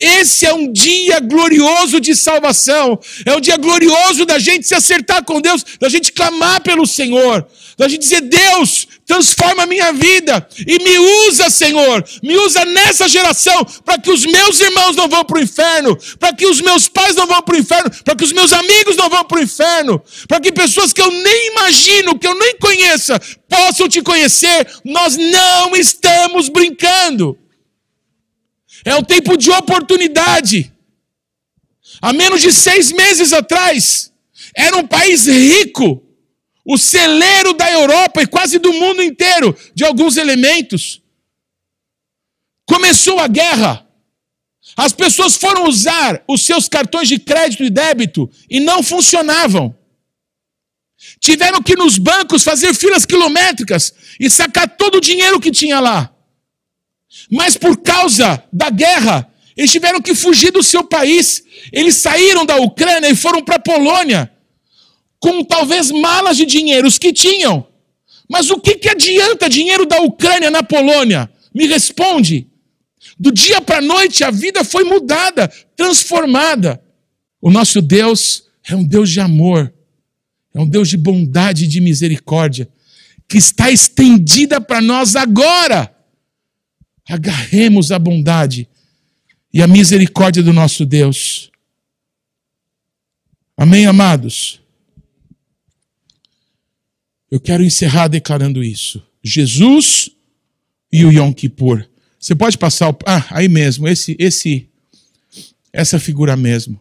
[0.00, 3.00] esse é um dia glorioso de salvação.
[3.26, 7.44] É um dia glorioso da gente se acertar com Deus, da gente clamar pelo Senhor,
[7.76, 12.04] da gente dizer: Deus, transforma a minha vida e me usa, Senhor.
[12.22, 16.32] Me usa nessa geração para que os meus irmãos não vão para o inferno, para
[16.32, 19.10] que os meus pais não vão para o inferno, para que os meus amigos não
[19.10, 23.20] vão para o inferno, para que pessoas que eu nem imagino, que eu nem conheça,
[23.48, 24.64] possam te conhecer.
[24.84, 27.36] Nós não estamos brincando.
[28.84, 30.72] É um tempo de oportunidade.
[32.00, 34.12] Há menos de seis meses atrás,
[34.54, 36.02] era um país rico,
[36.64, 41.02] o celeiro da Europa e quase do mundo inteiro de alguns elementos.
[42.66, 43.86] Começou a guerra.
[44.76, 49.74] As pessoas foram usar os seus cartões de crédito e débito e não funcionavam.
[51.20, 55.80] Tiveram que ir nos bancos fazer filas quilométricas e sacar todo o dinheiro que tinha
[55.80, 56.14] lá.
[57.30, 61.42] Mas por causa da guerra, eles tiveram que fugir do seu país.
[61.72, 64.30] Eles saíram da Ucrânia e foram para a Polônia,
[65.18, 67.66] com talvez malas de dinheiro, os que tinham.
[68.30, 71.30] Mas o que, que adianta dinheiro da Ucrânia na Polônia?
[71.52, 72.46] Me responde.
[73.18, 76.80] Do dia para a noite a vida foi mudada, transformada.
[77.40, 79.72] O nosso Deus é um Deus de amor,
[80.54, 82.68] é um Deus de bondade e de misericórdia,
[83.26, 85.97] que está estendida para nós agora
[87.08, 88.68] agarremos a bondade
[89.52, 91.50] e a misericórdia do nosso Deus.
[93.56, 94.60] Amém, amados?
[97.30, 99.02] Eu quero encerrar declarando isso.
[99.22, 100.10] Jesus
[100.92, 101.84] e o Yom Kippur.
[102.18, 102.98] Você pode passar o...
[103.06, 104.68] Ah, aí mesmo, esse, esse,
[105.72, 106.80] essa figura mesmo.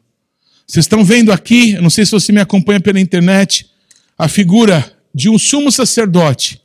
[0.65, 3.69] Vocês estão vendo aqui, não sei se você me acompanha pela internet,
[4.17, 6.61] a figura de um sumo sacerdote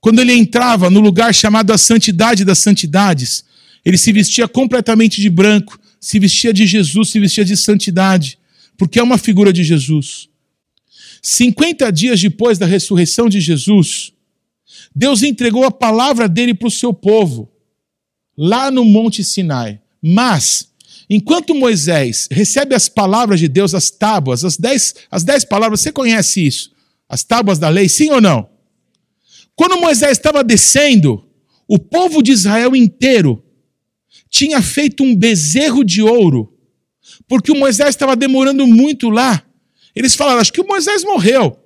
[0.00, 3.44] quando ele entrava no lugar chamado a Santidade das Santidades,
[3.84, 8.38] ele se vestia completamente de branco, se vestia de Jesus, se vestia de santidade,
[8.76, 10.28] porque é uma figura de Jesus.
[11.22, 14.12] 50 dias depois da ressurreição de Jesus,
[14.94, 17.50] Deus entregou a palavra dele para o seu povo,
[18.36, 19.80] lá no Monte Sinai.
[20.00, 20.68] Mas,
[21.10, 25.90] enquanto Moisés recebe as palavras de Deus, as tábuas, as dez, as dez palavras, você
[25.90, 26.70] conhece isso?
[27.08, 28.48] As tábuas da lei, sim ou não?
[29.58, 31.26] Quando Moisés estava descendo,
[31.66, 33.44] o povo de Israel inteiro
[34.30, 36.56] tinha feito um bezerro de ouro,
[37.26, 39.44] porque o Moisés estava demorando muito lá.
[39.96, 41.58] Eles falaram: Acho que o Moisés morreu.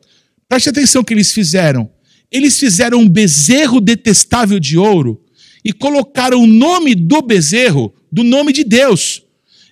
[0.48, 1.90] Preste atenção o que eles fizeram.
[2.31, 5.23] Eles fizeram um bezerro detestável de ouro
[5.62, 9.23] e colocaram o nome do bezerro do nome de Deus.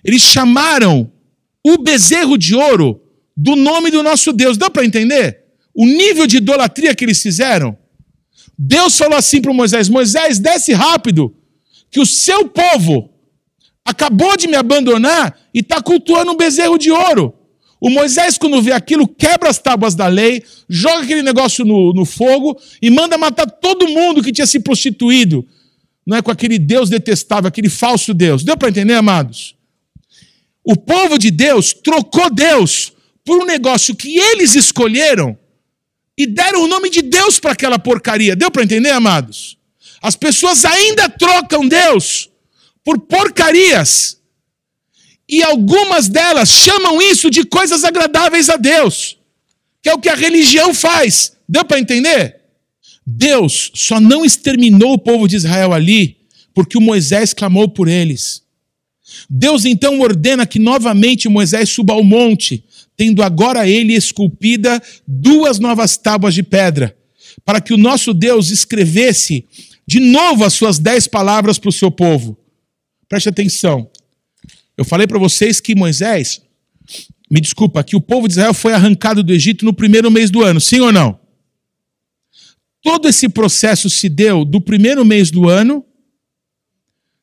[0.05, 1.11] Eles chamaram
[1.65, 3.01] o bezerro de ouro
[3.35, 4.59] do nome do nosso Deus.
[4.59, 5.39] Dá para entender?
[5.73, 7.80] O nível de idolatria que eles fizeram?
[8.63, 11.33] Deus falou assim para Moisés: Moisés, desce rápido,
[11.89, 13.09] que o seu povo
[13.83, 17.33] acabou de me abandonar e está cultuando um bezerro de ouro.
[17.81, 22.05] O Moisés, quando vê aquilo, quebra as tábuas da lei, joga aquele negócio no, no
[22.05, 25.43] fogo e manda matar todo mundo que tinha se prostituído.
[26.05, 28.43] Não é com aquele Deus detestável, aquele falso Deus.
[28.43, 29.55] Deu para entender, amados?
[30.63, 32.93] O povo de Deus trocou Deus
[33.25, 35.35] por um negócio que eles escolheram
[36.17, 38.35] e deram o nome de Deus para aquela porcaria.
[38.35, 39.57] Deu para entender, amados?
[40.01, 42.29] As pessoas ainda trocam Deus
[42.83, 44.19] por porcarias.
[45.27, 49.17] E algumas delas chamam isso de coisas agradáveis a Deus,
[49.81, 51.33] que é o que a religião faz.
[51.47, 52.41] Deu para entender?
[53.05, 56.17] Deus só não exterminou o povo de Israel ali
[56.53, 58.43] porque o Moisés clamou por eles.
[59.29, 62.63] Deus então ordena que novamente Moisés suba ao monte
[63.01, 66.95] tendo agora ele esculpida duas novas tábuas de pedra,
[67.43, 69.43] para que o nosso Deus escrevesse
[69.87, 72.37] de novo as suas dez palavras para o seu povo.
[73.09, 73.89] Preste atenção.
[74.77, 76.43] Eu falei para vocês que Moisés,
[77.27, 80.43] me desculpa, que o povo de Israel foi arrancado do Egito no primeiro mês do
[80.43, 81.19] ano, sim ou não?
[82.83, 85.83] Todo esse processo se deu do primeiro mês do ano,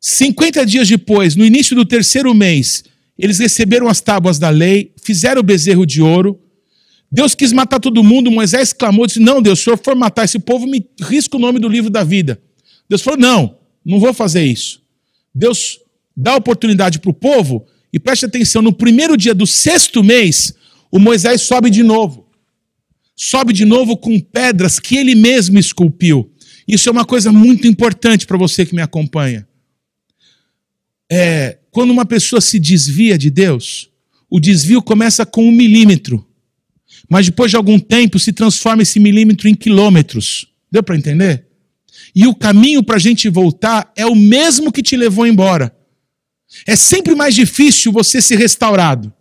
[0.00, 2.82] 50 dias depois, no início do terceiro mês,
[3.18, 6.40] eles receberam as tábuas da lei, fizeram o bezerro de ouro.
[7.10, 8.30] Deus quis matar todo mundo.
[8.30, 11.58] Moisés clamou, disse: Não, Deus, se senhor for matar esse povo, me risca o nome
[11.58, 12.40] do livro da vida.
[12.88, 14.80] Deus falou: Não, não vou fazer isso.
[15.34, 15.80] Deus
[16.16, 20.54] dá oportunidade para o povo, e preste atenção: no primeiro dia do sexto mês,
[20.90, 22.26] o Moisés sobe de novo.
[23.16, 26.30] Sobe de novo com pedras que ele mesmo esculpiu.
[26.68, 29.48] Isso é uma coisa muito importante para você que me acompanha.
[31.10, 33.88] é, quando uma pessoa se desvia de Deus,
[34.28, 36.26] o desvio começa com um milímetro,
[37.08, 40.48] mas depois de algum tempo se transforma esse milímetro em quilômetros.
[40.72, 41.46] Deu para entender?
[42.12, 45.72] E o caminho para a gente voltar é o mesmo que te levou embora.
[46.66, 49.14] É sempre mais difícil você ser restaurado.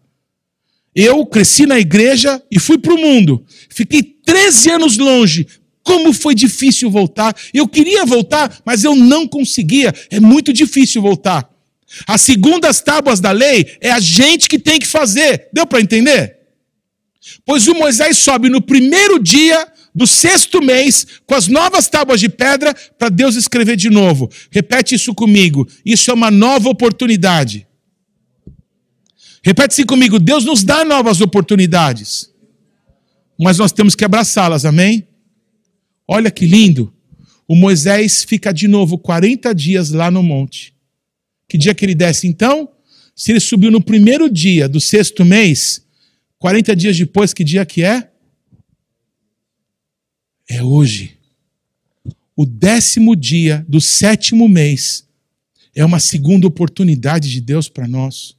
[0.95, 3.45] Eu cresci na igreja e fui para o mundo.
[3.69, 5.45] Fiquei 13 anos longe.
[5.83, 7.37] Como foi difícil voltar.
[7.53, 9.93] Eu queria voltar, mas eu não conseguia.
[10.09, 11.55] É muito difícil voltar.
[12.05, 15.47] As segundas tábuas da lei é a gente que tem que fazer.
[15.53, 16.37] Deu para entender?
[17.45, 22.29] Pois o Moisés sobe no primeiro dia do sexto mês com as novas tábuas de
[22.29, 24.29] pedra para Deus escrever de novo.
[24.51, 25.67] Repete isso comigo.
[25.85, 27.65] Isso é uma nova oportunidade.
[29.41, 30.19] Repete-se comigo.
[30.19, 32.29] Deus nos dá novas oportunidades.
[33.39, 35.07] Mas nós temos que abraçá-las, amém?
[36.07, 36.93] Olha que lindo.
[37.47, 40.76] O Moisés fica de novo 40 dias lá no monte.
[41.47, 42.69] Que dia que ele desce então?
[43.15, 45.85] Se ele subiu no primeiro dia do sexto mês,
[46.37, 48.09] 40 dias depois, que dia que é?
[50.47, 51.17] É hoje.
[52.35, 55.07] O décimo dia do sétimo mês
[55.73, 58.35] é uma segunda oportunidade de Deus para nós.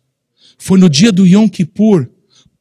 [0.56, 2.09] Foi no dia do Yom Kippur,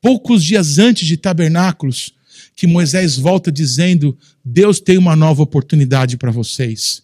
[0.01, 2.13] poucos dias antes de tabernáculos,
[2.55, 7.03] que Moisés volta dizendo: Deus tem uma nova oportunidade para vocês.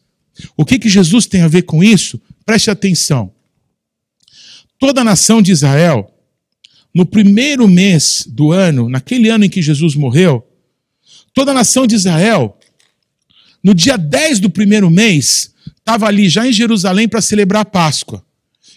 [0.58, 2.20] O que, que Jesus tem a ver com isso?
[2.46, 3.32] Preste atenção.
[4.80, 6.12] Toda a nação de Israel,
[6.94, 10.46] no primeiro mês do ano, naquele ano em que Jesus morreu,
[11.34, 12.58] Toda a nação de Israel,
[13.64, 18.24] no dia 10 do primeiro mês, estava ali já em Jerusalém para celebrar a Páscoa.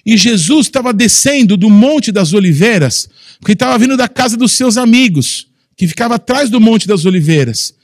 [0.05, 4.79] E Jesus estava descendo do Monte das Oliveiras, porque estava vindo da casa dos seus
[4.79, 7.75] amigos, que ficava atrás do Monte das Oliveiras.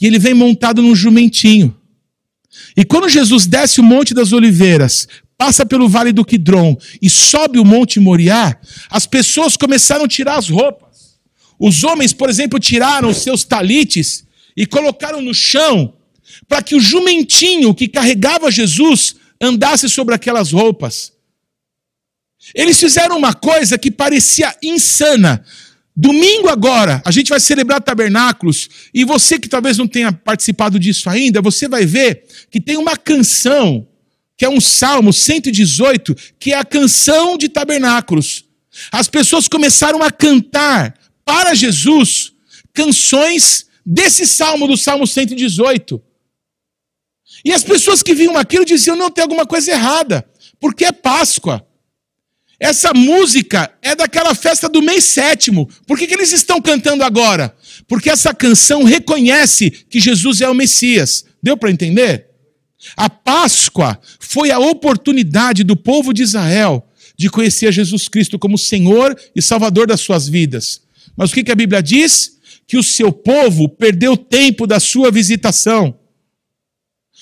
[0.00, 1.76] E ele vem montado num jumentinho.
[2.74, 5.06] E quando Jesus desce o Monte das Oliveiras,
[5.42, 8.56] passa pelo Vale do Quidron e sobe o Monte Moriá,
[8.88, 11.18] as pessoas começaram a tirar as roupas.
[11.58, 14.24] Os homens, por exemplo, tiraram seus talites
[14.56, 15.94] e colocaram no chão
[16.48, 21.12] para que o jumentinho que carregava Jesus andasse sobre aquelas roupas.
[22.54, 25.44] Eles fizeram uma coisa que parecia insana.
[25.96, 31.10] Domingo agora, a gente vai celebrar tabernáculos, e você que talvez não tenha participado disso
[31.10, 33.88] ainda, você vai ver que tem uma canção,
[34.36, 38.44] que é um salmo 118, que é a canção de tabernáculos.
[38.90, 40.94] As pessoas começaram a cantar
[41.24, 42.32] para Jesus
[42.72, 46.02] canções desse salmo, do Salmo 118.
[47.44, 50.24] E as pessoas que viam aquilo diziam: não, tem alguma coisa errada,
[50.60, 51.66] porque é Páscoa.
[52.58, 55.68] Essa música é daquela festa do mês sétimo.
[55.84, 57.56] Por que, que eles estão cantando agora?
[57.88, 61.24] Porque essa canção reconhece que Jesus é o Messias.
[61.42, 62.28] Deu para entender?
[62.96, 66.86] A Páscoa foi a oportunidade do povo de Israel
[67.16, 70.82] de conhecer Jesus Cristo como Senhor e Salvador das suas vidas.
[71.16, 72.38] Mas o que, a Bíblia diz?
[72.66, 75.96] Que o seu povo perdeu tempo da sua visitação.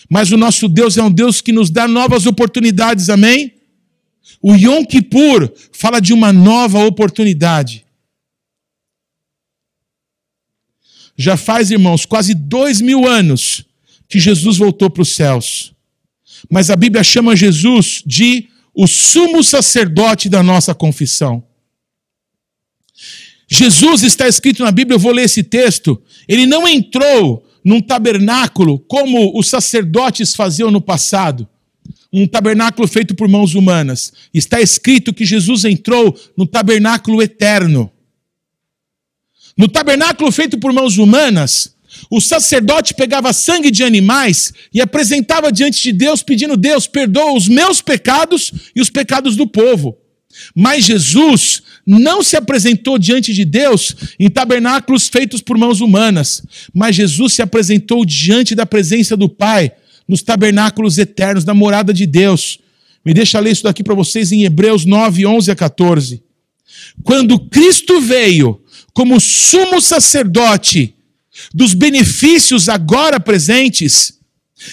[0.09, 3.55] Mas o nosso Deus é um Deus que nos dá novas oportunidades, amém?
[4.41, 7.85] O Yom Kippur fala de uma nova oportunidade.
[11.17, 13.67] Já faz, irmãos, quase dois mil anos
[14.11, 15.73] que Jesus voltou para os céus.
[16.51, 21.45] Mas a Bíblia chama Jesus de o sumo sacerdote da nossa confissão.
[23.49, 26.03] Jesus está escrito na Bíblia, eu vou ler esse texto.
[26.27, 31.49] Ele não entrou num tabernáculo como os sacerdotes faziam no passado,
[32.13, 34.13] um tabernáculo feito por mãos humanas.
[34.35, 37.91] Está escrito que Jesus entrou no tabernáculo eterno.
[39.57, 41.77] No tabernáculo feito por mãos humanas,
[42.11, 47.49] o sacerdote pegava sangue de animais e apresentava diante de Deus, pedindo: Deus, perdoa os
[47.49, 49.97] meus pecados e os pecados do povo.
[50.55, 56.43] Mas Jesus não se apresentou diante de Deus em tabernáculos feitos por mãos humanas,
[56.73, 59.73] mas Jesus se apresentou diante da presença do Pai,
[60.07, 62.59] nos tabernáculos eternos, na morada de Deus.
[63.05, 66.23] Me deixa ler isso daqui para vocês em Hebreus 9, 11 a 14.
[67.03, 68.61] Quando Cristo veio
[68.93, 70.95] como sumo sacerdote
[71.53, 74.15] dos benefícios agora presentes,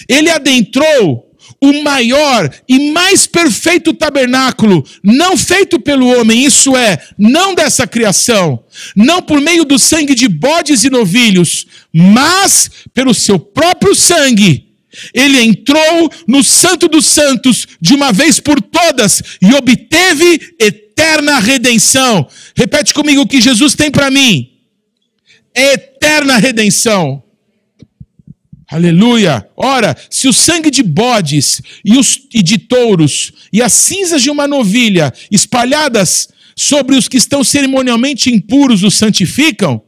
[0.08, 1.28] ele adentrou
[1.60, 8.62] o maior e mais perfeito tabernáculo, não feito pelo homem, isso é, não dessa criação,
[8.94, 14.66] não por meio do sangue de bodes e novilhos, mas pelo seu próprio sangue.
[15.12, 22.26] Ele entrou no Santo dos Santos de uma vez por todas e obteve eterna redenção.
[22.56, 24.47] Repete comigo o que Jesus tem para mim:
[25.54, 27.22] eterna redenção.
[28.70, 29.48] Aleluia!
[29.56, 34.30] Ora, se o sangue de bodes e, os, e de touros e as cinzas de
[34.30, 39.82] uma novilha espalhadas sobre os que estão cerimonialmente impuros os santificam,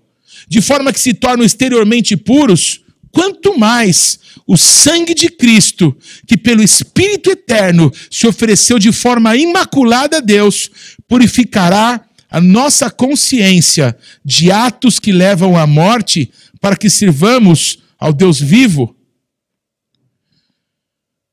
[0.48, 2.80] de forma que se tornam exteriormente puros,
[3.12, 5.96] quanto mais o sangue de Cristo,
[6.26, 10.70] que pelo Espírito eterno se ofereceu de forma imaculada a Deus,
[11.06, 12.00] purificará
[12.30, 16.30] a nossa consciência de atos que levam à morte,
[16.60, 18.96] para que sirvamos ao Deus vivo.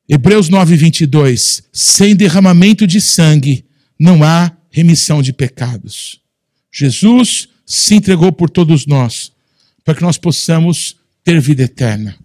[0.10, 1.64] Hebreus 9, 22.
[1.72, 3.66] Sem derramamento de sangue
[4.00, 6.20] não há remissão de pecados.
[6.72, 9.32] Jesus se entregou por todos nós,
[9.84, 12.18] para que nós possamos ter vida eterna.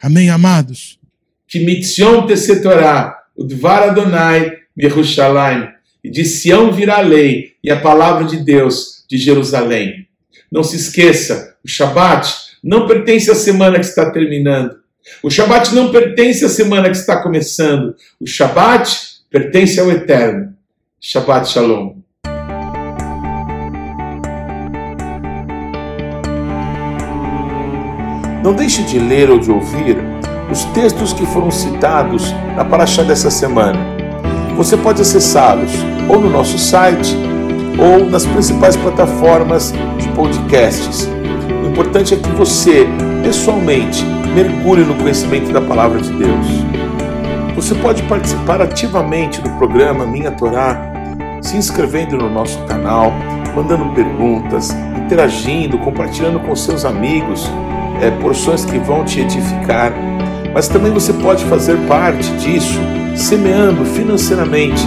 [0.00, 0.98] Amém, amados?
[1.48, 5.68] Que mitzion te Torá, o Dvar Adonai, Yerushalayim,
[6.04, 10.06] e de Sião virá a lei e a palavra de Deus de Jerusalém.
[10.52, 12.30] Não se esqueça, o Shabat
[12.62, 14.76] não pertence à semana que está terminando.
[15.22, 17.94] O Shabat não pertence à semana que está começando.
[18.20, 18.90] O Shabat
[19.30, 20.54] pertence ao Eterno.
[21.00, 21.96] Shabbat Shalom.
[28.42, 29.96] Não deixe de ler ou de ouvir
[30.50, 33.78] os textos que foram citados na Paraxá dessa semana.
[34.56, 35.72] Você pode acessá-los
[36.08, 37.16] ou no nosso site
[37.78, 41.08] ou nas principais plataformas de podcasts
[41.64, 42.86] o importante é que você,
[43.22, 44.04] pessoalmente,
[44.34, 46.46] mergulhe no conhecimento da palavra de Deus.
[47.56, 50.92] Você pode participar ativamente do programa Minha Torá,
[51.40, 53.12] se inscrevendo no nosso canal,
[53.56, 57.50] mandando perguntas, interagindo, compartilhando com seus amigos
[58.02, 59.92] é, porções que vão te edificar.
[60.52, 62.78] Mas também você pode fazer parte disso,
[63.16, 64.86] semeando financeiramente